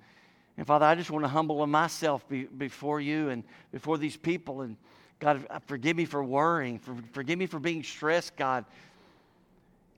and 0.58 0.66
Father, 0.66 0.84
I 0.84 0.96
just 0.96 1.08
want 1.08 1.24
to 1.24 1.28
humble 1.28 1.64
myself 1.68 2.28
be, 2.28 2.46
before 2.46 3.00
you 3.00 3.28
and 3.28 3.44
before 3.70 3.96
these 3.96 4.16
people. 4.16 4.62
And 4.62 4.76
God, 5.20 5.46
forgive 5.68 5.96
me 5.96 6.04
for 6.04 6.22
worrying. 6.24 6.80
For, 6.80 6.96
forgive 7.12 7.38
me 7.38 7.46
for 7.46 7.60
being 7.60 7.84
stressed, 7.84 8.34
God. 8.34 8.64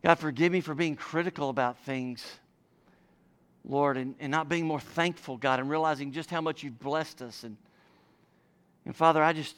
God, 0.02 0.16
forgive 0.18 0.52
me 0.52 0.60
for 0.60 0.74
being 0.74 0.96
critical 0.96 1.48
about 1.48 1.78
things, 1.78 2.30
Lord, 3.66 3.96
and, 3.96 4.14
and 4.20 4.30
not 4.30 4.46
being 4.50 4.66
more 4.66 4.80
thankful, 4.80 5.38
God, 5.38 5.60
and 5.60 5.70
realizing 5.70 6.12
just 6.12 6.28
how 6.30 6.42
much 6.42 6.62
you've 6.62 6.78
blessed 6.78 7.22
us. 7.22 7.44
And, 7.44 7.56
and 8.84 8.94
Father, 8.94 9.22
I 9.22 9.32
just 9.32 9.56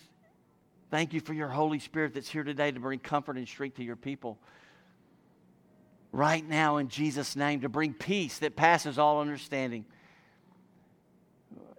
thank 0.92 1.12
you 1.12 1.18
for 1.18 1.34
your 1.34 1.48
Holy 1.48 1.80
Spirit 1.80 2.14
that's 2.14 2.28
here 2.30 2.44
today 2.44 2.70
to 2.70 2.78
bring 2.78 3.00
comfort 3.00 3.36
and 3.38 3.48
strength 3.48 3.76
to 3.78 3.82
your 3.82 3.96
people 3.96 4.38
right 6.12 6.46
now 6.46 6.76
in 6.78 6.88
Jesus' 6.88 7.36
name 7.36 7.60
to 7.60 7.68
bring 7.68 7.92
peace 7.94 8.38
that 8.38 8.56
passes 8.56 8.98
all 8.98 9.20
understanding. 9.20 9.84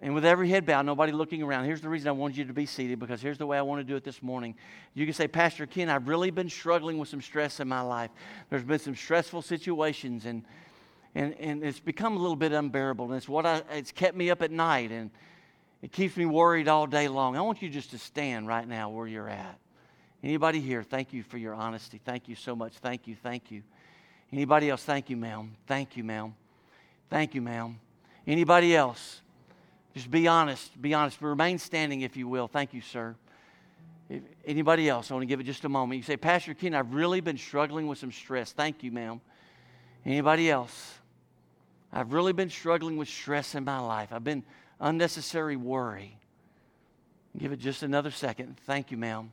And 0.00 0.14
with 0.14 0.24
every 0.24 0.48
head 0.48 0.64
bowed, 0.64 0.82
nobody 0.86 1.10
looking 1.10 1.42
around, 1.42 1.64
here's 1.64 1.80
the 1.80 1.88
reason 1.88 2.08
I 2.08 2.12
wanted 2.12 2.36
you 2.36 2.44
to 2.44 2.52
be 2.52 2.66
seated 2.66 3.00
because 3.00 3.20
here's 3.20 3.38
the 3.38 3.46
way 3.46 3.58
I 3.58 3.62
want 3.62 3.80
to 3.80 3.84
do 3.84 3.96
it 3.96 4.04
this 4.04 4.22
morning. 4.22 4.54
You 4.94 5.04
can 5.04 5.12
say, 5.14 5.26
Pastor 5.26 5.66
Ken, 5.66 5.88
I've 5.88 6.06
really 6.06 6.30
been 6.30 6.48
struggling 6.48 6.98
with 6.98 7.08
some 7.08 7.20
stress 7.20 7.58
in 7.58 7.66
my 7.66 7.80
life. 7.80 8.10
There's 8.48 8.62
been 8.62 8.78
some 8.78 8.94
stressful 8.94 9.42
situations, 9.42 10.24
and, 10.24 10.44
and, 11.16 11.34
and 11.40 11.64
it's 11.64 11.80
become 11.80 12.16
a 12.16 12.20
little 12.20 12.36
bit 12.36 12.52
unbearable. 12.52 13.06
And 13.06 13.14
it's, 13.16 13.28
what 13.28 13.44
I, 13.44 13.62
it's 13.72 13.90
kept 13.90 14.16
me 14.16 14.30
up 14.30 14.40
at 14.40 14.52
night, 14.52 14.92
and 14.92 15.10
it 15.82 15.90
keeps 15.90 16.16
me 16.16 16.26
worried 16.26 16.68
all 16.68 16.86
day 16.86 17.08
long. 17.08 17.36
I 17.36 17.40
want 17.40 17.60
you 17.60 17.68
just 17.68 17.90
to 17.90 17.98
stand 17.98 18.46
right 18.46 18.68
now 18.68 18.90
where 18.90 19.08
you're 19.08 19.28
at. 19.28 19.58
Anybody 20.22 20.60
here, 20.60 20.84
thank 20.84 21.12
you 21.12 21.24
for 21.24 21.38
your 21.38 21.54
honesty. 21.54 22.00
Thank 22.04 22.28
you 22.28 22.36
so 22.36 22.54
much. 22.54 22.74
Thank 22.74 23.08
you. 23.08 23.16
Thank 23.20 23.50
you. 23.50 23.62
Anybody 24.32 24.68
else? 24.70 24.82
Thank 24.84 25.08
you, 25.10 25.16
ma'am. 25.16 25.54
Thank 25.66 25.96
you, 25.96 26.04
ma'am. 26.04 26.34
Thank 27.08 27.34
you, 27.34 27.40
ma'am. 27.40 27.78
Anybody 28.26 28.76
else? 28.76 29.22
Just 29.94 30.10
be 30.10 30.28
honest. 30.28 30.80
Be 30.80 30.92
honest. 30.92 31.20
Remain 31.22 31.58
standing, 31.58 32.02
if 32.02 32.16
you 32.16 32.28
will. 32.28 32.46
Thank 32.46 32.74
you, 32.74 32.82
sir. 32.82 33.14
If 34.10 34.22
anybody 34.44 34.88
else? 34.88 35.10
I 35.10 35.14
want 35.14 35.22
to 35.22 35.26
give 35.26 35.40
it 35.40 35.44
just 35.44 35.64
a 35.64 35.68
moment. 35.68 35.96
You 35.98 36.02
say, 36.02 36.16
Pastor 36.16 36.52
Ken, 36.54 36.74
I've 36.74 36.92
really 36.92 37.20
been 37.20 37.38
struggling 37.38 37.86
with 37.86 37.98
some 37.98 38.12
stress. 38.12 38.52
Thank 38.52 38.82
you, 38.82 38.92
ma'am. 38.92 39.20
Anybody 40.04 40.50
else? 40.50 40.94
I've 41.90 42.12
really 42.12 42.34
been 42.34 42.50
struggling 42.50 42.98
with 42.98 43.08
stress 43.08 43.54
in 43.54 43.64
my 43.64 43.78
life. 43.78 44.12
I've 44.12 44.24
been 44.24 44.42
unnecessary 44.78 45.56
worry. 45.56 46.16
Give 47.36 47.52
it 47.52 47.60
just 47.60 47.82
another 47.82 48.10
second. 48.10 48.58
Thank 48.66 48.90
you, 48.90 48.98
ma'am. 48.98 49.30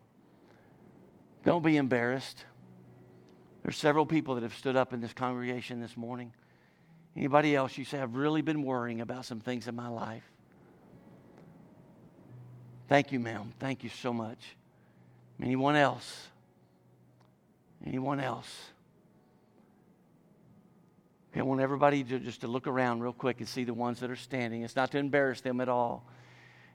Don't 1.43 1.63
be 1.63 1.75
embarrassed. 1.75 2.45
There's 3.65 3.77
several 3.77 4.05
people 4.05 4.35
that 4.35 4.43
have 4.43 4.53
stood 4.53 4.75
up 4.75 4.93
in 4.93 5.01
this 5.01 5.11
congregation 5.11 5.79
this 5.81 5.97
morning. 5.97 6.31
Anybody 7.17 7.55
else, 7.55 7.75
you 7.79 7.83
say, 7.83 7.99
I've 7.99 8.15
really 8.15 8.43
been 8.43 8.61
worrying 8.61 9.01
about 9.01 9.25
some 9.25 9.39
things 9.39 9.67
in 9.67 9.73
my 9.75 9.87
life. 9.87 10.21
Thank 12.89 13.11
you, 13.11 13.19
ma'am. 13.19 13.53
Thank 13.59 13.83
you 13.83 13.89
so 13.89 14.13
much. 14.13 14.37
Anyone 15.41 15.75
else? 15.75 16.27
Anyone 17.83 18.19
else? 18.19 18.55
I 21.35 21.41
want 21.41 21.59
everybody 21.59 22.03
to, 22.03 22.19
just 22.19 22.41
to 22.41 22.47
look 22.47 22.67
around 22.67 22.99
real 22.99 23.13
quick 23.13 23.39
and 23.39 23.47
see 23.49 23.63
the 23.63 23.73
ones 23.73 23.99
that 24.01 24.11
are 24.11 24.15
standing. 24.15 24.61
It's 24.61 24.75
not 24.75 24.91
to 24.91 24.99
embarrass 24.99 25.41
them 25.41 25.59
at 25.59 25.69
all. 25.69 26.05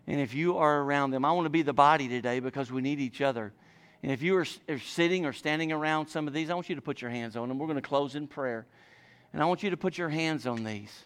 And 0.09 0.21
if 0.21 0.35
you 0.35 0.57
are 0.59 0.81
around 0.83 1.13
them, 1.13 1.25
I 1.25 1.31
want 1.31 1.47
to 1.47 1.51
be 1.51 1.63
the 1.63 1.73
body 1.73 2.09
today 2.09 2.41
because 2.41 2.73
we 2.73 2.83
need 2.83 2.99
each 2.99 3.21
other. 3.21 3.53
And 4.03 4.11
if 4.11 4.23
you 4.23 4.37
are, 4.39 4.47
are 4.69 4.79
sitting 4.79 5.27
or 5.27 5.33
standing 5.33 5.73
around 5.73 6.07
some 6.07 6.27
of 6.27 6.33
these, 6.33 6.49
I 6.51 6.55
want 6.55 6.69
you 6.69 6.75
to 6.77 6.81
put 6.83 7.03
your 7.03 7.11
hands 7.11 7.37
on 7.37 7.49
them. 7.49 7.59
We're 7.59 7.67
going 7.67 7.77
to 7.77 7.83
close 7.87 8.15
in 8.15 8.27
prayer. 8.27 8.67
And 9.33 9.43
I 9.43 9.47
want 9.47 9.63
you 9.63 9.71
to 9.71 9.77
put 9.77 9.99
your 9.99 10.09
hands 10.09 10.47
on 10.47 10.65
these. 10.65 11.05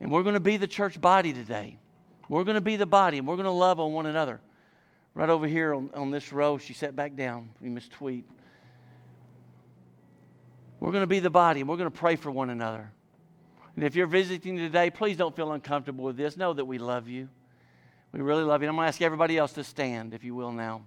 And 0.00 0.10
we're 0.10 0.22
going 0.22 0.34
to 0.34 0.40
be 0.40 0.56
the 0.56 0.66
church 0.66 1.00
body 1.00 1.32
today. 1.32 1.78
We're 2.28 2.44
going 2.44 2.54
to 2.56 2.60
be 2.60 2.76
the 2.76 2.86
body, 2.86 3.18
and 3.18 3.26
we're 3.26 3.36
going 3.36 3.44
to 3.44 3.50
love 3.50 3.78
on 3.78 3.92
one 3.92 4.06
another. 4.06 4.40
Right 5.14 5.28
over 5.28 5.46
here 5.46 5.72
on, 5.72 5.90
on 5.94 6.10
this 6.10 6.32
row, 6.32 6.58
she 6.58 6.72
sat 6.74 6.96
back 6.96 7.14
down. 7.14 7.50
We 7.60 7.68
missed 7.68 7.92
tweet. 7.92 8.24
We're 10.80 10.92
going 10.92 11.02
to 11.04 11.08
be 11.08 11.20
the 11.20 11.30
body, 11.30 11.60
and 11.60 11.68
we're 11.68 11.76
going 11.78 11.90
to 11.90 11.96
pray 11.96 12.16
for 12.16 12.30
one 12.30 12.50
another. 12.50 12.90
And 13.76 13.84
if 13.84 13.94
you're 13.94 14.06
visiting 14.08 14.56
today, 14.56 14.90
please 14.90 15.16
don't 15.16 15.34
feel 15.36 15.52
uncomfortable 15.52 16.04
with 16.04 16.16
this. 16.16 16.36
Know 16.36 16.52
that 16.54 16.64
we 16.64 16.78
love 16.78 17.08
you. 17.08 17.28
We 18.12 18.20
really 18.20 18.42
love 18.44 18.62
you. 18.62 18.64
And 18.64 18.70
I'm 18.70 18.76
going 18.76 18.86
to 18.86 18.88
ask 18.88 19.00
everybody 19.02 19.36
else 19.38 19.52
to 19.54 19.64
stand, 19.64 20.12
if 20.14 20.24
you 20.24 20.34
will, 20.34 20.52
now. 20.52 20.82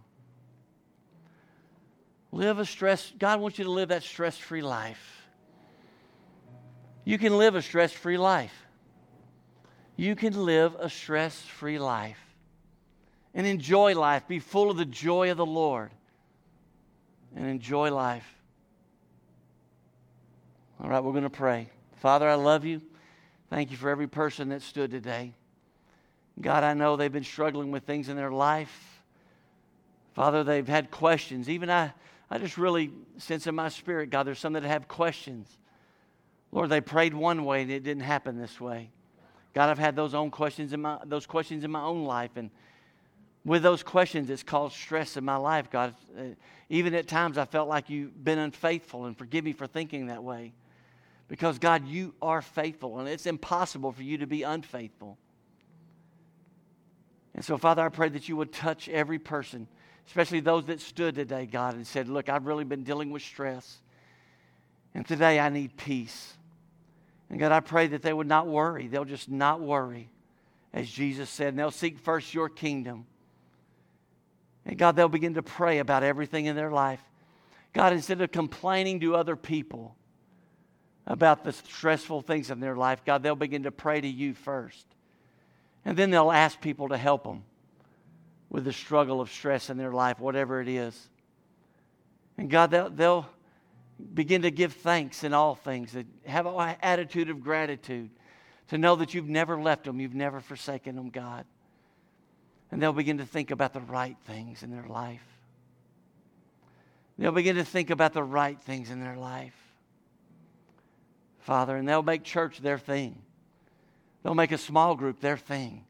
Live 2.31 2.59
a 2.59 2.65
stress, 2.65 3.11
God 3.17 3.39
wants 3.39 3.57
you 3.57 3.65
to 3.65 3.71
live 3.71 3.89
that 3.89 4.03
stress 4.03 4.37
free 4.37 4.61
life. 4.61 5.25
You 7.05 7.17
can 7.17 7.37
live 7.37 7.55
a 7.55 7.61
stress 7.61 7.91
free 7.91 8.17
life. 8.17 8.53
You 9.95 10.15
can 10.15 10.45
live 10.45 10.75
a 10.75 10.89
stress 10.89 11.39
free 11.41 11.79
life 11.79 12.19
and 13.33 13.47
enjoy 13.47 13.95
life. 13.99 14.27
Be 14.27 14.39
full 14.39 14.69
of 14.69 14.77
the 14.77 14.85
joy 14.85 15.31
of 15.31 15.37
the 15.37 15.45
Lord 15.45 15.91
and 17.35 17.47
enjoy 17.47 17.91
life. 17.91 18.27
All 20.81 20.89
right, 20.89 21.03
we're 21.03 21.11
going 21.11 21.23
to 21.23 21.29
pray. 21.29 21.67
Father, 21.97 22.29
I 22.29 22.35
love 22.35 22.63
you. 22.63 22.81
Thank 23.49 23.71
you 23.71 23.77
for 23.77 23.89
every 23.89 24.07
person 24.07 24.49
that 24.49 24.61
stood 24.61 24.91
today. 24.91 25.33
God, 26.39 26.63
I 26.63 26.73
know 26.75 26.95
they've 26.95 27.11
been 27.11 27.23
struggling 27.23 27.71
with 27.71 27.83
things 27.83 28.07
in 28.07 28.15
their 28.15 28.31
life. 28.31 29.01
Father, 30.13 30.43
they've 30.43 30.67
had 30.67 30.91
questions. 30.91 31.49
Even 31.49 31.69
I 31.69 31.91
I 32.31 32.37
just 32.37 32.57
really 32.57 32.91
sense 33.17 33.47
in 33.47 33.55
my 33.55 33.69
spirit, 33.69 34.11
God, 34.11 34.23
there's 34.27 34.39
some 34.39 34.53
that 34.53 34.63
have 34.63 34.87
questions. 34.87 35.57
Lord, 36.51 36.69
they 36.69 36.81
prayed 36.81 37.13
one 37.13 37.43
way 37.45 37.63
and 37.63 37.71
it 37.71 37.83
didn't 37.83 38.03
happen 38.03 38.37
this 38.39 38.61
way. 38.61 38.91
God, 39.53 39.69
I've 39.69 39.79
had 39.79 39.95
those 39.95 40.13
own 40.13 40.29
questions 40.29 40.73
in 40.73 40.81
my 40.81 40.99
those 41.05 41.25
questions 41.25 41.63
in 41.63 41.71
my 41.71 41.81
own 41.81 42.05
life, 42.05 42.29
and 42.35 42.51
with 43.43 43.63
those 43.63 43.81
questions, 43.81 44.29
it's 44.29 44.43
caused 44.43 44.75
stress 44.75 45.17
in 45.17 45.25
my 45.25 45.37
life. 45.37 45.71
God, 45.71 45.95
uh, 46.17 46.21
even 46.69 46.93
at 46.93 47.07
times, 47.07 47.35
I 47.37 47.45
felt 47.45 47.67
like 47.67 47.89
you've 47.89 48.23
been 48.23 48.37
unfaithful, 48.37 49.05
and 49.05 49.17
forgive 49.17 49.43
me 49.43 49.53
for 49.53 49.65
thinking 49.65 50.07
that 50.07 50.23
way, 50.23 50.53
because 51.29 51.57
God, 51.57 51.87
you 51.87 52.13
are 52.21 52.43
faithful, 52.43 52.99
and 52.99 53.09
it's 53.09 53.25
impossible 53.25 53.91
for 53.91 54.03
you 54.03 54.19
to 54.19 54.27
be 54.27 54.43
unfaithful. 54.43 55.17
And 57.33 57.43
so, 57.43 57.57
Father, 57.57 57.83
I 57.83 57.89
pray 57.89 58.09
that 58.09 58.29
you 58.29 58.37
would 58.37 58.53
touch 58.53 58.87
every 58.87 59.17
person 59.17 59.67
especially 60.09 60.39
those 60.39 60.65
that 60.65 60.81
stood 60.81 61.13
today, 61.15 61.45
God, 61.45 61.75
and 61.75 61.85
said, 61.85 62.09
Look, 62.09 62.29
I've 62.29 62.47
really 62.47 62.63
been 62.63 62.83
dealing 62.83 63.11
with 63.11 63.21
stress, 63.21 63.77
and 64.95 65.07
today 65.07 65.39
I 65.39 65.49
need 65.49 65.77
peace. 65.77 66.33
And 67.29 67.39
God, 67.39 67.51
I 67.51 67.59
pray 67.59 67.85
that 67.87 68.01
they 68.01 68.11
would 68.11 68.25
not 68.27 68.47
worry. 68.47 68.87
They'll 68.87 69.05
just 69.05 69.29
not 69.29 69.61
worry, 69.61 70.09
as 70.73 70.89
Jesus 70.89 71.29
said, 71.29 71.49
and 71.49 71.59
they'll 71.59 71.69
seek 71.69 71.99
first 71.99 72.33
your 72.33 72.49
kingdom. 72.49 73.05
And 74.65 74.79
God, 74.79 74.95
they'll 74.95 75.07
begin 75.07 75.35
to 75.35 75.43
pray 75.43 75.77
about 75.77 76.01
everything 76.01 76.47
in 76.47 76.55
their 76.55 76.71
life. 76.71 77.01
God, 77.71 77.93
instead 77.93 78.19
of 78.21 78.31
complaining 78.31 78.99
to 79.01 79.15
other 79.15 79.35
people 79.35 79.95
about 81.05 81.43
the 81.43 81.51
stressful 81.53 82.21
things 82.21 82.49
in 82.49 82.59
their 82.59 82.75
life, 82.75 83.05
God, 83.05 83.21
they'll 83.21 83.35
begin 83.35 83.63
to 83.63 83.71
pray 83.71 84.01
to 84.01 84.07
you 84.07 84.33
first. 84.33 84.87
And 85.85 85.95
then 85.95 86.09
they'll 86.09 86.31
ask 86.31 86.59
people 86.59 86.89
to 86.89 86.97
help 86.97 87.25
them 87.25 87.43
with 88.49 88.63
the 88.65 88.73
struggle 88.73 89.21
of 89.21 89.31
stress 89.31 89.69
in 89.69 89.77
their 89.77 89.91
life, 89.93 90.19
whatever 90.19 90.59
it 90.59 90.67
is. 90.67 91.09
And 92.37 92.49
God, 92.49 92.71
they'll, 92.71 92.89
they'll 92.89 93.27
begin 94.13 94.41
to 94.41 94.51
give 94.51 94.73
thanks 94.73 95.23
in 95.23 95.33
all 95.33 95.55
things, 95.55 95.95
have 96.25 96.45
an 96.47 96.75
attitude 96.81 97.29
of 97.29 97.41
gratitude, 97.43 98.09
to 98.69 98.77
know 98.77 98.95
that 98.97 99.13
you've 99.13 99.29
never 99.29 99.59
left 99.59 99.85
them, 99.85 99.99
you've 99.99 100.15
never 100.15 100.39
forsaken 100.39 100.95
them, 100.95 101.09
God. 101.09 101.45
And 102.71 102.81
they'll 102.81 102.93
begin 102.93 103.17
to 103.17 103.25
think 103.25 103.51
about 103.51 103.73
the 103.73 103.81
right 103.81 104.17
things 104.25 104.63
in 104.63 104.71
their 104.71 104.85
life. 104.87 105.23
They'll 107.17 107.31
begin 107.31 107.57
to 107.57 107.65
think 107.65 107.89
about 107.89 108.13
the 108.13 108.23
right 108.23 108.59
things 108.61 108.89
in 108.89 108.99
their 109.01 109.17
life, 109.17 109.55
Father, 111.39 111.75
and 111.75 111.87
they'll 111.87 112.01
make 112.03 112.23
church 112.23 112.59
their 112.59 112.77
thing. 112.77 113.21
They'll 114.23 114.35
make 114.35 114.51
a 114.53 114.57
small 114.57 114.95
group 114.95 115.19
their 115.19 115.35
thing. 115.37 115.83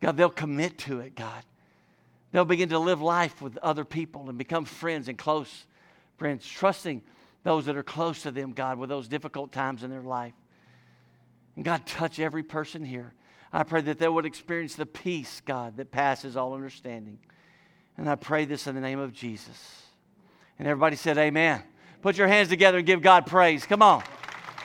God, 0.00 0.16
they'll 0.16 0.30
commit 0.30 0.78
to 0.80 1.00
it, 1.00 1.14
God. 1.14 1.42
They'll 2.36 2.44
begin 2.44 2.68
to 2.68 2.78
live 2.78 3.00
life 3.00 3.40
with 3.40 3.56
other 3.62 3.82
people 3.86 4.28
and 4.28 4.36
become 4.36 4.66
friends 4.66 5.08
and 5.08 5.16
close 5.16 5.64
friends, 6.18 6.46
trusting 6.46 7.00
those 7.44 7.64
that 7.64 7.78
are 7.78 7.82
close 7.82 8.24
to 8.24 8.30
them, 8.30 8.52
God, 8.52 8.76
with 8.78 8.90
those 8.90 9.08
difficult 9.08 9.52
times 9.52 9.82
in 9.82 9.88
their 9.90 10.02
life. 10.02 10.34
And 11.56 11.64
God, 11.64 11.86
touch 11.86 12.18
every 12.20 12.42
person 12.42 12.84
here. 12.84 13.14
I 13.54 13.62
pray 13.62 13.80
that 13.80 13.98
they 13.98 14.06
would 14.06 14.26
experience 14.26 14.74
the 14.74 14.84
peace, 14.84 15.40
God, 15.46 15.78
that 15.78 15.90
passes 15.90 16.36
all 16.36 16.52
understanding. 16.52 17.18
And 17.96 18.06
I 18.06 18.16
pray 18.16 18.44
this 18.44 18.66
in 18.66 18.74
the 18.74 18.82
name 18.82 18.98
of 18.98 19.14
Jesus. 19.14 19.84
And 20.58 20.68
everybody 20.68 20.96
said, 20.96 21.16
Amen. 21.16 21.62
Put 22.02 22.18
your 22.18 22.28
hands 22.28 22.50
together 22.50 22.76
and 22.76 22.86
give 22.86 23.00
God 23.00 23.24
praise. 23.24 23.64
Come 23.64 23.80
on. 23.80 24.02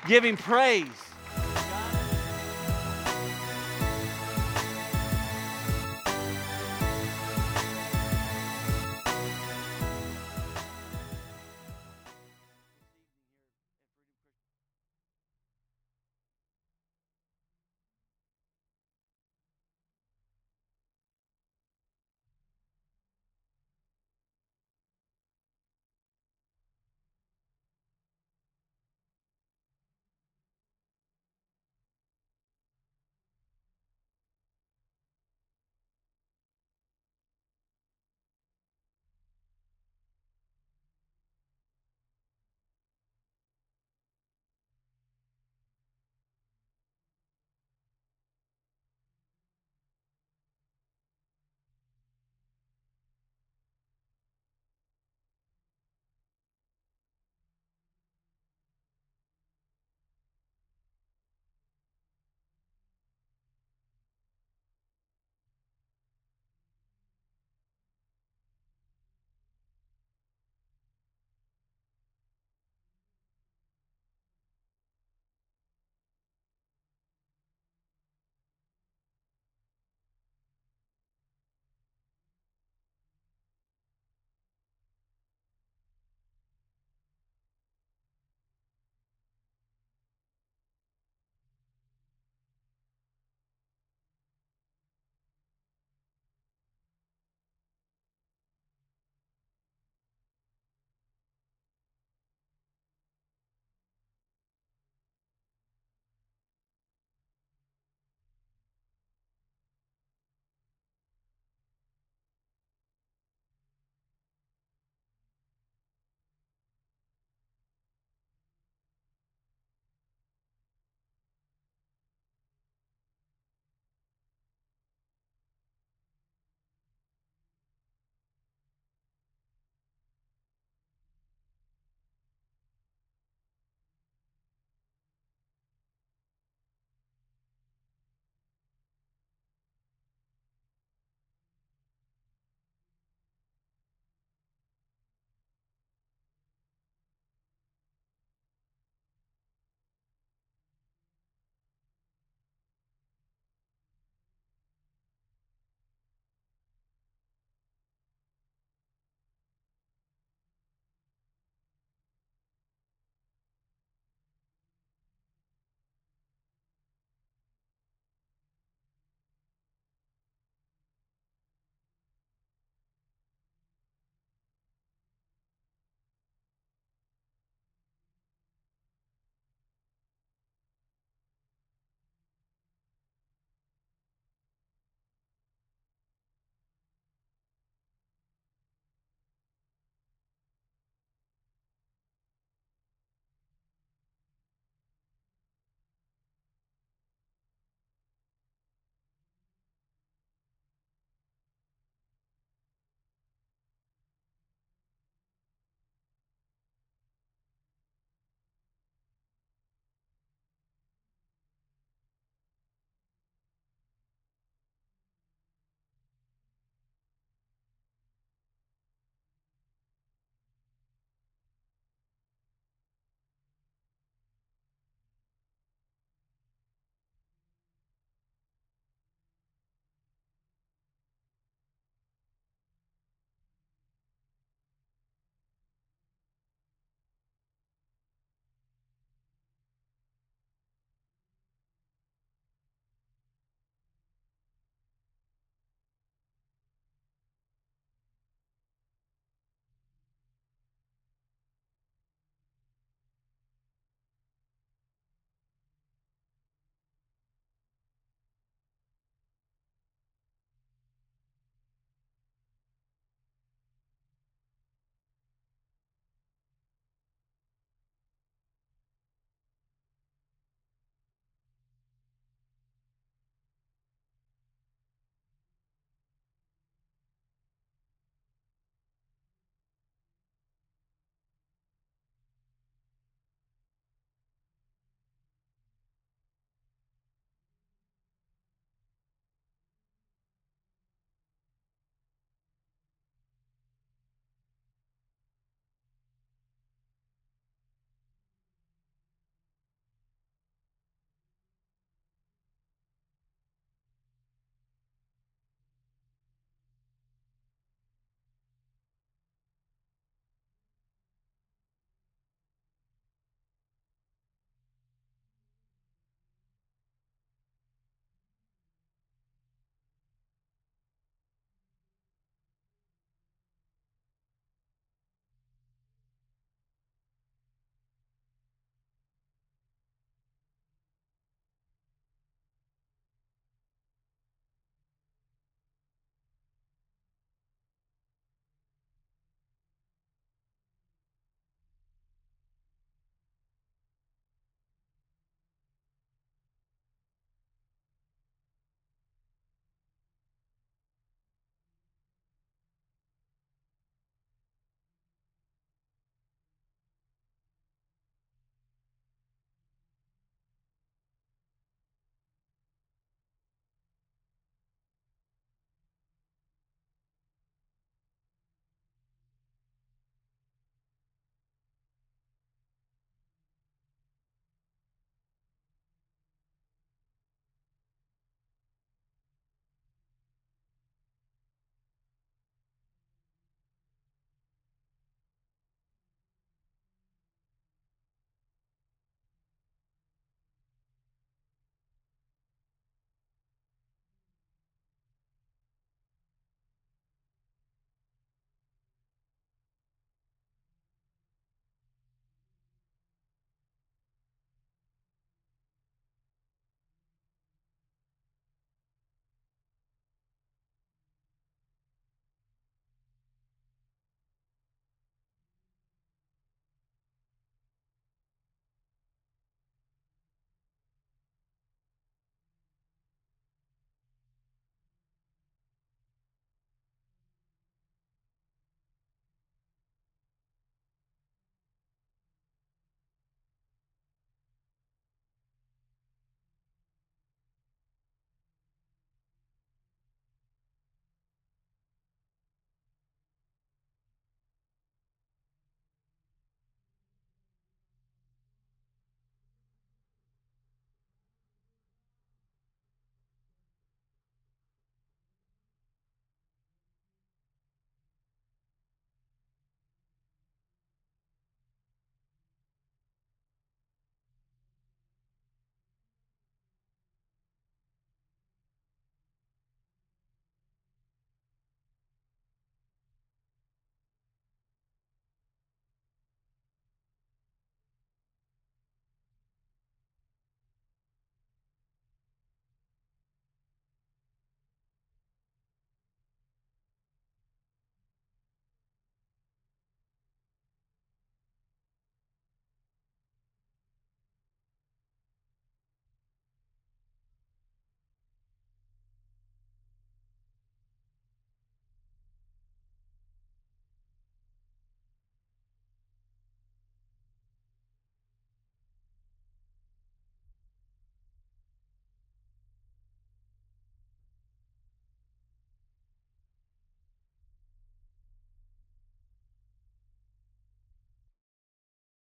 Give 0.10 0.26
him 0.26 0.36
praise. 0.36 1.11